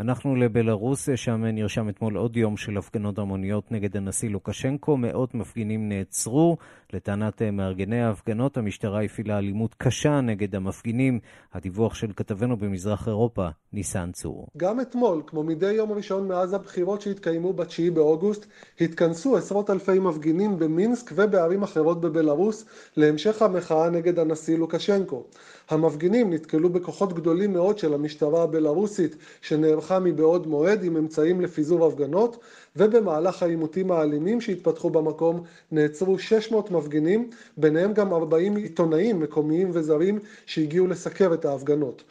אנחנו 0.01 0.35
לבלארוס, 0.35 1.09
שם 1.15 1.45
נרשם 1.45 1.89
אתמול 1.89 2.17
עוד 2.17 2.37
יום 2.37 2.57
של 2.57 2.77
הפגנות 2.77 3.19
המוניות 3.19 3.71
נגד 3.71 3.97
הנשיא 3.97 4.29
לוקשנקו. 4.29 4.97
מאות 4.97 5.35
מפגינים 5.35 5.89
נעצרו. 5.89 6.57
לטענת 6.93 7.41
מארגני 7.41 8.01
ההפגנות, 8.01 8.57
המשטרה 8.57 9.03
הפעילה 9.03 9.37
אלימות 9.37 9.75
קשה 9.77 10.21
נגד 10.21 10.55
המפגינים. 10.55 11.19
הדיווח 11.53 11.95
של 11.95 12.11
כתבנו 12.15 12.57
במזרח 12.57 13.07
אירופה, 13.07 13.47
ניסן 13.73 14.11
צור. 14.11 14.47
גם 14.57 14.81
אתמול, 14.81 15.21
כמו 15.27 15.43
מדי 15.43 15.71
יום 15.71 15.91
ראשון 15.91 16.27
מאז 16.27 16.53
הבחירות 16.53 17.01
שהתקיימו 17.01 17.53
ב-9 17.53 17.91
באוגוסט, 17.93 18.45
התכנסו 18.81 19.37
עשרות 19.37 19.69
אלפי 19.69 19.99
מפגינים 19.99 20.59
במינסק 20.59 21.11
ובערים 21.15 21.63
אחרות 21.63 22.01
בבלארוס 22.01 22.65
להמשך 22.97 23.41
המחאה 23.41 23.89
נגד 23.89 24.19
הנשיא 24.19 24.57
לוקשנקו. 24.57 25.23
המפגינים 25.69 26.33
נתקלו 26.33 26.69
בכוחות 26.69 27.13
גדולים 27.13 27.53
מאוד 27.53 27.77
של 27.77 27.93
המשטרה 27.93 28.43
הבלארוסית 28.43 29.15
שנערכה 29.41 29.90
מבעוד 29.99 30.47
מועד 30.47 30.83
עם 30.83 30.97
אמצעים 30.97 31.41
לפיזור 31.41 31.87
הפגנות 31.87 32.37
ובמהלך 32.75 33.43
העימותים 33.43 33.91
האלימים 33.91 34.41
שהתפתחו 34.41 34.89
במקום 34.89 35.43
נעצרו 35.71 36.19
600 36.19 36.71
מפגינים, 36.71 37.29
ביניהם 37.57 37.93
גם 37.93 38.13
40 38.13 38.55
עיתונאים 38.55 39.19
מקומיים 39.19 39.69
וזרים 39.73 40.19
שהגיעו 40.45 40.87
לסקר 40.87 41.33
את 41.33 41.45
ההפגנות. 41.45 42.03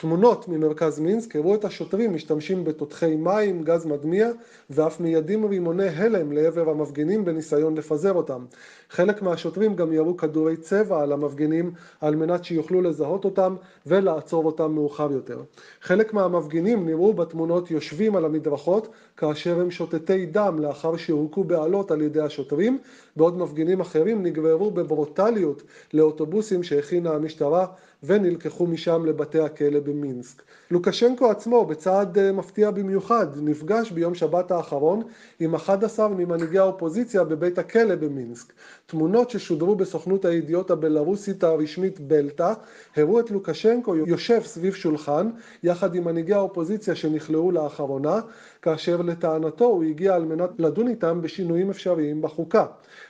תמונות 0.00 0.48
ממרכז 0.48 1.00
מינסק 1.00 1.36
הראו 1.36 1.54
את 1.54 1.64
השוטרים 1.64 2.14
משתמשים 2.14 2.64
בתותחי 2.64 3.16
מים, 3.16 3.62
גז 3.62 3.86
מדמיע 3.86 4.28
ואף 4.70 5.00
מיידים 5.00 5.46
רימוני 5.46 5.88
הלם 5.88 6.32
לעבר 6.32 6.70
המפגינים 6.70 7.24
בניסיון 7.24 7.74
לפזר 7.74 8.12
אותם. 8.12 8.44
חלק 8.90 9.22
מהשוטרים 9.22 9.76
גם 9.76 9.92
ירו 9.92 10.16
כדורי 10.16 10.56
צבע 10.56 11.02
על 11.02 11.12
המפגינים 11.12 11.72
על 12.00 12.16
מנת 12.16 12.44
שיוכלו 12.44 12.82
לזהות 12.82 13.24
אותם 13.24 13.56
ולעצור 13.86 14.44
אותם 14.44 14.72
מאוחר 14.72 15.12
יותר. 15.12 15.42
חלק 15.80 16.14
מהמפגינים 16.14 16.86
נראו 16.86 17.12
בתמונות 17.12 17.70
יושבים 17.70 18.16
על 18.16 18.24
המדרכות 18.24 18.88
כאשר 19.16 19.60
הם 19.60 19.70
שוטטי 19.70 20.26
דם 20.26 20.58
לאחר 20.58 20.96
שהוכו 20.96 21.44
בעלות 21.44 21.90
על 21.90 22.02
ידי 22.02 22.20
השוטרים, 22.20 22.78
בעוד 23.16 23.38
מפגינים 23.38 23.80
אחרים 23.80 24.22
נגררו 24.22 24.70
בברוטליות 24.70 25.62
לאוטובוסים 25.92 26.62
שהכינה 26.62 27.10
המשטרה 27.10 27.66
ונלקחו 28.02 28.66
משם 28.66 29.06
לבתי 29.06 29.40
הכלא 29.40 29.80
במינסק. 29.80 30.42
לוקשנקו 30.70 31.30
עצמו, 31.30 31.64
בצעד 31.64 32.18
אה, 32.18 32.32
מפתיע 32.32 32.70
במיוחד, 32.70 33.26
נפגש 33.36 33.90
ביום 33.90 34.14
שבת 34.14 34.50
האחרון 34.50 35.02
עם 35.40 35.54
11 35.54 36.08
ממנהיגי 36.08 36.58
האופוזיציה 36.58 37.24
בבית 37.24 37.58
הכלא 37.58 37.94
במינסק. 37.94 38.52
תמונות 38.90 39.30
ששודרו 39.30 39.74
בסוכנות 39.74 40.24
הידיעות 40.24 40.70
הבלארוסית 40.70 41.44
הרשמית 41.44 42.00
בלטה 42.00 42.54
הראו 42.96 43.20
את 43.20 43.30
לוקשנקו 43.30 43.96
יושב 43.96 44.40
סביב 44.42 44.74
שולחן 44.74 45.30
יחד 45.62 45.94
עם 45.94 46.04
מנהיגי 46.04 46.34
האופוזיציה 46.34 46.94
שנכלאו 46.94 47.50
לאחרונה, 47.50 48.20
כאשר 48.62 49.02
לטענתו 49.02 49.64
הוא 49.64 49.84
הגיע 49.84 50.14
על 50.14 50.24
מנת 50.24 50.50
לדון 50.58 50.88
איתם 50.88 51.22
בשינויים 51.22 51.70
אפשריים 51.70 52.22
בחוקה. 52.22 52.66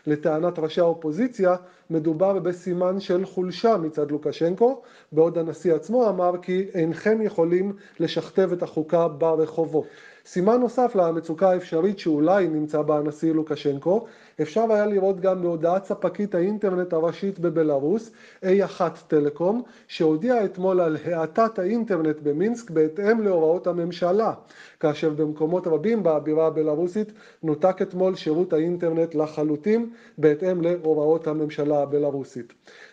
לטענת 0.07 0.59
ראשי 0.59 0.81
האופוזיציה 0.81 1.57
מדובר 1.91 2.39
בסימן 2.39 3.01
של 3.01 3.27
חולשה 3.27 3.77
מצד 3.77 4.11
לוקשנקו, 4.11 4.83
בעוד 5.13 5.39
הנשיא 5.39 5.75
עצמו 5.75 6.09
אמר 6.09 6.33
כי 6.43 6.67
אינכם 6.75 7.23
יכולים 7.23 7.73
לשכתב 8.01 8.53
את 8.53 8.63
החוקה 8.63 9.09
ברחובות. 9.09 9.87
סימן 10.31 10.61
נוסף 10.61 10.93
למצוקה 10.95 11.51
האפשרית 11.51 11.99
שאולי 11.99 12.49
נמצא 12.49 12.83
בה 12.83 12.99
הנשיא 12.99 13.33
לוקשנקו, 13.33 14.07
אפשר 14.43 14.73
היה 14.73 14.87
לראות 14.87 15.21
גם 15.21 15.43
בהודעת 15.43 15.85
ספקית 15.85 16.35
האינטרנט 16.35 16.93
הראשית 16.93 17.39
בבלארוס, 17.39 18.11
A1 18.45 18.81
טלקום, 19.09 19.63
שהודיעה 19.89 20.45
אתמול 20.45 20.81
על 20.81 20.97
האטת 21.05 21.59
האינטרנט 21.59 22.17
במינסק 22.23 22.71
בהתאם 22.71 23.21
להוראות 23.21 23.67
הממשלה, 23.67 24.33
כאשר 24.81 25.11
במקומות 25.11 25.67
רבים 25.67 26.03
בבירה 26.03 26.47
הבלארוסית 26.47 27.13
נותק 27.43 27.83
אתמול 27.83 28.15
שירות 28.15 28.53
האינטרנט 28.53 29.15
לחלוטין 29.15 29.91
בהתאם 30.19 30.63
להוראות 30.63 31.27
הממשלה 31.27 31.83
הבלארוסית. 31.83 32.53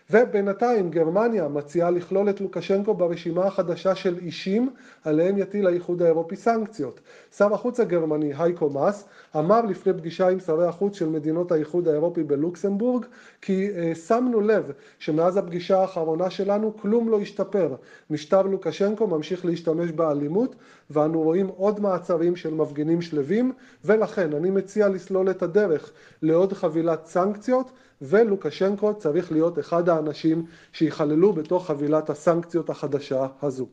ובינתיים 0.09 0.89
גרמניה 0.89 1.47
מציעה 1.47 1.91
לכלול 1.91 2.29
את 2.29 2.41
לוקשנקו 2.41 2.93
ברשימה 2.93 3.45
החדשה 3.45 3.95
של 3.95 4.17
אישים 4.17 4.69
עליהם 5.03 5.37
יטיל 5.37 5.67
האיחוד 5.67 6.01
האירופי 6.01 6.35
סנקציות. 6.35 6.99
שר 7.37 7.53
החוץ 7.53 7.79
הגרמני 7.79 8.33
הייקו 8.37 8.69
מאס 8.69 9.07
אמר 9.35 9.61
לפני 9.61 9.93
פגישה 9.93 10.29
עם 10.29 10.39
שרי 10.39 10.67
החוץ 10.67 10.97
של 10.97 11.09
מדינות 11.09 11.51
האיחוד 11.51 11.87
האירופי 11.87 12.23
בלוקסמבורג 12.23 13.05
כי 13.41 13.69
uh, 13.69 13.95
שמנו 13.95 14.41
לב 14.41 14.71
שמאז 14.99 15.37
הפגישה 15.37 15.79
האחרונה 15.81 16.29
שלנו 16.29 16.77
כלום 16.77 17.09
לא 17.09 17.19
השתפר. 17.19 17.75
משטר 18.09 18.41
לוקשנקו 18.41 19.07
ממשיך 19.07 19.45
להשתמש 19.45 19.91
באלימות 19.91 20.55
ואנו 20.89 21.21
רואים 21.21 21.47
עוד 21.47 21.79
מעצרים 21.79 22.35
של 22.35 22.53
מפגינים 22.53 23.01
שלווים 23.01 23.51
ולכן 23.85 24.33
אני 24.33 24.49
מציע 24.49 24.89
לסלול 24.89 25.29
את 25.29 25.43
הדרך 25.43 25.91
לעוד 26.21 26.53
חבילת 26.53 27.05
סנקציות 27.05 27.71
ולוקשנקו 28.01 28.93
צריך 28.95 29.31
להיות 29.31 29.59
אחד 29.59 29.89
האנשים 29.89 30.45
שיכללו 30.73 31.33
בתוך 31.33 31.67
חבילת 31.67 32.09
הסנקציות 32.09 32.69
החדשה 32.69 33.27
הזו. 33.41 33.67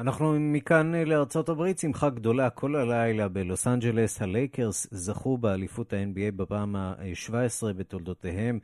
אנחנו 0.00 0.36
מכאן 0.40 0.94
לארצות 0.94 1.48
הברית, 1.48 1.78
שמחה 1.78 2.10
גדולה 2.10 2.50
כל 2.50 2.76
הלילה 2.76 3.28
בלוס 3.28 3.66
אנג'לס. 3.66 4.22
הלייקרס 4.22 4.86
זכו 4.90 5.38
באליפות 5.38 5.92
ה-NBA 5.92 6.32
בפעם 6.36 6.76
ה-17 6.76 7.72
בתולדותיהם. 7.76 8.58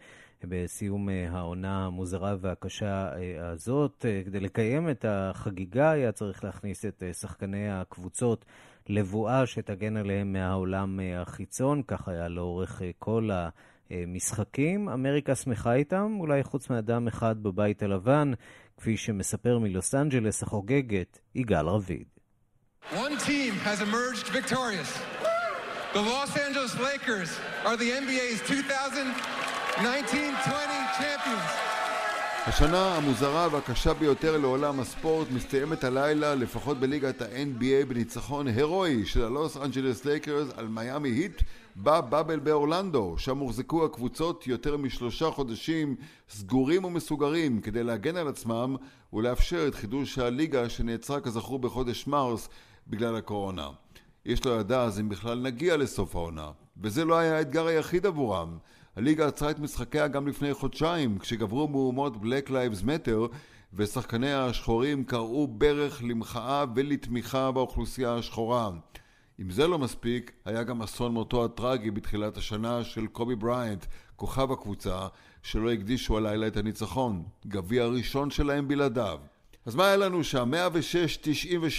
בסיום 0.45 1.09
העונה 1.09 1.87
המוזרה 1.87 2.37
והקשה 2.41 3.11
הזאת. 3.41 4.07
כדי 4.25 4.41
לקיים 4.41 4.91
את 4.91 5.05
החגיגה 5.09 5.91
היה 5.91 6.13
צריך 6.13 6.45
להכניס 6.45 6.85
את 6.85 7.03
שחקני 7.21 7.71
הקבוצות 7.71 8.45
לבועה 8.89 9.47
שתגן 9.47 9.97
עליהם 9.97 10.33
מהעולם 10.33 11.01
החיצון, 11.17 11.83
כך 11.83 12.09
היה 12.09 12.29
לאורך 12.29 12.83
כל 12.99 13.31
ה... 13.31 13.49
משחקים. 14.07 14.89
אמריקה 14.89 15.35
שמחה 15.35 15.75
איתם, 15.75 16.17
אולי 16.21 16.45
חוץ 16.45 16.71
מאדם 16.71 17.09
אחד 17.09 17.43
בבית 17.43 17.83
הלבן, 17.83 18.33
כפי 18.77 18.97
שמספר 18.97 19.59
מלוס 19.59 19.95
אנג'לס 19.95 20.43
החוגגת, 20.43 21.19
יגאל 21.35 21.67
רביד. 21.67 22.05
One 22.93 23.17
team 23.27 23.53
has 23.65 23.81
emerged 23.83 24.29
victorious. 24.29 24.99
The 25.93 26.01
Los 26.01 26.37
Angeles 26.37 26.75
Lakers 26.79 27.31
are 27.67 27.77
the 27.77 27.91
NBA's 28.03 28.41
2019-20 28.43 28.55
champions. 31.01 31.80
השנה 32.47 32.97
המוזרה 32.97 33.49
והקשה 33.53 33.95
ביותר 33.95 34.39
לעולם 34.39 34.81
הספורט 34.81 35.29
מסתיימת 35.31 35.85
הלילה, 35.85 36.35
לפחות 36.35 36.81
בליגת 36.81 37.23
ה-NBA, 37.23 37.87
בניצחון 37.89 38.47
הירואי 38.47 39.07
של 39.07 39.25
הלוס 39.25 39.57
אנג'לס 39.57 40.05
לייקרס 40.05 40.49
על 40.57 40.69
מיאמי 40.69 41.09
היט 41.09 41.43
בבאבל 41.77 42.39
באורלנדו, 42.39 43.15
שם 43.19 43.39
הוחזקו 43.39 43.85
הקבוצות 43.85 44.47
יותר 44.47 44.77
משלושה 44.77 45.31
חודשים 45.31 45.97
סגורים 46.29 46.85
ומסוגרים 46.85 47.61
כדי 47.61 47.85
להגן 47.85 48.17
על 48.17 48.29
עצמם 48.29 48.77
ולאפשר 49.13 49.69
את 49.69 49.75
חידוש 49.75 50.19
הליגה 50.19 50.69
שנעצרה 50.69 51.21
כזכור 51.21 51.59
בחודש 51.59 52.07
מרס 52.07 52.49
בגלל 52.87 53.17
הקורונה. 53.17 53.69
יש 54.27 54.45
לו 54.45 54.53
ידע 54.61 54.83
אז 54.83 55.01
אם 55.01 55.09
בכלל 55.09 55.39
נגיע 55.39 55.77
לסוף 55.77 56.17
העונה, 56.17 56.51
וזה 56.83 57.05
לא 57.05 57.19
היה 57.19 57.39
האתגר 57.39 57.67
היחיד 57.67 58.07
עבורם. 58.07 58.59
הליגה 58.97 59.27
עצרה 59.27 59.51
את 59.51 59.59
משחקיה 59.59 60.09
גם 60.09 60.29
לפני 60.29 60.55
חודשיים, 60.55 61.19
כשגברו 61.19 61.69
מהומות 61.69 62.17
Black 62.17 62.49
Lives 62.49 62.85
Matter 62.85 63.35
ושחקניה 63.75 64.47
השחורים 64.47 65.05
קראו 65.05 65.49
ברך 65.49 66.03
למחאה 66.03 66.65
ולתמיכה 66.75 67.51
באוכלוסייה 67.51 68.15
השחורה. 68.15 68.71
אם 69.41 69.51
זה 69.51 69.67
לא 69.67 69.79
מספיק, 69.79 70.33
היה 70.45 70.63
גם 70.63 70.83
אסון 70.83 71.13
מותו 71.13 71.45
הטרגי 71.45 71.91
בתחילת 71.91 72.37
השנה 72.37 72.85
של 72.85 73.07
קובי 73.07 73.35
בריינט, 73.35 73.87
כוכב 74.17 74.53
הקבוצה, 74.53 75.07
שלו 75.43 75.73
הקדישו 75.73 76.17
הלילה 76.17 76.47
את 76.47 76.57
הניצחון, 76.57 77.23
גביע 77.47 77.83
הראשון 77.83 78.31
שלהם 78.31 78.69
בלעדיו. 78.69 79.19
אז 79.67 79.75
מה 79.75 79.87
היה 79.87 79.97
לנו 79.97 80.25
שם? 80.25 80.51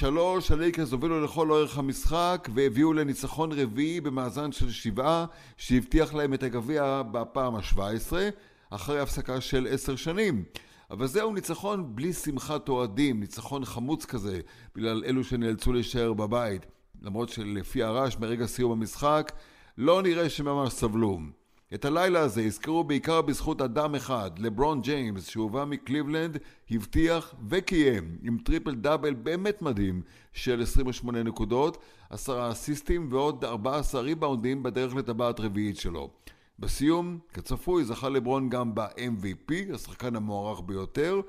106-93, 0.03 0.07
הלייקרס 0.49 0.91
הובילו 0.91 1.23
לכל 1.23 1.51
אורך 1.51 1.77
המשחק 1.77 2.49
והביאו 2.53 2.93
לניצחון 2.93 3.51
רביעי 3.51 4.01
במאזן 4.01 4.51
של 4.51 4.71
שבעה 4.71 5.25
שהבטיח 5.57 6.13
להם 6.13 6.33
את 6.33 6.43
הגביע 6.43 7.01
בפעם 7.11 7.55
ה-17 7.55 8.13
אחרי 8.69 8.99
הפסקה 8.99 9.41
של 9.41 9.67
עשר 9.71 9.95
שנים. 9.95 10.43
אבל 10.91 11.07
זהו 11.07 11.33
ניצחון 11.33 11.95
בלי 11.95 12.13
שמחת 12.13 12.69
אוהדים, 12.69 13.19
ניצחון 13.19 13.65
חמוץ 13.65 14.05
כזה, 14.05 14.39
בגלל 14.75 15.03
אלו 15.05 15.23
שנאלצו 15.23 15.73
להישאר 15.73 16.13
בבית. 16.13 16.65
למרות 17.01 17.29
שלפי 17.29 17.83
הרעש 17.83 18.17
מרגע 18.17 18.45
סיום 18.45 18.71
המשחק, 18.71 19.31
לא 19.77 20.01
נראה 20.01 20.29
שממש 20.29 20.73
סבלו. 20.73 21.19
את 21.73 21.85
הלילה 21.85 22.19
הזה 22.19 22.41
יזכרו 22.41 22.83
בעיקר 22.83 23.21
בזכות 23.21 23.61
אדם 23.61 23.95
אחד, 23.95 24.39
לברון 24.39 24.81
ג'יימס, 24.81 25.27
שהובא 25.27 25.65
מקליבלנד, 25.65 26.37
הבטיח 26.71 27.35
וקיים 27.49 28.17
עם 28.23 28.37
טריפל 28.45 28.75
דאבל 28.75 29.13
באמת 29.13 29.61
מדהים 29.61 30.01
של 30.33 30.61
28 30.61 31.23
נקודות, 31.23 31.77
עשרה 32.09 32.51
אסיסטים 32.51 33.07
ועוד 33.11 33.45
14 33.45 34.01
ריבאונדים 34.01 34.63
בדרך 34.63 34.95
לטבעת 34.95 35.39
רביעית 35.39 35.77
שלו. 35.77 36.09
בסיום, 36.59 37.19
כצפוי, 37.33 37.83
זכה 37.83 38.09
לברון 38.09 38.49
גם 38.49 38.75
ב-MVP, 38.75 39.53
השחקן 39.73 40.15
המוערך 40.15 40.61
ביותר, 40.65 41.21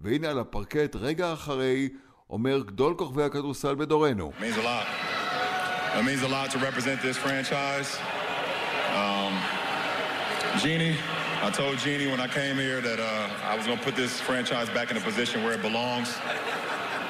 והנה 0.00 0.30
על 0.30 0.38
הפרקט 0.38 0.96
רגע 0.96 1.32
אחרי 1.32 1.88
אומר 2.30 2.62
גדול 2.66 2.94
כוכבי 2.94 3.22
הכדורסל 3.22 3.74
בדורנו. 3.74 4.32
It 4.38 4.42
means 4.42 4.56
a 4.56 4.62
lot. 4.62 4.86
It 5.98 6.04
means 6.04 6.22
a 6.22 6.28
lot 6.28 6.50
to 6.50 6.58
represent 6.58 7.02
this 7.02 7.16
franchise. 7.16 7.98
Um... 8.94 9.59
Jeannie, 10.61 10.95
I 11.41 11.49
told 11.51 11.77
Jeannie 11.77 12.07
when 12.07 12.19
I 12.19 12.27
came 12.27 12.55
here 12.57 12.81
that 12.81 12.99
uh, 12.99 13.51
I 13.51 13.55
was 13.57 13.65
going 13.65 13.77
to 13.77 13.83
put 13.83 13.95
this 13.95 14.19
franchise 14.21 14.69
back 14.69 14.91
in 14.91 14.97
a 14.97 15.01
position 15.01 15.43
where 15.43 15.53
it 15.53 15.61
belongs. 15.61 16.09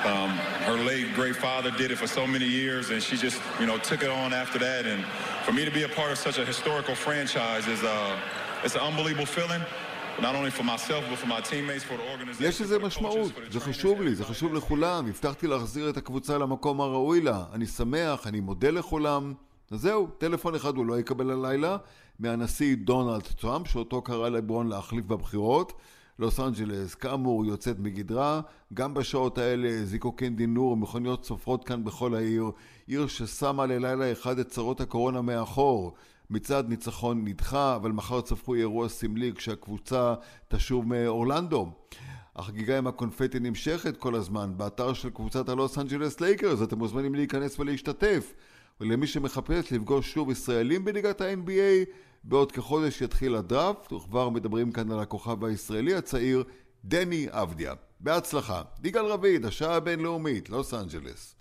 Um, 0.06 0.30
her 0.70 0.78
late 0.92 1.14
great 1.16 1.36
father 1.36 1.72
did 1.72 1.90
it 1.92 1.98
for 1.98 2.08
so 2.08 2.28
many 2.28 2.46
years, 2.46 2.90
and 2.92 3.02
she 3.02 3.18
just, 3.18 3.42
you 3.60 3.66
know, 3.66 3.78
took 3.78 4.04
it 4.04 4.10
on 4.10 4.34
after 4.34 4.60
that. 4.60 4.86
And 4.86 5.04
for 5.46 5.52
me 5.52 5.66
to 5.66 5.72
be 5.72 5.84
a 5.84 5.90
part 5.90 6.12
of 6.12 6.18
such 6.18 6.38
a 6.38 6.46
historical 6.46 6.96
franchise 6.96 7.68
is 7.68 7.82
uh, 7.84 8.20
it's 8.64 8.76
an 8.76 8.82
unbelievable 8.82 9.26
feeling. 9.26 9.62
יש 12.40 12.62
לזה 12.62 12.80
משמעות, 12.80 13.32
זה 13.52 13.60
חשוב 13.60 14.02
לי, 14.02 14.16
זה 14.16 14.24
חשוב 14.26 14.54
לכולם, 14.54 15.08
הבטחתי 15.08 15.48
להחזיר 15.48 15.90
את 15.90 15.98
הקבוצה 15.98 16.38
למקום 16.38 16.82
הראוי 16.82 17.22
לה, 17.22 17.44
אני 17.54 17.66
שמח, 17.68 18.28
אני 18.28 18.40
מודה 18.40 18.70
לכולם. 18.70 19.34
אז 19.71 19.81
זהו, 19.81 20.07
טלפון 20.19 20.55
אחד 20.55 20.77
הוא 20.77 20.87
לא 20.87 21.01
יקבל 21.01 21.31
הלילה, 21.31 21.77
מהנשיא 22.19 22.77
דונלד 22.77 23.23
טראמפ, 23.23 23.67
שאותו 23.67 24.03
קרא 24.03 24.29
לברון 24.29 24.69
להחליף 24.69 25.05
בבחירות. 25.05 25.73
לוס 26.19 26.41
אנג'לס 26.41 26.95
כאמור 26.95 27.45
יוצאת 27.45 27.79
מגדרה, 27.79 28.41
גם 28.75 28.95
בשעות 28.95 29.39
האלה 29.39 29.85
זיקוקין 29.85 30.37
דינור 30.37 30.73
ומכוניות 30.73 31.25
סופרות 31.25 31.65
כאן 31.65 31.85
בכל 31.85 32.15
העיר, 32.15 32.51
עיר 32.87 33.07
ששמה 33.07 33.67
ללילה 33.67 34.13
אחד 34.13 34.39
את 34.39 34.49
צרות 34.49 34.81
הקורונה 34.81 35.23
מאחור. 35.23 35.95
מצעד 36.31 36.69
ניצחון 36.69 37.25
נדחה, 37.25 37.77
אבל 37.77 37.93
מחר 37.93 38.21
צפוי 38.21 38.59
אירוע 38.59 38.89
סמלי 38.89 39.33
כשהקבוצה 39.35 40.15
תשוב 40.49 40.87
מאורלנדו. 40.89 41.73
החגיגה 42.37 42.79
עם 42.79 42.87
הקונפטי 42.87 43.39
נמשכת 43.41 43.97
כל 43.97 44.15
הזמן 44.15 44.53
באתר 44.57 44.93
של 44.93 45.11
קבוצת 45.11 45.49
הלוס 45.49 45.79
אנג'לס 45.79 46.21
לייקרס, 46.21 46.63
אתם 46.63 46.79
מוזמנים 46.79 47.15
להיכנס 47.15 47.61
ולהשתתף. 47.61 48.35
ולמי 48.81 49.07
שמחפש 49.07 49.73
לפגוש 49.73 50.13
שוב 50.13 50.31
ישראלים 50.31 50.85
בליגת 50.85 51.21
ה-NBA, 51.21 51.91
בעוד 52.25 52.53
כחודש 52.53 53.03
יתחיל 53.03 53.35
הדראפט, 53.35 53.93
וכבר 53.93 54.29
מדברים 54.29 54.73
כאן 54.73 54.91
על 54.91 55.01
הכוכב 55.01 55.45
הישראלי 55.45 55.95
הצעיר, 55.95 56.45
דני 56.85 57.27
אבדיה. 57.31 57.75
בהצלחה. 58.01 58.63
יגאל 58.85 59.05
רביד, 59.05 59.45
השעה 59.45 59.75
הבינלאומית, 59.75 60.51
לוס 60.51 60.75
אנג'לס. 60.75 61.40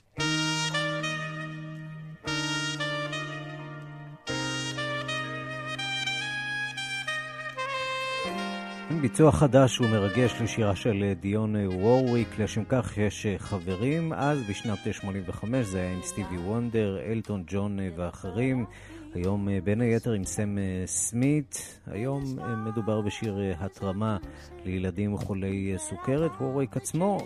ביצוע 9.01 9.31
חדש 9.31 9.81
ומרגש 9.81 10.41
לשירה 10.41 10.75
של 10.75 11.13
דיון 11.19 11.55
וורוויק, 11.55 12.39
לשם 12.39 12.63
כך 12.69 12.97
יש 12.97 13.25
חברים. 13.37 14.13
אז 14.13 14.39
בשנת 14.49 14.77
85 14.91 15.65
זה 15.65 15.79
היה 15.81 15.93
עם 15.93 16.01
סטיבי 16.01 16.37
וונדר, 16.37 16.99
אלטון 17.05 17.43
ג'ון 17.47 17.79
ואחרים. 17.95 18.65
היום 19.13 19.47
בין 19.63 19.81
היתר 19.81 20.11
עם 20.11 20.23
סם 20.23 20.57
סמית. 20.85 21.79
היום 21.87 22.23
מדובר 22.65 23.01
בשיר 23.01 23.39
התרמה 23.59 24.17
לילדים 24.65 25.17
חולי 25.17 25.73
סוכרת. 25.77 26.31
וורוויק 26.41 26.77
עצמו 26.77 27.17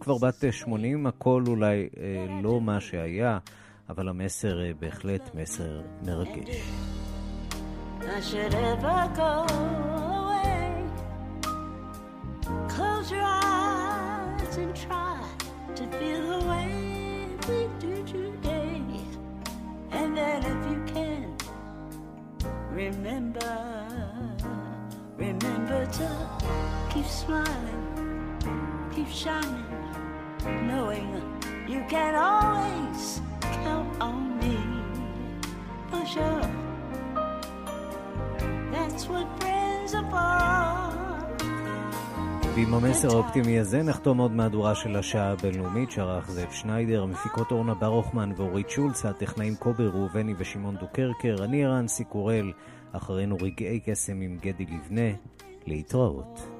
כבר 0.00 0.18
בת 0.18 0.44
80, 0.50 1.06
הכל 1.06 1.44
אולי 1.46 1.88
לא 2.42 2.60
מה 2.60 2.80
שהיה, 2.80 3.38
אבל 3.88 4.08
המסר 4.08 4.58
בהחלט 4.80 5.30
מסר 5.34 5.80
מרגש. 6.06 6.62
I 8.00 8.20
should 8.20 8.54
ever 8.54 9.08
go 9.16 10.05
to 15.76 15.86
feel 15.98 16.40
the 16.40 16.46
way 16.46 17.26
we 17.48 17.68
do 17.78 18.02
today. 18.06 18.82
And 19.90 20.16
then 20.16 20.42
if 20.42 20.70
you 20.70 20.94
can, 20.94 21.36
remember, 22.70 23.86
remember 25.18 25.84
to 25.84 26.08
keep 26.88 27.04
smiling, 27.04 28.38
keep 28.94 29.08
shining, 29.08 29.66
knowing 30.66 31.22
you 31.68 31.84
can 31.90 32.14
always 32.14 33.20
count 33.42 34.00
on 34.00 34.38
me. 34.38 34.56
For 35.90 36.06
sure, 36.06 36.50
that's 38.72 39.06
what 39.08 39.26
friends 39.40 39.94
are 39.94 40.10
for. 40.10 40.85
ועם 42.56 42.74
המסר 42.74 43.08
האופטימי 43.08 43.58
הזה 43.58 43.82
נחתום 43.82 44.18
עוד 44.18 44.32
מהדורה 44.32 44.74
של 44.74 44.96
השעה 44.96 45.30
הבינלאומית 45.32 45.90
שערך 45.90 46.30
זאב 46.30 46.50
שניידר, 46.50 47.02
המפיקות 47.02 47.50
אורנה 47.52 47.74
ברוכמן 47.74 48.32
ואורית 48.36 48.70
שולץ, 48.70 49.04
הטכנאים 49.04 49.56
קובי 49.56 49.86
ראובני 49.86 50.34
ושמעון 50.38 50.76
דוקרקר, 50.76 51.36
אני 51.44 51.64
ערן 51.64 51.88
סיקורל, 51.88 52.52
אחרינו 52.92 53.36
רגעי 53.42 53.80
קסם 53.80 54.20
עם 54.20 54.38
גדי 54.40 54.66
לבנה, 54.66 55.10
להתראות. 55.66 56.55